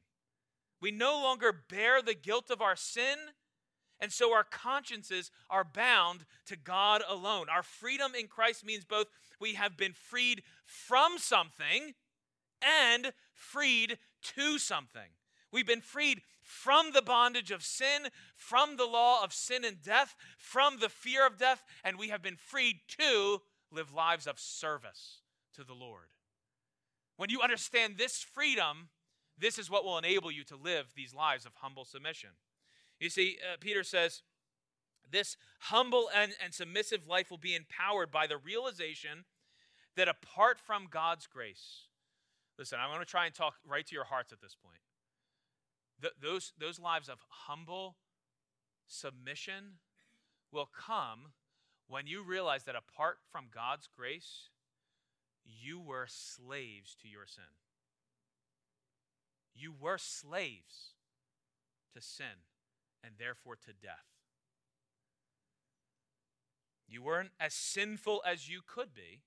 We 0.82 0.92
no 0.92 1.22
longer 1.22 1.54
bear 1.70 2.02
the 2.02 2.14
guilt 2.14 2.50
of 2.50 2.62
our 2.62 2.76
sin, 2.76 3.18
and 4.00 4.12
so 4.12 4.34
our 4.34 4.46
consciences 4.46 5.32
are 5.50 5.66
bound 5.66 6.26
to 6.46 6.56
God 6.56 7.02
alone. 7.08 7.48
Our 7.50 7.64
freedom 7.64 8.14
in 8.18 8.28
Christ 8.28 8.66
means 8.66 8.86
both 8.86 9.08
we 9.42 9.56
have 9.56 9.76
been 9.76 9.94
freed 9.94 10.44
from 10.64 11.18
something 11.18 11.96
and 12.62 13.14
freed 13.34 13.98
to 14.36 14.58
something. 14.58 15.10
We've 15.52 15.68
been 15.68 15.82
freed 15.82 16.22
from 16.42 16.92
the 16.94 17.02
bondage 17.02 17.52
of 17.52 17.64
sin, 17.64 18.08
from 18.36 18.78
the 18.78 18.86
law 18.86 19.24
of 19.24 19.34
sin 19.34 19.64
and 19.64 19.82
death, 19.82 20.16
from 20.38 20.80
the 20.80 20.90
fear 20.90 21.26
of 21.26 21.38
death, 21.38 21.64
and 21.84 21.98
we 21.98 22.10
have 22.10 22.22
been 22.22 22.36
freed 22.36 22.82
to 23.00 23.42
live 23.72 23.94
lives 23.94 24.28
of 24.28 24.40
service 24.40 25.22
to 25.56 25.64
the 25.64 25.74
Lord. 25.74 26.10
When 27.18 27.30
you 27.30 27.42
understand 27.42 27.98
this 27.98 28.24
freedom, 28.24 28.90
this 29.38 29.58
is 29.58 29.70
what 29.70 29.84
will 29.84 29.98
enable 29.98 30.32
you 30.32 30.44
to 30.46 30.56
live 30.56 30.94
these 30.96 31.14
lives 31.14 31.46
of 31.46 31.54
humble 31.56 31.86
submission. 31.86 32.30
You 33.00 33.10
see, 33.10 33.38
uh, 33.42 33.58
Peter 33.60 33.84
says, 33.84 34.22
this 35.12 35.38
humble 35.60 36.10
and, 36.16 36.34
and 36.44 36.54
submissive 36.54 37.08
life 37.08 37.32
will 37.32 37.38
be 37.38 37.56
empowered 37.56 38.12
by 38.12 38.28
the 38.28 38.38
realization 38.38 39.26
that 39.96 40.08
apart 40.08 40.60
from 40.60 40.88
God's 40.90 41.28
grace, 41.28 41.88
listen, 42.60 42.78
I'm 42.80 42.90
going 42.90 43.00
to 43.00 43.10
try 43.10 43.26
and 43.26 43.34
talk 43.34 43.56
right 43.66 43.88
to 43.88 43.96
your 43.96 44.04
hearts 44.04 44.34
at 44.34 44.42
this 44.42 44.56
point. 44.62 44.82
The, 46.02 46.12
those, 46.22 46.52
those 46.60 46.78
lives 46.78 47.08
of 47.08 47.20
humble 47.30 47.96
submission 48.86 49.80
will 50.52 50.70
come 50.78 51.32
when 51.88 52.06
you 52.06 52.22
realize 52.22 52.66
that 52.66 52.76
apart 52.76 53.18
from 53.32 53.46
God's 53.54 53.88
grace, 53.88 54.50
you 55.44 55.80
were 55.80 56.06
slaves 56.08 56.96
to 57.02 57.08
your 57.08 57.26
sin. 57.26 57.44
You 59.56 59.74
were 59.78 59.98
slaves 59.98 60.94
to 61.94 62.02
sin 62.02 62.46
and 63.04 63.14
therefore 63.18 63.56
to 63.56 63.74
death. 63.74 64.06
You 66.88 67.04
weren't 67.04 67.32
as 67.40 67.54
sinful 67.54 68.22
as 68.26 68.50
you 68.50 68.62
could 68.66 68.94
be, 68.94 69.22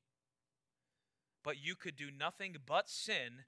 but 1.44 1.62
you 1.62 1.74
could 1.74 1.96
do 1.96 2.10
nothing 2.10 2.56
but 2.66 2.88
sin 2.88 3.44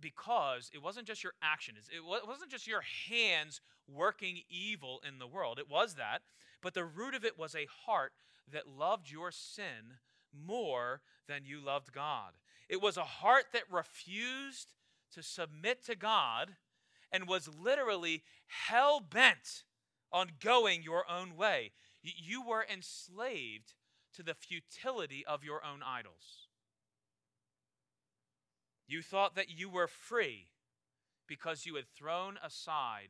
because 0.00 0.70
it 0.72 0.82
wasn't 0.82 1.06
just 1.06 1.24
your 1.24 1.34
actions, 1.42 1.88
it 1.94 2.04
wasn't 2.04 2.50
just 2.50 2.66
your 2.66 2.82
hands 3.08 3.60
working 3.92 4.42
evil 4.48 5.00
in 5.06 5.18
the 5.18 5.26
world. 5.26 5.58
It 5.58 5.70
was 5.70 5.94
that, 5.94 6.22
but 6.62 6.74
the 6.74 6.84
root 6.84 7.14
of 7.14 7.24
it 7.24 7.38
was 7.38 7.54
a 7.54 7.66
heart 7.86 8.12
that 8.52 8.68
loved 8.68 9.10
your 9.10 9.30
sin 9.30 9.98
more 10.32 11.00
than 11.26 11.44
you 11.44 11.60
loved 11.60 11.92
God. 11.92 12.32
It 12.68 12.80
was 12.82 12.96
a 12.96 13.04
heart 13.04 13.46
that 13.52 13.62
refused 13.70 14.72
to 15.14 15.22
submit 15.22 15.84
to 15.86 15.96
God 15.96 16.50
and 17.10 17.26
was 17.26 17.48
literally 17.48 18.22
hell 18.68 19.00
bent 19.00 19.64
on 20.12 20.32
going 20.40 20.82
your 20.82 21.10
own 21.10 21.36
way. 21.36 21.72
You 22.02 22.46
were 22.46 22.66
enslaved 22.70 23.74
to 24.14 24.22
the 24.22 24.34
futility 24.34 25.24
of 25.26 25.44
your 25.44 25.64
own 25.64 25.80
idols. 25.82 26.47
You 28.88 29.02
thought 29.02 29.36
that 29.36 29.50
you 29.50 29.68
were 29.68 29.86
free 29.86 30.48
because 31.26 31.66
you 31.66 31.76
had 31.76 31.86
thrown 31.88 32.38
aside 32.42 33.08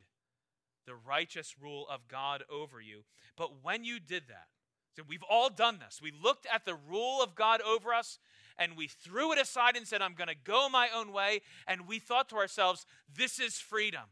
the 0.86 0.94
righteous 0.94 1.54
rule 1.60 1.86
of 1.88 2.08
God 2.08 2.42
over 2.50 2.80
you. 2.80 3.04
But 3.36 3.62
when 3.62 3.84
you 3.84 4.00
did 4.00 4.24
that, 4.28 4.48
so 4.96 5.04
we've 5.06 5.22
all 5.30 5.48
done 5.48 5.78
this. 5.78 6.00
We 6.02 6.10
looked 6.10 6.44
at 6.52 6.64
the 6.64 6.74
rule 6.74 7.22
of 7.22 7.36
God 7.36 7.60
over 7.60 7.94
us 7.94 8.18
and 8.58 8.76
we 8.76 8.88
threw 8.88 9.32
it 9.32 9.38
aside 9.38 9.76
and 9.76 9.86
said, 9.86 10.02
I'm 10.02 10.14
going 10.14 10.28
to 10.28 10.34
go 10.34 10.68
my 10.68 10.88
own 10.92 11.12
way. 11.12 11.42
And 11.68 11.86
we 11.86 12.00
thought 12.00 12.28
to 12.30 12.36
ourselves, 12.36 12.84
this 13.14 13.38
is 13.38 13.58
freedom. 13.58 14.02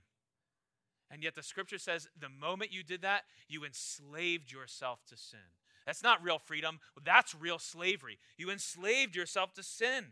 And 1.10 1.24
yet 1.24 1.34
the 1.34 1.42
scripture 1.42 1.78
says 1.78 2.08
the 2.16 2.28
moment 2.28 2.72
you 2.72 2.84
did 2.84 3.02
that, 3.02 3.22
you 3.48 3.64
enslaved 3.64 4.52
yourself 4.52 5.00
to 5.08 5.16
sin. 5.16 5.40
That's 5.86 6.04
not 6.04 6.22
real 6.22 6.38
freedom, 6.38 6.78
that's 7.04 7.34
real 7.34 7.58
slavery. 7.58 8.18
You 8.36 8.50
enslaved 8.50 9.16
yourself 9.16 9.54
to 9.54 9.64
sin. 9.64 10.04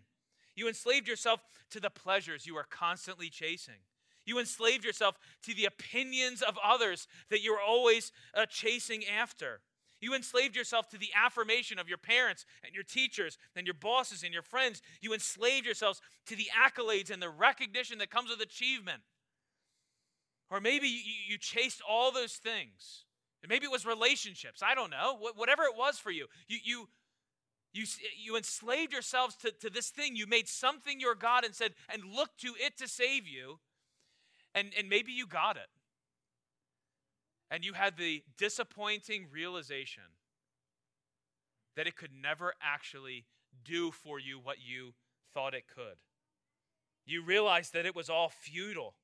You 0.55 0.69
enslaved 0.69 1.09
yourself 1.09 1.41
to 1.71 1.81
the 1.81 1.91
pleasures 1.91 2.47
you 2.47 2.57
are 2.57 2.67
constantly 2.69 3.29
chasing. 3.29 3.83
You 4.27 4.39
enslaved 4.39 4.85
yourself 4.85 5.19
to 5.43 5.55
the 5.55 5.67
opinions 5.67 6.43
of 6.43 6.59
others 6.65 7.07
that 7.31 7.43
you're 7.43 7.61
always 7.61 8.13
uh, 8.35 8.47
chasing 8.47 9.05
after. 9.07 9.61
You 10.01 10.15
enslaved 10.15 10.57
yourself 10.57 10.89
to 10.91 10.99
the 10.99 11.11
affirmation 11.15 11.79
of 11.79 11.89
your 11.89 11.99
parents 11.99 12.45
and 12.65 12.75
your 12.75 12.85
teachers 12.85 13.39
and 13.57 13.67
your 13.67 13.75
bosses 13.75 14.23
and 14.23 14.33
your 14.33 14.43
friends. 14.43 14.83
You 15.01 15.15
enslaved 15.15 15.67
yourselves 15.67 16.01
to 16.27 16.37
the 16.37 16.49
accolades 16.55 17.11
and 17.11 17.23
the 17.23 17.31
recognition 17.31 17.99
that 17.99 18.11
comes 18.11 18.31
with 18.31 18.41
achievement. 18.41 19.01
Or 20.51 20.61
maybe 20.61 20.89
you, 20.89 21.01
you 21.29 21.39
chased 21.39 21.81
all 21.89 22.13
those 22.13 22.35
things. 22.35 23.05
maybe 23.49 23.65
it 23.65 23.73
was 23.73 23.87
relationships. 23.87 24.63
I 24.63 24.75
don't 24.75 24.91
know. 24.91 25.19
Whatever 25.37 25.63
it 25.63 25.77
was 25.77 25.99
for 25.99 26.11
you, 26.11 26.27
you, 26.49 26.59
you, 26.63 26.89
you, 27.75 27.85
you 28.17 28.37
enslaved 28.37 28.93
yourselves 28.93 29.35
to, 29.37 29.51
to 29.51 29.69
this 29.69 29.91
thing. 29.91 30.15
You 30.15 30.29
made 30.29 30.49
something 30.49 31.01
your 31.01 31.17
God 31.17 31.45
and 31.45 31.55
said, 31.55 31.73
and 31.93 32.05
looked 32.05 32.41
to 32.43 32.55
it 32.59 32.79
to 32.79 32.87
save 32.87 33.27
you. 33.27 33.59
And, 34.55 34.69
and 34.79 34.89
maybe 34.89 35.11
you 35.11 35.27
got 35.27 35.57
it. 35.57 35.67
And 37.51 37.65
you 37.65 37.73
had 37.73 37.97
the 37.97 38.23
disappointing 38.39 39.27
realization 39.33 40.05
that 41.77 41.89
it 41.89 41.97
could 41.97 42.13
never 42.13 42.55
actually 42.63 43.25
do 43.65 43.91
for 43.91 44.21
you 44.21 44.39
what 44.39 44.59
you 44.65 44.95
thought 45.33 45.53
it 45.53 45.65
could. 45.67 45.97
You 47.05 47.25
realized 47.25 47.73
that 47.73 47.87
it 47.87 47.97
was 47.97 48.09
all 48.09 48.29
futile. 48.29 48.95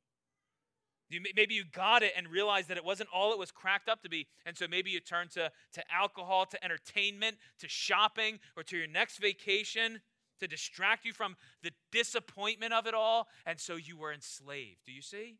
You, 1.11 1.21
maybe 1.35 1.55
you 1.55 1.65
got 1.65 2.03
it 2.03 2.13
and 2.17 2.29
realized 2.29 2.69
that 2.69 2.77
it 2.77 2.85
wasn't 2.85 3.09
all 3.13 3.33
it 3.33 3.39
was 3.39 3.51
cracked 3.51 3.89
up 3.89 4.03
to 4.05 4.09
be. 4.09 4.29
And 4.47 4.57
so 4.57 4.67
maybe 4.69 4.91
you 4.91 5.01
turned 5.01 5.31
to, 5.33 5.51
to 5.73 5.83
alcohol, 5.93 6.47
to 6.47 6.65
entertainment, 6.65 7.37
to 7.59 7.69
shopping, 7.69 8.39
or 8.57 8.63
to 8.63 8.77
your 8.77 8.87
next 8.87 9.19
vacation 9.19 10.01
to 10.39 10.49
distract 10.49 11.05
you 11.05 11.13
from 11.13 11.37
the 11.63 11.73
disappointment 11.93 12.73
of 12.73 12.87
it 12.87 12.95
all. 12.95 13.29
And 13.45 13.59
so 13.61 13.77
you 13.77 13.99
were 13.99 14.13
enslaved. 14.13 14.79
Do 14.87 14.93
you 14.93 15.03
see? 15.03 15.37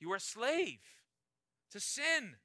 You 0.00 0.08
were 0.08 0.16
a 0.16 0.20
slave 0.20 0.78
to 1.72 1.80
sin. 1.80 2.36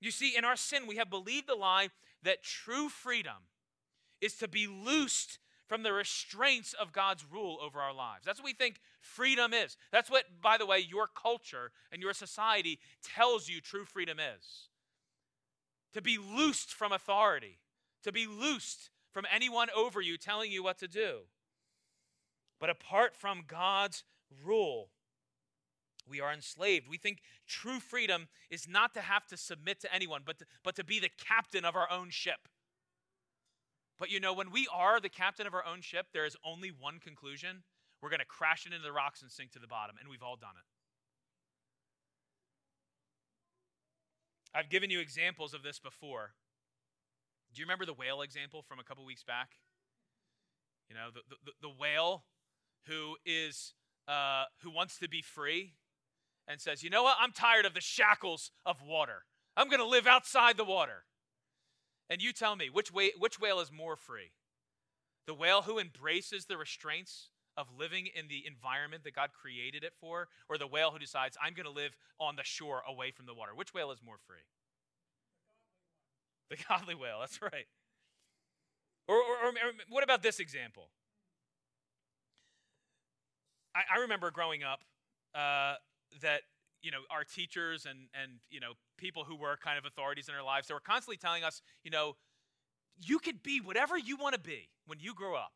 You 0.00 0.10
see, 0.10 0.36
in 0.36 0.44
our 0.44 0.56
sin, 0.56 0.86
we 0.86 0.96
have 0.96 1.10
believed 1.10 1.48
the 1.48 1.54
lie 1.54 1.88
that 2.22 2.42
true 2.42 2.88
freedom 2.88 3.48
is 4.20 4.34
to 4.34 4.48
be 4.48 4.66
loosed 4.66 5.38
from 5.68 5.82
the 5.82 5.92
restraints 5.92 6.74
of 6.74 6.92
God's 6.92 7.24
rule 7.30 7.58
over 7.62 7.80
our 7.80 7.94
lives. 7.94 8.24
That's 8.24 8.38
what 8.38 8.46
we 8.46 8.52
think 8.52 8.76
freedom 9.06 9.54
is. 9.54 9.76
That's 9.92 10.10
what, 10.10 10.24
by 10.42 10.58
the 10.58 10.66
way, 10.66 10.78
your 10.78 11.06
culture 11.06 11.70
and 11.92 12.02
your 12.02 12.12
society 12.12 12.78
tells 13.02 13.48
you 13.48 13.60
true 13.60 13.84
freedom 13.84 14.18
is. 14.18 14.68
To 15.94 16.02
be 16.02 16.18
loosed 16.18 16.72
from 16.72 16.92
authority, 16.92 17.58
to 18.02 18.12
be 18.12 18.26
loosed 18.26 18.90
from 19.12 19.24
anyone 19.32 19.68
over 19.74 20.00
you 20.00 20.18
telling 20.18 20.50
you 20.50 20.62
what 20.62 20.78
to 20.78 20.88
do. 20.88 21.20
But 22.60 22.70
apart 22.70 23.16
from 23.16 23.44
God's 23.46 24.04
rule, 24.44 24.90
we 26.08 26.20
are 26.20 26.32
enslaved. 26.32 26.88
We 26.88 26.98
think 26.98 27.18
true 27.46 27.80
freedom 27.80 28.28
is 28.50 28.68
not 28.68 28.94
to 28.94 29.00
have 29.00 29.26
to 29.28 29.36
submit 29.36 29.80
to 29.80 29.94
anyone, 29.94 30.22
but 30.24 30.38
to, 30.38 30.46
but 30.62 30.76
to 30.76 30.84
be 30.84 31.00
the 31.00 31.10
captain 31.18 31.64
of 31.64 31.74
our 31.76 31.90
own 31.90 32.10
ship. 32.10 32.48
But 33.98 34.10
you 34.10 34.20
know, 34.20 34.34
when 34.34 34.50
we 34.50 34.68
are 34.72 35.00
the 35.00 35.08
captain 35.08 35.46
of 35.46 35.54
our 35.54 35.64
own 35.64 35.80
ship, 35.80 36.08
there 36.12 36.26
is 36.26 36.36
only 36.44 36.68
one 36.68 36.98
conclusion 36.98 37.62
we're 38.06 38.10
going 38.10 38.20
to 38.20 38.24
crash 38.24 38.66
it 38.66 38.72
into 38.72 38.84
the 38.84 38.92
rocks 38.92 39.20
and 39.20 39.32
sink 39.32 39.50
to 39.50 39.58
the 39.58 39.66
bottom, 39.66 39.96
and 39.98 40.08
we've 40.08 40.22
all 40.22 40.36
done 40.36 40.54
it. 40.56 40.64
I've 44.56 44.70
given 44.70 44.90
you 44.90 45.00
examples 45.00 45.52
of 45.52 45.64
this 45.64 45.80
before. 45.80 46.34
Do 47.52 47.58
you 47.58 47.64
remember 47.64 47.84
the 47.84 47.92
whale 47.92 48.22
example 48.22 48.62
from 48.62 48.78
a 48.78 48.84
couple 48.84 49.04
weeks 49.04 49.24
back? 49.24 49.56
You 50.88 50.94
know, 50.94 51.08
the, 51.12 51.22
the, 51.44 51.52
the 51.62 51.68
whale 51.68 52.26
who 52.86 53.16
is 53.26 53.74
uh, 54.06 54.44
who 54.62 54.70
wants 54.70 55.00
to 55.00 55.08
be 55.08 55.20
free 55.20 55.74
and 56.46 56.60
says, 56.60 56.84
"You 56.84 56.90
know 56.90 57.02
what? 57.02 57.16
I'm 57.20 57.32
tired 57.32 57.66
of 57.66 57.74
the 57.74 57.80
shackles 57.80 58.52
of 58.64 58.76
water. 58.86 59.24
I'm 59.56 59.68
going 59.68 59.80
to 59.80 59.88
live 59.88 60.06
outside 60.06 60.56
the 60.56 60.64
water." 60.64 61.06
And 62.08 62.22
you 62.22 62.32
tell 62.32 62.54
me, 62.54 62.70
which, 62.72 62.92
way, 62.92 63.10
which 63.18 63.40
whale 63.40 63.58
is 63.58 63.72
more 63.72 63.96
free? 63.96 64.30
The 65.26 65.34
whale 65.34 65.62
who 65.62 65.80
embraces 65.80 66.44
the 66.44 66.56
restraints 66.56 67.30
of 67.56 67.66
living 67.78 68.08
in 68.14 68.28
the 68.28 68.44
environment 68.46 69.04
that 69.04 69.14
God 69.14 69.30
created 69.32 69.84
it 69.84 69.92
for, 70.00 70.28
or 70.48 70.58
the 70.58 70.66
whale 70.66 70.90
who 70.90 70.98
decides, 70.98 71.36
I'm 71.42 71.54
going 71.54 71.66
to 71.66 71.72
live 71.72 71.96
on 72.20 72.36
the 72.36 72.44
shore 72.44 72.82
away 72.88 73.10
from 73.10 73.26
the 73.26 73.34
water? 73.34 73.52
Which 73.54 73.72
whale 73.72 73.90
is 73.92 74.00
more 74.04 74.18
free? 74.26 74.44
The 76.48 76.56
godly 76.68 76.94
whale, 76.94 77.18
that's 77.20 77.42
right. 77.42 77.66
Or, 79.08 79.16
or, 79.16 79.48
or, 79.48 79.52
what 79.88 80.04
about 80.04 80.22
this 80.22 80.38
example? 80.38 80.90
I, 83.74 83.96
I 83.96 84.00
remember 84.00 84.30
growing 84.30 84.62
up 84.62 84.80
uh, 85.34 85.74
that 86.22 86.42
you 86.82 86.90
know 86.90 87.00
our 87.10 87.24
teachers 87.24 87.86
and 87.86 88.08
and 88.20 88.32
you 88.48 88.60
know 88.60 88.72
people 88.96 89.24
who 89.24 89.36
were 89.36 89.56
kind 89.62 89.78
of 89.78 89.84
authorities 89.84 90.28
in 90.28 90.34
our 90.34 90.44
lives 90.44 90.68
they 90.68 90.74
were 90.74 90.80
constantly 90.80 91.16
telling 91.16 91.42
us 91.42 91.60
you 91.82 91.90
know 91.90 92.14
you 93.00 93.18
could 93.18 93.42
be 93.42 93.60
whatever 93.60 93.98
you 93.98 94.16
want 94.16 94.34
to 94.34 94.40
be 94.40 94.68
when 94.86 94.98
you 95.00 95.14
grow 95.14 95.34
up 95.34 95.52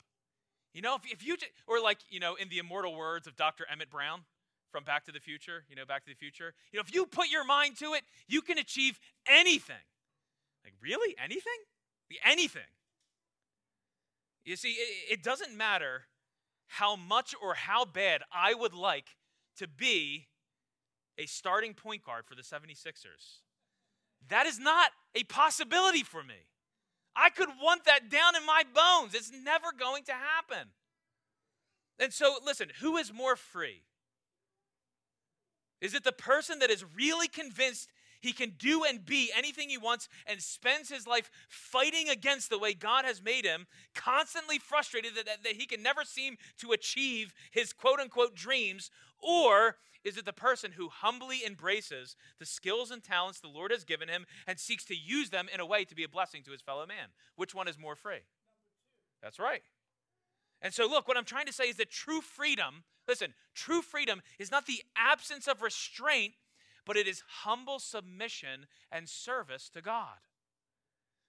you 0.74 0.82
know 0.82 0.94
if, 0.94 1.02
if 1.10 1.26
you 1.26 1.36
just, 1.36 1.52
or 1.66 1.80
like 1.80 1.98
you 2.08 2.20
know 2.20 2.34
in 2.34 2.48
the 2.48 2.58
immortal 2.58 2.94
words 2.94 3.26
of 3.26 3.36
dr 3.36 3.64
emmett 3.70 3.90
brown 3.90 4.20
from 4.70 4.84
back 4.84 5.04
to 5.04 5.12
the 5.12 5.20
future 5.20 5.64
you 5.68 5.76
know 5.76 5.84
back 5.84 6.04
to 6.04 6.10
the 6.10 6.16
future 6.16 6.54
you 6.72 6.78
know 6.78 6.82
if 6.86 6.94
you 6.94 7.06
put 7.06 7.28
your 7.28 7.44
mind 7.44 7.76
to 7.76 7.94
it 7.94 8.02
you 8.28 8.40
can 8.40 8.58
achieve 8.58 8.98
anything 9.28 9.76
like 10.64 10.74
really 10.82 11.14
anything 11.22 11.52
anything 12.24 12.62
you 14.44 14.56
see 14.56 14.72
it, 14.72 15.12
it 15.12 15.22
doesn't 15.22 15.56
matter 15.56 16.02
how 16.66 16.96
much 16.96 17.34
or 17.42 17.54
how 17.54 17.84
bad 17.84 18.22
i 18.32 18.54
would 18.54 18.74
like 18.74 19.16
to 19.56 19.68
be 19.68 20.28
a 21.20 21.26
starting 21.26 21.74
point 21.74 22.02
guard 22.02 22.24
for 22.26 22.34
the 22.34 22.42
76ers. 22.42 23.40
That 24.28 24.46
is 24.46 24.58
not 24.58 24.90
a 25.14 25.24
possibility 25.24 26.02
for 26.02 26.22
me. 26.22 26.46
I 27.20 27.28
could 27.28 27.50
want 27.62 27.84
that 27.84 28.08
down 28.08 28.34
in 28.34 28.46
my 28.46 28.62
bones. 28.74 29.14
It's 29.14 29.30
never 29.30 29.72
going 29.78 30.04
to 30.04 30.12
happen. 30.12 30.68
And 31.98 32.12
so, 32.14 32.36
listen, 32.44 32.68
who 32.80 32.96
is 32.96 33.12
more 33.12 33.36
free? 33.36 33.82
Is 35.82 35.94
it 35.94 36.02
the 36.02 36.12
person 36.12 36.60
that 36.60 36.70
is 36.70 36.84
really 36.96 37.28
convinced 37.28 37.90
he 38.22 38.32
can 38.32 38.54
do 38.58 38.84
and 38.84 39.04
be 39.04 39.30
anything 39.36 39.68
he 39.68 39.78
wants 39.78 40.08
and 40.26 40.40
spends 40.40 40.88
his 40.88 41.06
life 41.06 41.30
fighting 41.48 42.08
against 42.08 42.48
the 42.48 42.58
way 42.58 42.72
God 42.74 43.04
has 43.04 43.22
made 43.22 43.44
him, 43.44 43.66
constantly 43.94 44.58
frustrated 44.58 45.14
that, 45.16 45.26
that, 45.26 45.42
that 45.42 45.56
he 45.56 45.66
can 45.66 45.82
never 45.82 46.04
seem 46.04 46.36
to 46.58 46.72
achieve 46.72 47.34
his 47.50 47.72
quote 47.72 48.00
unquote 48.00 48.34
dreams? 48.34 48.90
Or 49.18 49.76
is 50.05 50.16
it 50.16 50.24
the 50.24 50.32
person 50.32 50.72
who 50.72 50.88
humbly 50.88 51.44
embraces 51.44 52.16
the 52.38 52.46
skills 52.46 52.90
and 52.90 53.03
talents 53.03 53.40
the 53.40 53.48
Lord 53.48 53.70
has 53.70 53.84
given 53.84 54.09
him 54.09 54.26
and 54.46 54.59
seeks 54.59 54.84
to 54.86 54.94
use 54.94 55.30
them 55.30 55.48
in 55.53 55.61
a 55.61 55.66
way 55.66 55.84
to 55.84 55.94
be 55.94 56.05
a 56.05 56.09
blessing 56.09 56.42
to 56.44 56.53
his 56.53 56.62
fellow 56.62 56.86
man? 56.86 57.09
Which 57.36 57.55
one 57.55 57.68
is 57.68 57.78
more 57.78 57.96
free? 57.96 58.20
That's 59.22 59.38
right. 59.38 59.62
And 60.62 60.72
so, 60.72 60.86
look, 60.86 61.09
what 61.09 61.16
I'm 61.16 61.24
trying 61.24 61.46
to 61.46 61.53
say 61.53 61.64
is 61.64 61.76
that 61.76 61.90
true 61.90 62.20
freedom, 62.20 62.84
listen, 63.09 63.34
true 63.55 63.82
freedom 63.82 64.22
is 64.38 64.51
not 64.51 64.66
the 64.66 64.82
absence 64.96 65.46
of 65.46 65.62
restraint, 65.62 66.34
but 66.86 66.96
it 66.96 67.07
is 67.07 67.22
humble 67.42 67.78
submission 67.78 68.66
and 68.90 69.09
service 69.09 69.68
to 69.70 69.80
God. 69.80 70.18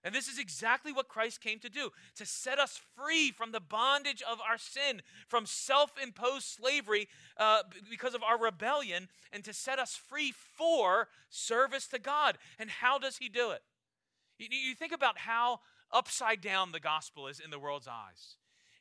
And 0.04 0.16
this 0.16 0.28
is 0.28 0.40
exactly 0.40 0.92
what 0.92 1.08
Christ 1.08 1.42
came 1.42 1.60
to 1.60 1.70
do 1.70 1.92
to 2.16 2.26
set 2.26 2.58
us 2.58 2.80
free 2.96 3.32
from 3.32 3.52
the 3.52 3.60
bondage 3.60 4.24
of 4.30 4.40
our 4.42 4.58
sin, 4.58 5.02
from 5.28 5.46
self 5.46 5.92
imposed 6.02 6.46
slavery 6.46 7.08
uh, 7.38 7.62
because 7.90 8.16
of 8.16 8.24
our 8.24 8.40
rebellion, 8.40 9.10
and 9.32 9.44
to 9.44 9.54
set 9.54 9.78
us 9.78 9.96
free 9.96 10.34
for 10.58 11.08
service 11.30 11.88
to 11.88 12.00
God. 12.00 12.38
And 12.58 12.70
how 12.70 12.98
does 12.98 13.18
He 13.18 13.30
do 13.30 13.52
it? 13.52 13.62
You, 14.40 14.48
you 14.50 14.76
think 14.76 14.92
about 14.92 15.20
how 15.20 15.60
upside 15.92 16.42
down 16.42 16.72
the 16.72 16.80
gospel 16.80 17.28
is 17.28 17.40
in 17.40 17.52
the 17.52 17.60
world's 17.60 17.88
eyes. 17.88 18.38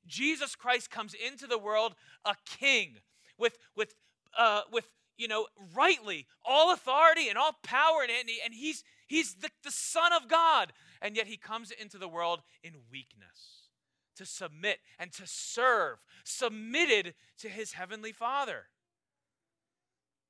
Jesus 0.07 0.57
Christ 0.57 0.91
comes 0.91 1.15
into 1.15 1.47
the 1.47 1.59
world 1.59 1.95
a 2.25 2.35
king 2.47 2.97
with, 3.37 3.59
with, 3.77 3.95
uh, 4.39 4.63
with 4.73 4.87
you 5.19 5.29
know, 5.29 5.47
rightly 5.75 6.27
all 6.45 6.73
authority 6.73 7.29
and 7.29 7.37
all 7.37 7.59
power, 7.63 8.03
and, 8.03 8.11
and 8.45 8.55
he's, 8.55 8.83
he's 9.07 9.35
the, 9.35 9.51
the 9.63 9.71
Son 9.71 10.13
of 10.13 10.29
God. 10.29 10.73
And 11.03 11.17
yet 11.17 11.27
he 11.27 11.37
comes 11.37 11.71
into 11.71 11.99
the 11.99 12.09
world 12.09 12.41
in 12.63 12.75
weakness 12.91 13.69
to 14.17 14.27
submit 14.27 14.79
and 14.99 15.13
to 15.13 15.23
serve, 15.25 15.99
submitted 16.25 17.15
to 17.39 17.49
his 17.49 17.73
heavenly 17.73 18.13
Father. 18.13 18.67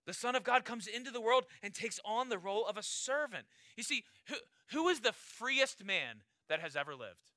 The 0.07 0.15
Son 0.15 0.35
of 0.35 0.45
God 0.45 0.65
comes 0.65 0.87
into 0.87 1.11
the 1.11 1.21
world 1.21 1.45
and 1.63 1.75
takes 1.75 2.01
on 2.05 2.29
the 2.29 2.39
role 2.39 2.67
of 2.67 2.77
a 2.77 2.83
servant. 2.83 3.47
You 3.77 3.83
see, 3.83 4.05
who, 4.29 4.37
who 4.73 4.89
is 4.89 5.01
the 5.01 5.13
freest 5.13 5.85
man 5.85 6.23
that 6.49 6.61
has 6.61 6.77
ever 6.77 6.95
lived? 6.95 7.33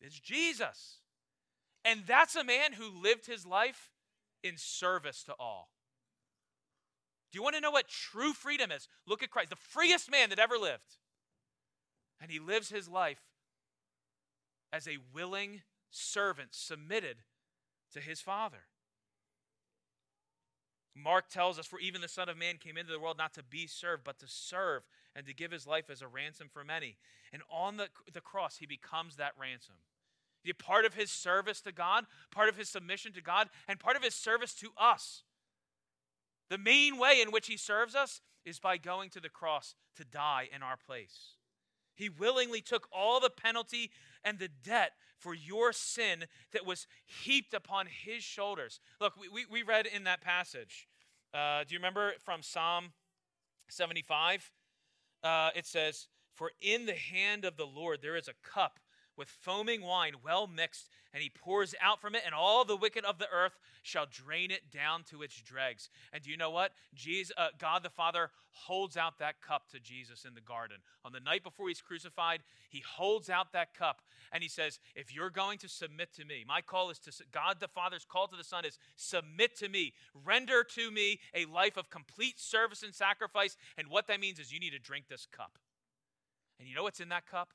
It's 0.00 0.18
Jesus. 0.18 0.98
And 1.84 2.02
that's 2.06 2.36
a 2.36 2.44
man 2.44 2.74
who 2.74 3.02
lived 3.02 3.26
his 3.26 3.46
life 3.46 3.90
in 4.42 4.54
service 4.56 5.22
to 5.24 5.34
all. 5.38 5.70
Do 7.30 7.38
you 7.38 7.42
want 7.42 7.54
to 7.56 7.60
know 7.60 7.70
what 7.70 7.88
true 7.88 8.32
freedom 8.32 8.70
is? 8.70 8.88
Look 9.06 9.22
at 9.22 9.30
Christ, 9.30 9.50
the 9.50 9.56
freest 9.56 10.10
man 10.10 10.28
that 10.30 10.38
ever 10.38 10.56
lived. 10.56 10.98
And 12.22 12.30
he 12.30 12.38
lives 12.38 12.70
his 12.70 12.88
life 12.88 13.20
as 14.72 14.86
a 14.86 14.98
willing 15.12 15.62
servant 15.90 16.50
submitted 16.52 17.16
to 17.92 18.00
his 18.00 18.20
Father. 18.20 18.62
Mark 20.94 21.28
tells 21.28 21.58
us, 21.58 21.66
For 21.66 21.80
even 21.80 22.00
the 22.00 22.08
Son 22.08 22.28
of 22.28 22.38
Man 22.38 22.58
came 22.58 22.76
into 22.76 22.92
the 22.92 23.00
world 23.00 23.18
not 23.18 23.34
to 23.34 23.42
be 23.42 23.66
served, 23.66 24.04
but 24.04 24.20
to 24.20 24.26
serve 24.28 24.82
and 25.16 25.26
to 25.26 25.34
give 25.34 25.50
his 25.50 25.66
life 25.66 25.90
as 25.90 26.00
a 26.00 26.06
ransom 26.06 26.48
for 26.50 26.62
many. 26.62 26.96
And 27.32 27.42
on 27.50 27.76
the, 27.76 27.88
the 28.12 28.20
cross, 28.20 28.58
he 28.58 28.66
becomes 28.66 29.16
that 29.16 29.32
ransom. 29.38 29.74
The 30.44 30.52
part 30.52 30.84
of 30.84 30.94
his 30.94 31.10
service 31.10 31.60
to 31.62 31.72
God, 31.72 32.04
part 32.30 32.48
of 32.48 32.56
his 32.56 32.68
submission 32.68 33.12
to 33.14 33.22
God, 33.22 33.48
and 33.66 33.80
part 33.80 33.96
of 33.96 34.04
his 34.04 34.14
service 34.14 34.54
to 34.54 34.70
us. 34.76 35.24
The 36.50 36.58
main 36.58 36.98
way 36.98 37.20
in 37.20 37.32
which 37.32 37.48
he 37.48 37.56
serves 37.56 37.96
us 37.96 38.20
is 38.44 38.60
by 38.60 38.76
going 38.76 39.10
to 39.10 39.20
the 39.20 39.28
cross 39.28 39.74
to 39.96 40.04
die 40.04 40.48
in 40.54 40.62
our 40.62 40.76
place. 40.76 41.36
He 41.94 42.08
willingly 42.08 42.60
took 42.60 42.88
all 42.92 43.20
the 43.20 43.30
penalty 43.30 43.90
and 44.24 44.38
the 44.38 44.48
debt 44.48 44.92
for 45.18 45.34
your 45.34 45.72
sin 45.72 46.24
that 46.52 46.66
was 46.66 46.86
heaped 47.04 47.54
upon 47.54 47.86
his 47.86 48.22
shoulders. 48.22 48.80
Look, 49.00 49.14
we, 49.16 49.46
we, 49.50 49.62
read 49.62 49.86
in 49.86 50.04
that 50.04 50.20
passage. 50.20 50.88
Uh, 51.32 51.64
do 51.64 51.74
you 51.74 51.78
remember 51.78 52.12
from 52.24 52.42
Psalm 52.42 52.92
75? 53.68 54.50
Uh, 55.22 55.50
it 55.54 55.66
says, 55.66 56.08
For 56.34 56.50
in 56.60 56.86
the 56.86 56.94
hand 56.94 57.44
of 57.44 57.56
the 57.56 57.66
Lord 57.66 58.00
there 58.02 58.16
is 58.16 58.28
a 58.28 58.34
cup 58.42 58.80
with 59.22 59.28
foaming 59.28 59.82
wine 59.82 60.14
well 60.24 60.48
mixed, 60.48 60.88
and 61.14 61.22
he 61.22 61.30
pours 61.30 61.76
out 61.80 62.00
from 62.00 62.16
it, 62.16 62.22
and 62.26 62.34
all 62.34 62.64
the 62.64 62.74
wicked 62.74 63.04
of 63.04 63.20
the 63.20 63.28
earth 63.32 63.56
shall 63.80 64.04
drain 64.10 64.50
it 64.50 64.72
down 64.72 65.04
to 65.04 65.22
its 65.22 65.40
dregs. 65.40 65.90
And 66.12 66.24
do 66.24 66.28
you 66.28 66.36
know 66.36 66.50
what? 66.50 66.72
Jesus, 66.92 67.32
uh, 67.38 67.50
God 67.56 67.84
the 67.84 67.88
Father 67.88 68.30
holds 68.50 68.96
out 68.96 69.20
that 69.20 69.40
cup 69.40 69.70
to 69.70 69.78
Jesus 69.78 70.24
in 70.24 70.34
the 70.34 70.40
garden. 70.40 70.78
On 71.04 71.12
the 71.12 71.20
night 71.20 71.44
before 71.44 71.68
he's 71.68 71.80
crucified, 71.80 72.40
he 72.68 72.82
holds 72.84 73.30
out 73.30 73.52
that 73.52 73.74
cup 73.74 74.02
and 74.32 74.42
he 74.42 74.48
says, 74.48 74.80
If 74.96 75.14
you're 75.14 75.30
going 75.30 75.58
to 75.58 75.68
submit 75.68 76.12
to 76.14 76.24
me, 76.24 76.44
my 76.44 76.60
call 76.60 76.90
is 76.90 76.98
to, 77.00 77.12
God 77.30 77.60
the 77.60 77.68
Father's 77.68 78.04
call 78.04 78.26
to 78.26 78.36
the 78.36 78.42
Son 78.42 78.64
is 78.64 78.76
submit 78.96 79.56
to 79.58 79.68
me, 79.68 79.92
render 80.24 80.64
to 80.74 80.90
me 80.90 81.20
a 81.32 81.44
life 81.44 81.76
of 81.76 81.90
complete 81.90 82.40
service 82.40 82.82
and 82.82 82.92
sacrifice. 82.92 83.56
And 83.78 83.86
what 83.86 84.08
that 84.08 84.18
means 84.18 84.40
is 84.40 84.52
you 84.52 84.58
need 84.58 84.70
to 84.70 84.80
drink 84.80 85.04
this 85.08 85.28
cup. 85.30 85.58
And 86.58 86.68
you 86.68 86.74
know 86.74 86.82
what's 86.82 86.98
in 86.98 87.10
that 87.10 87.26
cup? 87.26 87.50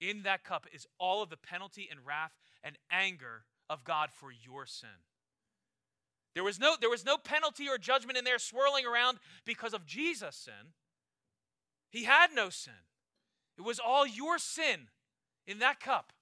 In 0.00 0.22
that 0.22 0.44
cup 0.44 0.66
is 0.72 0.86
all 0.98 1.22
of 1.22 1.30
the 1.30 1.36
penalty 1.36 1.88
and 1.90 2.00
wrath 2.06 2.32
and 2.62 2.76
anger 2.90 3.44
of 3.68 3.84
God 3.84 4.10
for 4.12 4.30
your 4.32 4.66
sin. 4.66 4.88
There 6.34 6.44
was 6.44 6.60
no, 6.60 6.76
there 6.80 6.90
was 6.90 7.04
no 7.04 7.16
penalty 7.16 7.68
or 7.68 7.76
judgment 7.76 8.16
in 8.16 8.24
there 8.24 8.38
swirling 8.38 8.86
around 8.86 9.18
because 9.44 9.74
of 9.74 9.84
Jesus' 9.84 10.36
sin. 10.36 10.72
He 11.90 12.04
had 12.04 12.28
no 12.34 12.50
sin. 12.50 12.72
It 13.58 13.62
was 13.62 13.80
all 13.80 14.06
your 14.06 14.38
sin 14.38 14.88
in 15.46 15.58
that 15.58 15.80
cup, 15.80 16.12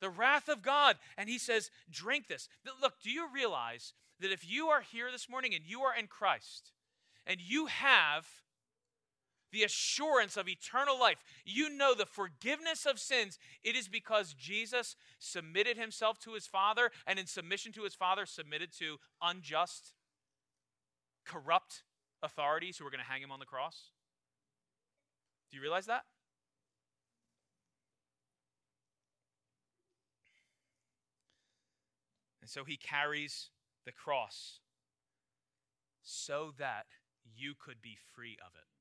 the 0.00 0.10
wrath 0.10 0.48
of 0.48 0.62
God. 0.62 0.96
And 1.16 1.28
he 1.28 1.38
says, 1.38 1.70
Drink 1.90 2.26
this. 2.26 2.48
Look, 2.80 2.94
do 3.02 3.10
you 3.10 3.26
realize 3.32 3.92
that 4.20 4.32
if 4.32 4.48
you 4.48 4.68
are 4.68 4.80
here 4.80 5.12
this 5.12 5.28
morning 5.28 5.54
and 5.54 5.64
you 5.64 5.82
are 5.82 5.94
in 5.96 6.06
Christ 6.06 6.72
and 7.26 7.40
you 7.40 7.66
have 7.66 8.26
the 9.52 9.64
assurance 9.64 10.36
of 10.36 10.48
eternal 10.48 10.98
life. 10.98 11.18
You 11.44 11.70
know 11.70 11.94
the 11.94 12.06
forgiveness 12.06 12.86
of 12.86 12.98
sins. 12.98 13.38
It 13.64 13.76
is 13.76 13.88
because 13.88 14.34
Jesus 14.34 14.96
submitted 15.18 15.76
himself 15.76 16.18
to 16.20 16.34
his 16.34 16.46
Father, 16.46 16.90
and 17.06 17.18
in 17.18 17.26
submission 17.26 17.72
to 17.72 17.82
his 17.82 17.94
Father, 17.94 18.26
submitted 18.26 18.70
to 18.78 18.98
unjust, 19.22 19.94
corrupt 21.24 21.82
authorities 22.22 22.78
who 22.78 22.84
were 22.84 22.90
going 22.90 23.04
to 23.04 23.10
hang 23.10 23.22
him 23.22 23.30
on 23.30 23.40
the 23.40 23.46
cross. 23.46 23.90
Do 25.50 25.56
you 25.56 25.62
realize 25.62 25.86
that? 25.86 26.02
And 32.42 32.50
so 32.50 32.64
he 32.64 32.76
carries 32.76 33.50
the 33.84 33.92
cross 33.92 34.60
so 36.02 36.52
that 36.58 36.86
you 37.36 37.54
could 37.58 37.82
be 37.82 37.98
free 38.14 38.38
of 38.40 38.52
it. 38.54 38.77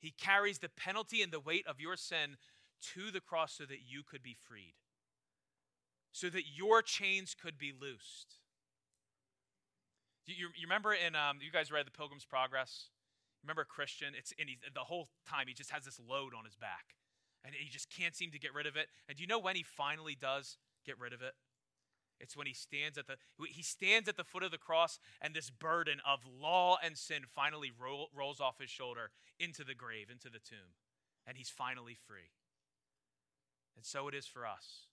He 0.00 0.10
carries 0.10 0.58
the 0.58 0.68
penalty 0.68 1.22
and 1.22 1.32
the 1.32 1.40
weight 1.40 1.66
of 1.66 1.80
your 1.80 1.96
sin 1.96 2.36
to 2.94 3.10
the 3.10 3.20
cross 3.20 3.52
so 3.52 3.64
that 3.64 3.80
you 3.86 4.02
could 4.02 4.22
be 4.22 4.34
freed, 4.34 4.74
so 6.12 6.28
that 6.30 6.44
your 6.54 6.82
chains 6.82 7.34
could 7.34 7.58
be 7.58 7.72
loosed. 7.72 8.36
You, 10.26 10.48
you 10.54 10.66
remember 10.66 10.92
in, 10.92 11.16
um, 11.16 11.38
you 11.40 11.50
guys 11.50 11.72
read 11.72 11.86
The 11.86 11.90
Pilgrim's 11.90 12.24
Progress? 12.24 12.90
Remember 13.42 13.64
Christian? 13.64 14.14
It's 14.16 14.32
in 14.38 14.46
the 14.74 14.80
whole 14.80 15.08
time 15.28 15.46
he 15.48 15.54
just 15.54 15.70
has 15.70 15.84
this 15.84 15.98
load 15.98 16.32
on 16.38 16.44
his 16.44 16.54
back, 16.54 16.94
and 17.44 17.54
he 17.54 17.70
just 17.70 17.90
can't 17.90 18.14
seem 18.14 18.30
to 18.32 18.38
get 18.38 18.54
rid 18.54 18.66
of 18.66 18.76
it. 18.76 18.88
And 19.08 19.16
do 19.16 19.22
you 19.22 19.26
know 19.26 19.38
when 19.38 19.56
he 19.56 19.62
finally 19.62 20.16
does 20.20 20.58
get 20.84 20.98
rid 20.98 21.12
of 21.12 21.22
it? 21.22 21.32
It's 22.20 22.36
when 22.36 22.46
he 22.46 22.54
stands 22.54 22.98
at 22.98 23.06
the 23.06 23.16
he 23.48 23.62
stands 23.62 24.08
at 24.08 24.16
the 24.16 24.24
foot 24.24 24.42
of 24.42 24.50
the 24.50 24.58
cross, 24.58 24.98
and 25.20 25.34
this 25.34 25.50
burden 25.50 26.00
of 26.06 26.20
law 26.26 26.78
and 26.82 26.96
sin 26.96 27.22
finally 27.26 27.70
roll, 27.78 28.08
rolls 28.14 28.40
off 28.40 28.58
his 28.58 28.70
shoulder 28.70 29.10
into 29.38 29.64
the 29.64 29.74
grave, 29.74 30.08
into 30.10 30.28
the 30.28 30.40
tomb, 30.40 30.74
and 31.26 31.36
he's 31.36 31.50
finally 31.50 31.96
free. 32.06 32.32
And 33.76 33.86
so 33.86 34.08
it 34.08 34.14
is 34.14 34.26
for 34.26 34.46
us. 34.46 34.88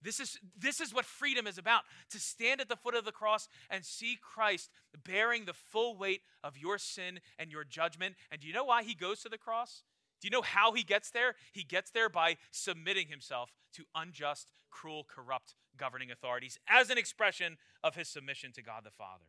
This 0.00 0.20
is, 0.20 0.38
this 0.56 0.80
is 0.80 0.94
what 0.94 1.04
freedom 1.04 1.46
is 1.46 1.58
about 1.58 1.82
to 2.10 2.20
stand 2.20 2.60
at 2.60 2.68
the 2.68 2.76
foot 2.76 2.94
of 2.94 3.04
the 3.04 3.12
cross 3.12 3.48
and 3.68 3.84
see 3.84 4.16
Christ 4.20 4.70
bearing 5.04 5.44
the 5.44 5.52
full 5.52 5.96
weight 5.96 6.20
of 6.44 6.56
your 6.56 6.78
sin 6.78 7.18
and 7.38 7.50
your 7.50 7.64
judgment. 7.64 8.14
And 8.30 8.40
do 8.40 8.46
you 8.46 8.52
know 8.52 8.64
why 8.64 8.84
he 8.84 8.94
goes 8.94 9.22
to 9.22 9.28
the 9.28 9.38
cross? 9.38 9.82
Do 10.20 10.26
you 10.26 10.30
know 10.30 10.42
how 10.42 10.72
he 10.72 10.82
gets 10.82 11.10
there? 11.10 11.34
He 11.52 11.62
gets 11.62 11.90
there 11.90 12.08
by 12.08 12.36
submitting 12.50 13.08
himself 13.08 13.52
to 13.74 13.84
unjust, 13.94 14.50
cruel, 14.70 15.04
corrupt 15.08 15.54
governing 15.76 16.10
authorities 16.10 16.58
as 16.68 16.90
an 16.90 16.98
expression 16.98 17.56
of 17.84 17.94
his 17.94 18.08
submission 18.08 18.52
to 18.52 18.62
God 18.62 18.82
the 18.84 18.90
Father. 18.90 19.26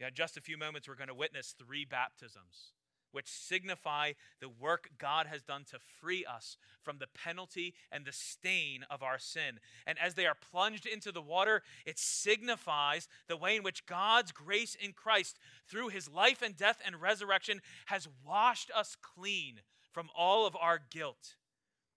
Yeah, 0.00 0.10
just 0.10 0.36
a 0.36 0.40
few 0.40 0.56
moments, 0.56 0.88
we're 0.88 0.94
going 0.94 1.08
to 1.08 1.14
witness 1.14 1.54
three 1.58 1.84
baptisms 1.84 2.72
which 3.12 3.28
signify 3.28 4.12
the 4.40 4.48
work 4.48 4.90
God 4.98 5.26
has 5.26 5.42
done 5.42 5.64
to 5.70 5.78
free 6.00 6.24
us 6.24 6.56
from 6.82 6.98
the 6.98 7.06
penalty 7.06 7.74
and 7.90 8.04
the 8.04 8.12
stain 8.12 8.84
of 8.90 9.02
our 9.02 9.18
sin. 9.18 9.60
And 9.86 9.98
as 9.98 10.14
they 10.14 10.26
are 10.26 10.36
plunged 10.50 10.86
into 10.86 11.12
the 11.12 11.22
water, 11.22 11.62
it 11.86 11.98
signifies 11.98 13.08
the 13.28 13.36
way 13.36 13.56
in 13.56 13.62
which 13.62 13.86
God's 13.86 14.32
grace 14.32 14.74
in 14.74 14.92
Christ, 14.92 15.38
through 15.66 15.88
his 15.88 16.08
life 16.08 16.42
and 16.42 16.56
death 16.56 16.80
and 16.84 17.00
resurrection, 17.00 17.60
has 17.86 18.08
washed 18.24 18.70
us 18.74 18.96
clean 19.00 19.60
from 19.92 20.08
all 20.16 20.46
of 20.46 20.56
our 20.56 20.80
guilt. 20.90 21.36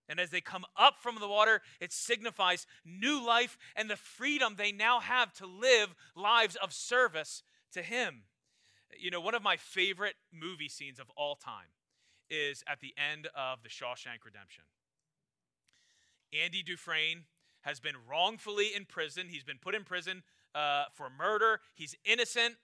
And 0.09 0.19
as 0.19 0.29
they 0.29 0.41
come 0.41 0.65
up 0.77 0.95
from 0.99 1.15
the 1.19 1.27
water, 1.27 1.61
it 1.79 1.93
signifies 1.93 2.67
new 2.83 3.25
life 3.25 3.57
and 3.77 3.89
the 3.89 3.95
freedom 3.95 4.55
they 4.57 4.73
now 4.73 4.99
have 4.99 5.33
to 5.35 5.45
live 5.45 5.95
lives 6.15 6.57
of 6.57 6.73
service 6.73 7.43
to 7.71 7.81
Him. 7.81 8.23
You 8.99 9.11
know, 9.11 9.21
one 9.21 9.35
of 9.35 9.43
my 9.43 9.57
favorite 9.57 10.15
movie 10.31 10.69
scenes 10.69 10.99
of 10.99 11.09
all 11.15 11.35
time 11.35 11.73
is 12.29 12.63
at 12.67 12.79
the 12.79 12.93
end 12.97 13.27
of 13.35 13.63
The 13.63 13.69
Shawshank 13.69 14.23
Redemption. 14.25 14.63
Andy 16.33 16.63
Dufresne 16.63 17.25
has 17.61 17.79
been 17.79 17.95
wrongfully 18.09 18.69
in 18.75 18.85
prison. 18.85 19.27
He's 19.29 19.43
been 19.43 19.57
put 19.59 19.75
in 19.75 19.83
prison 19.83 20.23
uh, 20.55 20.85
for 20.93 21.09
murder. 21.09 21.59
He's 21.75 21.95
innocent, 22.05 22.55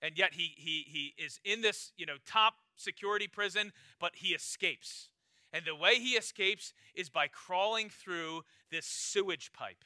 and 0.00 0.16
yet 0.16 0.34
he, 0.34 0.52
he, 0.56 0.84
he 0.86 1.22
is 1.22 1.38
in 1.44 1.62
this 1.62 1.92
you 1.96 2.06
know 2.06 2.16
top 2.26 2.54
security 2.76 3.28
prison, 3.28 3.72
but 4.00 4.16
he 4.16 4.28
escapes. 4.28 5.10
And 5.52 5.64
the 5.64 5.74
way 5.74 5.96
he 5.96 6.10
escapes 6.10 6.74
is 6.94 7.08
by 7.08 7.26
crawling 7.28 7.88
through 7.88 8.42
this 8.70 8.86
sewage 8.86 9.50
pipe 9.52 9.84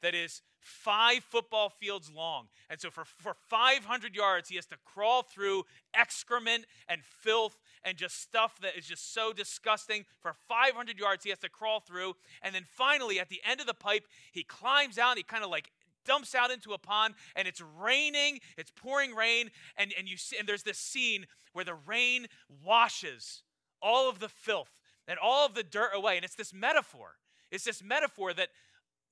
that 0.00 0.14
is 0.14 0.42
five 0.66 1.22
football 1.22 1.68
fields 1.68 2.10
long. 2.14 2.48
And 2.68 2.80
so 2.80 2.90
for, 2.90 3.04
for 3.04 3.34
500 3.48 4.14
yards, 4.14 4.48
he 4.48 4.56
has 4.56 4.66
to 4.66 4.76
crawl 4.84 5.22
through 5.22 5.62
excrement 5.94 6.66
and 6.88 7.02
filth 7.04 7.56
and 7.84 7.96
just 7.96 8.20
stuff 8.20 8.58
that 8.62 8.76
is 8.76 8.86
just 8.86 9.14
so 9.14 9.32
disgusting. 9.32 10.04
For 10.20 10.34
500 10.48 10.98
yards, 10.98 11.22
he 11.22 11.30
has 11.30 11.38
to 11.40 11.48
crawl 11.48 11.80
through. 11.80 12.14
And 12.42 12.54
then 12.54 12.64
finally, 12.66 13.20
at 13.20 13.28
the 13.28 13.40
end 13.48 13.60
of 13.60 13.66
the 13.66 13.74
pipe, 13.74 14.06
he 14.32 14.42
climbs 14.42 14.98
out. 14.98 15.16
he 15.16 15.22
kind 15.22 15.44
of 15.44 15.50
like 15.50 15.70
dumps 16.04 16.34
out 16.34 16.50
into 16.50 16.72
a 16.72 16.78
pond 16.78 17.14
and 17.34 17.48
it's 17.48 17.60
raining 17.80 18.38
it's 18.56 18.70
pouring 18.76 19.12
rain 19.12 19.50
and, 19.76 19.92
and 19.98 20.08
you 20.08 20.16
see 20.16 20.36
and 20.38 20.46
there's 20.46 20.62
this 20.62 20.78
scene 20.78 21.26
where 21.52 21.64
the 21.64 21.74
rain 21.74 22.28
washes 22.64 23.42
all 23.82 24.08
of 24.08 24.20
the 24.20 24.28
filth 24.28 24.70
and 25.08 25.18
all 25.18 25.44
of 25.44 25.54
the 25.54 25.64
dirt 25.64 25.90
away 25.92 26.14
and 26.14 26.24
it's 26.24 26.36
this 26.36 26.54
metaphor 26.54 27.16
it's 27.50 27.64
this 27.64 27.82
metaphor 27.82 28.32
that 28.32 28.50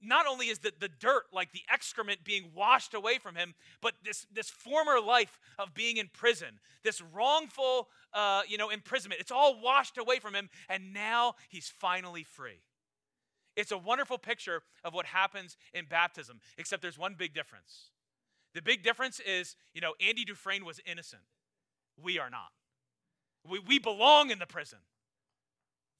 not 0.02 0.26
only 0.26 0.46
is 0.46 0.58
the, 0.58 0.72
the 0.78 0.88
dirt, 0.88 1.24
like 1.32 1.52
the 1.52 1.62
excrement, 1.72 2.24
being 2.24 2.50
washed 2.54 2.94
away 2.94 3.18
from 3.18 3.34
him, 3.34 3.54
but 3.80 3.94
this, 4.04 4.26
this 4.32 4.50
former 4.50 5.00
life 5.00 5.38
of 5.58 5.74
being 5.74 5.96
in 5.96 6.08
prison, 6.12 6.60
this 6.82 7.00
wrongful, 7.00 7.88
uh, 8.12 8.42
you 8.48 8.58
know, 8.58 8.70
imprisonment, 8.70 9.20
it's 9.20 9.30
all 9.30 9.60
washed 9.60 9.98
away 9.98 10.18
from 10.18 10.34
him, 10.34 10.48
and 10.68 10.92
now 10.92 11.34
he's 11.48 11.68
finally 11.68 12.22
free. 12.22 12.62
It's 13.56 13.72
a 13.72 13.78
wonderful 13.78 14.18
picture 14.18 14.62
of 14.82 14.94
what 14.94 15.06
happens 15.06 15.56
in 15.72 15.86
baptism, 15.86 16.40
except 16.58 16.82
there's 16.82 16.98
one 16.98 17.14
big 17.16 17.34
difference. 17.34 17.90
The 18.54 18.62
big 18.62 18.82
difference 18.82 19.20
is, 19.20 19.56
you 19.74 19.80
know, 19.80 19.94
Andy 20.06 20.24
Dufresne 20.24 20.64
was 20.64 20.80
innocent. 20.86 21.22
We 22.02 22.18
are 22.18 22.30
not. 22.30 22.50
We, 23.48 23.58
we 23.60 23.78
belong 23.78 24.30
in 24.30 24.38
the 24.38 24.46
prison 24.46 24.78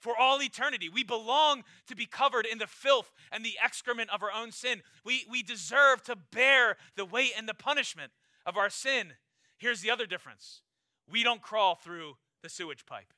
for 0.05 0.15
all 0.21 0.43
eternity. 0.43 0.91
We 0.91 1.03
belong 1.03 1.65
to 1.87 1.97
be 1.97 2.05
covered 2.05 2.45
in 2.45 2.59
the 2.59 2.67
filth 2.67 3.11
and 3.33 3.43
the 3.43 3.57
excrement 3.65 4.11
of 4.11 4.23
our 4.23 4.31
own 4.31 4.53
sin. 4.53 4.83
We, 5.03 5.25
we 5.31 5.43
deserve 5.43 6.03
to 6.05 6.15
bear 6.31 6.77
the 6.95 7.07
weight 7.07 7.33
and 7.39 7.49
the 7.49 7.55
punishment 7.55 8.13
of 8.45 8.59
our 8.59 8.69
sin. 8.69 9.15
Here's 9.57 9.81
the 9.81 9.91
other 9.91 10.05
difference 10.05 10.61
we 11.09 11.25
don't 11.25 11.41
crawl 11.41 11.75
through 11.75 12.19
the 12.43 12.51
sewage 12.51 12.85
pipe 12.85 13.15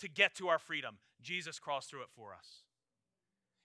to 0.00 0.08
get 0.08 0.34
to 0.36 0.48
our 0.48 0.58
freedom. 0.58 0.96
Jesus 1.20 1.58
crawls 1.58 1.84
through 1.84 2.00
it 2.00 2.10
for 2.16 2.32
us. 2.32 2.62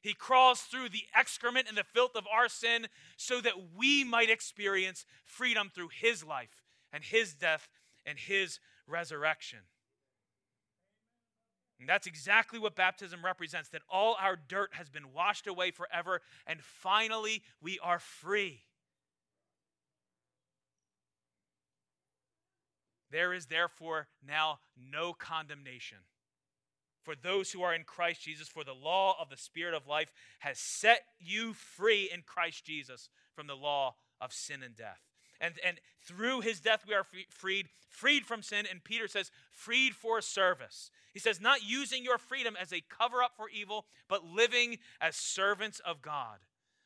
He 0.02 0.14
crawls 0.14 0.62
through 0.62 0.90
the 0.90 1.06
excrement 1.16 1.70
and 1.70 1.78
the 1.78 1.86
filth 1.86 2.18
of 2.18 2.26
our 2.28 2.50
sin 2.50 2.88
so 3.16 3.40
that 3.40 3.54
we 3.78 4.04
might 4.04 4.30
experience 4.30 5.06
freedom 5.24 5.72
through 5.74 5.90
his 5.90 6.22
life 6.22 6.64
and 6.92 7.02
his 7.02 7.34
death 7.34 7.70
and 8.06 8.20
his 8.20 8.60
resurrection. 8.88 9.60
And 11.82 11.90
that's 11.90 12.06
exactly 12.06 12.60
what 12.60 12.76
baptism 12.76 13.26
represents 13.26 13.70
that 13.70 13.82
all 13.90 14.16
our 14.22 14.36
dirt 14.36 14.70
has 14.74 14.88
been 14.88 15.14
washed 15.14 15.48
away 15.48 15.72
forever, 15.72 16.22
and 16.46 16.62
finally 16.62 17.42
we 17.60 17.80
are 17.80 17.98
free. 17.98 18.62
There 23.10 23.34
is 23.34 23.48
therefore 23.48 24.08
now 24.26 24.60
no 24.78 25.12
condemnation 25.14 25.98
for 27.04 27.16
those 27.16 27.52
who 27.52 27.64
are 27.64 27.74
in 27.74 27.84
Christ 27.84 28.22
Jesus, 28.22 28.48
for 28.48 28.64
the 28.64 28.76
law 28.76 29.18
of 29.20 29.30
the 29.30 29.36
Spirit 29.36 29.74
of 29.74 29.88
life 29.88 30.12
has 30.40 30.60
set 30.60 31.02
you 31.20 31.54
free 31.54 32.12
in 32.14 32.22
Christ 32.22 32.64
Jesus 32.64 33.10
from 33.34 33.48
the 33.48 33.56
law 33.56 33.96
of 34.22 34.32
sin 34.32 34.62
and 34.62 34.76
death. 34.76 35.02
And, 35.42 35.56
and 35.66 35.78
through 36.06 36.42
his 36.42 36.62
death, 36.62 36.86
we 36.88 36.94
are 36.94 37.06
freed, 37.30 37.68
freed 37.90 38.26
from 38.26 38.42
sin. 38.42 38.66
And 38.70 38.84
Peter 38.84 39.10
says, 39.10 39.32
freed 39.52 39.96
for 39.96 40.22
service. 40.22 40.92
He 41.14 41.20
says, 41.20 41.42
not 41.42 41.64
using 41.64 42.06
your 42.06 42.18
freedom 42.18 42.56
as 42.60 42.72
a 42.72 42.84
cover 42.88 43.22
up 43.22 43.36
for 43.36 43.50
evil, 43.50 43.86
but 44.08 44.24
living 44.24 44.78
as 45.02 45.16
servants 45.18 45.82
of 45.84 46.02
God. 46.02 46.38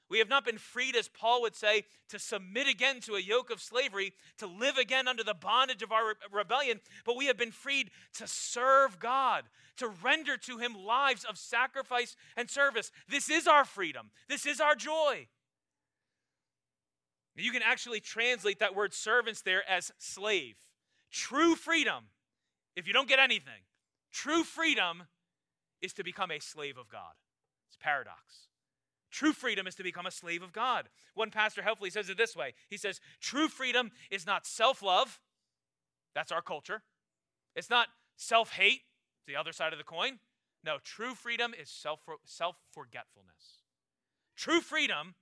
We 0.08 0.20
have 0.20 0.30
not 0.30 0.46
been 0.46 0.60
freed, 0.60 0.96
as 0.96 1.08
Paul 1.08 1.42
would 1.42 1.56
say, 1.56 1.84
to 2.10 2.20
submit 2.20 2.68
again 2.68 3.00
to 3.02 3.16
a 3.16 3.22
yoke 3.22 3.50
of 3.50 3.60
slavery, 3.60 4.14
to 4.38 4.46
live 4.46 4.78
again 4.78 5.08
under 5.08 5.24
the 5.24 5.34
bondage 5.34 5.82
of 5.82 5.92
our 5.92 6.16
rebellion, 6.32 6.80
but 7.06 7.18
we 7.18 7.26
have 7.26 7.38
been 7.38 7.52
freed 7.52 7.90
to 8.18 8.28
serve 8.28 9.00
God, 9.00 9.46
to 9.78 9.88
render 9.88 10.38
to 10.38 10.60
Him 10.60 10.76
lives 10.76 11.24
of 11.24 11.40
sacrifice 11.40 12.16
and 12.38 12.50
service. 12.50 12.92
This 13.10 13.30
is 13.32 13.48
our 13.48 13.66
freedom. 13.66 14.12
This 14.30 14.46
is 14.46 14.62
our 14.62 14.76
joy. 14.76 15.28
You 17.36 17.52
can 17.52 17.62
actually 17.64 18.00
translate 18.00 18.60
that 18.60 18.76
word 18.76 18.94
servants 18.94 19.42
there 19.42 19.68
as 19.70 19.92
slave. 19.98 20.56
True 21.12 21.56
freedom, 21.56 22.06
if 22.76 22.88
you 22.88 22.94
don't 22.94 23.10
get 23.10 23.20
anything, 23.20 23.64
true 24.12 24.44
freedom 24.44 25.04
is 25.82 25.94
to 25.94 26.04
become 26.04 26.32
a 26.32 26.40
slave 26.40 26.78
of 26.78 26.90
God. 26.90 27.14
It's 27.68 27.78
paradox. 27.80 28.48
True 29.12 29.34
freedom 29.34 29.68
is 29.68 29.76
to 29.76 29.84
become 29.84 30.06
a 30.06 30.12
slave 30.12 30.42
of 30.42 30.52
God. 30.52 30.90
One 31.14 31.32
pastor 31.32 31.62
helpfully 31.62 31.90
says 31.90 32.10
it 32.10 32.18
this 32.18 32.36
way 32.36 32.54
He 32.70 32.78
says, 32.78 33.00
True 33.22 33.48
freedom 33.48 33.92
is 34.10 34.26
not 34.26 34.46
self 34.46 34.82
love, 34.82 35.20
that's 36.14 36.32
our 36.32 36.42
culture. 36.42 36.84
It's 37.56 37.70
not 37.70 37.88
self 38.16 38.52
hate, 38.54 38.82
It's 39.18 39.28
the 39.28 39.36
other 39.36 39.52
side 39.52 39.74
of 39.74 39.80
the 39.80 39.86
coin. 39.86 40.20
No, 40.66 40.78
true 40.84 41.16
freedom 41.16 41.54
is 41.54 41.70
self 41.70 42.02
forgetfulness. 42.72 43.64
True 44.36 44.62
freedom 44.62 45.16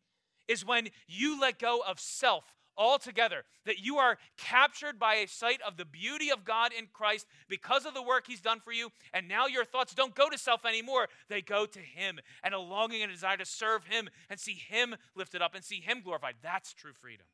is 0.48 0.66
when 0.66 0.90
you 1.08 1.40
let 1.40 1.60
go 1.60 1.82
of 1.88 2.00
self 2.00 2.44
altogether, 2.78 3.44
that 3.66 3.80
you 3.80 3.98
are 3.98 4.18
captured 4.38 5.00
by 5.00 5.16
a 5.16 5.28
sight 5.28 5.60
of 5.66 5.78
the 5.78 5.86
beauty 5.86 6.32
of 6.32 6.44
God 6.44 6.72
in 6.78 6.88
Christ 6.92 7.28
because 7.48 7.86
of 7.86 7.94
the 7.94 8.02
work 8.02 8.26
He's 8.28 8.42
done 8.42 8.60
for 8.60 8.72
you. 8.72 8.90
And 9.14 9.28
now 9.28 9.48
your 9.48 9.66
thoughts 9.66 9.94
don't 9.94 10.16
go 10.16 10.30
to 10.30 10.38
self 10.38 10.66
anymore, 10.66 11.08
they 11.30 11.42
go 11.42 11.66
to 11.66 11.80
Him 11.80 12.20
and 12.44 12.54
a 12.54 12.60
longing 12.60 13.02
and 13.02 13.12
a 13.12 13.14
desire 13.14 13.38
to 13.38 13.46
serve 13.46 13.86
Him 13.86 14.10
and 14.30 14.40
see 14.40 14.56
Him 14.56 14.96
lifted 15.16 15.42
up 15.42 15.56
and 15.56 15.64
see 15.64 15.82
Him 15.82 16.02
glorified. 16.04 16.36
That's 16.42 16.74
true 16.74 16.94
freedom. 16.94 17.26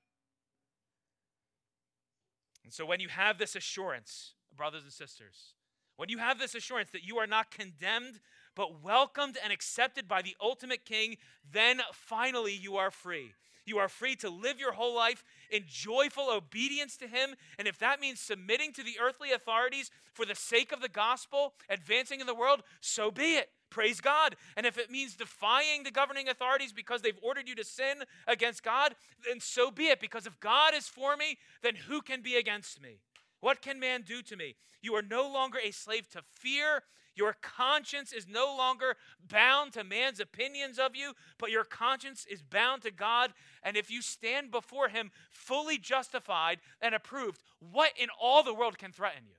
And 2.64 2.74
so 2.74 2.86
when 2.86 3.00
you 3.00 3.08
have 3.08 3.38
this 3.38 3.56
assurance, 3.56 4.34
brothers 4.56 4.84
and 4.84 4.94
sisters, 4.94 5.54
when 5.96 6.10
you 6.10 6.20
have 6.20 6.40
this 6.40 6.56
assurance 6.56 6.92
that 6.92 7.04
you 7.04 7.18
are 7.18 7.28
not 7.28 7.52
condemned, 7.52 8.20
but 8.60 8.84
welcomed 8.84 9.38
and 9.42 9.54
accepted 9.54 10.06
by 10.06 10.22
the 10.22 10.36
ultimate 10.42 10.84
king, 10.84 11.16
then 11.50 11.80
finally 11.94 12.54
you 12.54 12.76
are 12.76 12.92
free. 12.92 13.32
You 13.66 13.78
are 13.78 13.88
free 13.88 14.18
to 14.18 14.30
live 14.30 14.60
your 14.60 14.74
whole 14.74 14.94
life 14.94 15.24
in 15.50 15.64
joyful 15.66 16.30
obedience 16.30 16.98
to 16.98 17.08
Him. 17.08 17.36
And 17.58 17.70
if 17.70 17.80
that 17.80 18.02
means 18.02 18.20
submitting 18.20 18.74
to 18.74 18.84
the 18.84 18.98
earthly 19.02 19.32
authorities 19.32 19.92
for 20.12 20.26
the 20.26 20.36
sake 20.36 20.74
of 20.74 20.82
the 20.82 20.90
gospel, 20.90 21.54
advancing 21.70 22.20
in 22.20 22.28
the 22.28 22.36
world, 22.36 22.64
so 22.82 23.12
be 23.12 23.36
it. 23.38 23.50
Praise 23.70 24.02
God. 24.02 24.36
And 24.58 24.66
if 24.66 24.78
it 24.78 24.92
means 24.92 25.16
defying 25.16 25.84
the 25.84 25.92
governing 25.92 26.28
authorities 26.28 26.74
because 26.74 27.02
they've 27.02 27.18
ordered 27.24 27.48
you 27.48 27.56
to 27.56 27.64
sin 27.64 28.04
against 28.28 28.62
God, 28.62 28.94
then 29.26 29.40
so 29.40 29.72
be 29.72 29.86
it. 29.86 30.02
Because 30.02 30.26
if 30.26 30.38
God 30.42 30.74
is 30.76 30.90
for 30.90 31.16
me, 31.16 31.38
then 31.64 31.76
who 31.88 32.02
can 32.02 32.22
be 32.22 32.36
against 32.36 32.82
me? 32.82 33.00
What 33.40 33.62
can 33.62 33.80
man 33.80 34.02
do 34.02 34.22
to 34.24 34.36
me? 34.36 34.56
You 34.82 34.96
are 34.96 35.02
no 35.02 35.32
longer 35.32 35.60
a 35.64 35.72
slave 35.72 36.10
to 36.10 36.24
fear. 36.34 36.84
Your 37.20 37.36
conscience 37.42 38.14
is 38.14 38.30
no 38.30 38.56
longer 38.58 38.96
bound 39.28 39.74
to 39.74 39.84
man's 39.84 40.22
opinions 40.22 40.80
of 40.80 40.96
you, 40.96 41.12
but 41.38 41.52
your 41.52 41.66
conscience 41.66 42.26
is 42.32 42.42
bound 42.42 42.82
to 42.84 42.92
God. 42.92 43.34
And 43.62 43.76
if 43.76 43.92
you 43.92 44.02
stand 44.02 44.52
before 44.52 44.88
Him 44.88 45.12
fully 45.30 45.78
justified 45.78 46.60
and 46.80 46.96
approved, 46.96 47.42
what 47.60 47.92
in 48.02 48.08
all 48.22 48.42
the 48.42 48.54
world 48.54 48.78
can 48.78 48.94
threaten 48.94 49.24
you? 49.28 49.36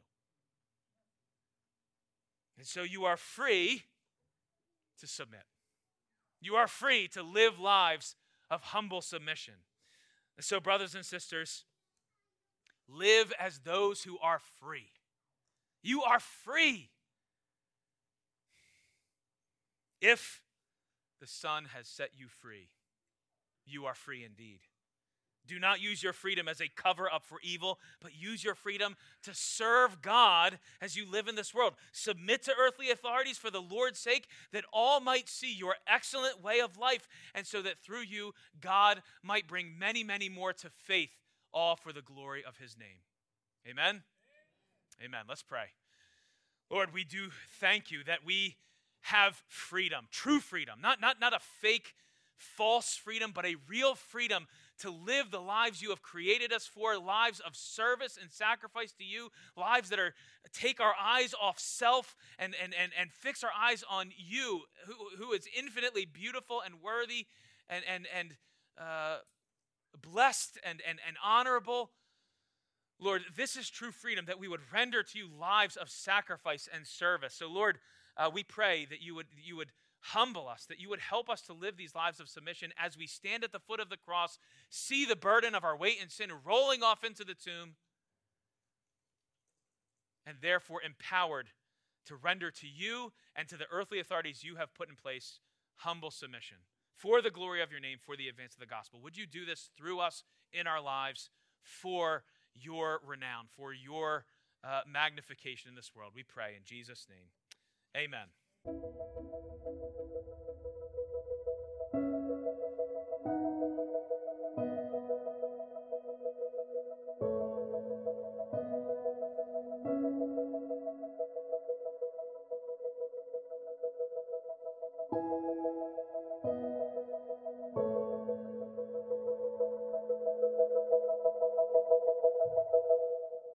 And 2.58 2.66
so 2.66 2.82
you 2.82 3.06
are 3.06 3.16
free 3.16 3.84
to 4.98 5.06
submit. 5.06 5.44
You 6.38 6.56
are 6.56 6.68
free 6.68 7.08
to 7.14 7.22
live 7.22 7.58
lives 7.58 8.14
of 8.50 8.60
humble 8.60 9.00
submission. 9.00 9.54
And 10.36 10.44
so, 10.44 10.60
brothers 10.60 10.94
and 10.94 11.06
sisters, 11.06 11.64
live 12.86 13.32
as 13.40 13.60
those 13.60 14.02
who 14.02 14.18
are 14.18 14.38
free. 14.38 14.90
You 15.82 16.02
are 16.02 16.20
free. 16.20 16.90
If 20.00 20.42
the 21.20 21.26
Son 21.26 21.66
has 21.74 21.86
set 21.86 22.10
you 22.16 22.28
free, 22.28 22.68
you 23.66 23.86
are 23.86 23.94
free 23.94 24.24
indeed. 24.24 24.60
Do 25.46 25.58
not 25.58 25.80
use 25.80 26.02
your 26.02 26.12
freedom 26.12 26.48
as 26.48 26.60
a 26.60 26.68
cover 26.68 27.12
up 27.12 27.24
for 27.24 27.38
evil, 27.42 27.78
but 28.00 28.14
use 28.14 28.44
your 28.44 28.54
freedom 28.54 28.96
to 29.24 29.34
serve 29.34 30.00
God 30.00 30.58
as 30.80 30.96
you 30.96 31.10
live 31.10 31.28
in 31.28 31.34
this 31.34 31.54
world. 31.54 31.74
Submit 31.92 32.44
to 32.44 32.54
earthly 32.58 32.90
authorities 32.90 33.38
for 33.38 33.50
the 33.50 33.60
Lord's 33.60 33.98
sake, 33.98 34.28
that 34.52 34.64
all 34.72 35.00
might 35.00 35.28
see 35.28 35.52
your 35.52 35.74
excellent 35.86 36.42
way 36.42 36.60
of 36.60 36.78
life, 36.78 37.08
and 37.34 37.46
so 37.46 37.62
that 37.62 37.78
through 37.78 38.02
you, 38.02 38.32
God 38.60 39.02
might 39.22 39.48
bring 39.48 39.78
many, 39.78 40.04
many 40.04 40.28
more 40.28 40.52
to 40.52 40.70
faith, 40.70 41.16
all 41.52 41.74
for 41.74 41.92
the 41.92 42.02
glory 42.02 42.44
of 42.44 42.58
his 42.58 42.76
name. 42.78 43.00
Amen? 43.68 44.02
Amen. 45.04 45.24
Let's 45.28 45.42
pray. 45.42 45.70
Lord, 46.70 46.92
we 46.92 47.02
do 47.02 47.30
thank 47.58 47.90
you 47.90 48.04
that 48.04 48.24
we 48.24 48.56
have 49.02 49.42
freedom, 49.48 50.06
true 50.10 50.40
freedom, 50.40 50.80
not, 50.80 51.00
not, 51.00 51.20
not 51.20 51.32
a 51.32 51.40
fake, 51.60 51.94
false 52.36 52.96
freedom, 52.96 53.32
but 53.34 53.44
a 53.44 53.56
real 53.68 53.94
freedom 53.94 54.46
to 54.80 54.90
live 54.90 55.30
the 55.30 55.40
lives 55.40 55.82
you 55.82 55.90
have 55.90 56.02
created 56.02 56.52
us 56.52 56.66
for, 56.66 56.98
lives 56.98 57.40
of 57.40 57.54
service 57.54 58.18
and 58.20 58.30
sacrifice 58.30 58.92
to 58.92 59.04
you, 59.04 59.30
lives 59.56 59.90
that 59.90 59.98
are 59.98 60.14
take 60.52 60.80
our 60.80 60.94
eyes 61.00 61.34
off 61.40 61.58
self 61.58 62.16
and, 62.38 62.54
and, 62.62 62.74
and, 62.80 62.92
and 62.98 63.12
fix 63.12 63.44
our 63.44 63.50
eyes 63.58 63.84
on 63.90 64.10
you, 64.16 64.62
who, 64.86 65.24
who 65.24 65.32
is 65.32 65.46
infinitely 65.56 66.06
beautiful 66.06 66.62
and 66.64 66.76
worthy 66.82 67.26
and, 67.68 67.84
and, 67.86 68.06
and 68.16 68.34
uh, 68.78 69.18
blessed 70.00 70.58
and, 70.64 70.80
and, 70.88 70.98
and 71.06 71.16
honorable. 71.22 71.90
Lord, 72.98 73.22
this 73.36 73.56
is 73.56 73.70
true 73.70 73.92
freedom 73.92 74.26
that 74.26 74.38
we 74.38 74.48
would 74.48 74.60
render 74.72 75.02
to 75.02 75.18
you 75.18 75.28
lives 75.38 75.76
of 75.76 75.88
sacrifice 75.88 76.68
and 76.72 76.86
service. 76.86 77.34
So, 77.34 77.48
Lord, 77.48 77.78
uh, 78.20 78.30
we 78.32 78.42
pray 78.42 78.86
that 78.90 79.00
you 79.00 79.14
would, 79.14 79.26
you 79.42 79.56
would 79.56 79.72
humble 80.00 80.46
us, 80.46 80.66
that 80.66 80.78
you 80.78 80.90
would 80.90 81.00
help 81.00 81.30
us 81.30 81.40
to 81.42 81.54
live 81.54 81.76
these 81.76 81.94
lives 81.94 82.20
of 82.20 82.28
submission 82.28 82.70
as 82.78 82.96
we 82.96 83.06
stand 83.06 83.42
at 83.42 83.50
the 83.50 83.58
foot 83.58 83.80
of 83.80 83.88
the 83.88 83.96
cross, 83.96 84.38
see 84.68 85.06
the 85.06 85.16
burden 85.16 85.54
of 85.54 85.64
our 85.64 85.76
weight 85.76 85.96
and 86.00 86.10
sin 86.10 86.30
rolling 86.44 86.82
off 86.82 87.02
into 87.02 87.24
the 87.24 87.34
tomb, 87.34 87.76
and 90.26 90.36
therefore 90.42 90.82
empowered 90.82 91.48
to 92.06 92.14
render 92.14 92.50
to 92.50 92.66
you 92.66 93.12
and 93.34 93.48
to 93.48 93.56
the 93.56 93.66
earthly 93.72 93.98
authorities 93.98 94.44
you 94.44 94.56
have 94.56 94.74
put 94.74 94.88
in 94.88 94.96
place 94.96 95.40
humble 95.76 96.10
submission 96.10 96.58
for 96.94 97.22
the 97.22 97.30
glory 97.30 97.62
of 97.62 97.70
your 97.70 97.80
name, 97.80 97.96
for 97.98 98.16
the 98.16 98.28
advance 98.28 98.52
of 98.52 98.60
the 98.60 98.66
gospel. 98.66 99.00
Would 99.02 99.16
you 99.16 99.26
do 99.26 99.46
this 99.46 99.70
through 99.78 100.00
us 100.00 100.22
in 100.52 100.66
our 100.66 100.82
lives 100.82 101.30
for 101.62 102.24
your 102.54 103.00
renown, 103.06 103.46
for 103.48 103.72
your 103.72 104.26
uh, 104.62 104.82
magnification 104.86 105.70
in 105.70 105.74
this 105.74 105.92
world? 105.96 106.12
We 106.14 106.22
pray 106.22 106.52
in 106.56 106.64
Jesus' 106.64 107.06
name. 107.08 107.28
Amen. 107.96 108.28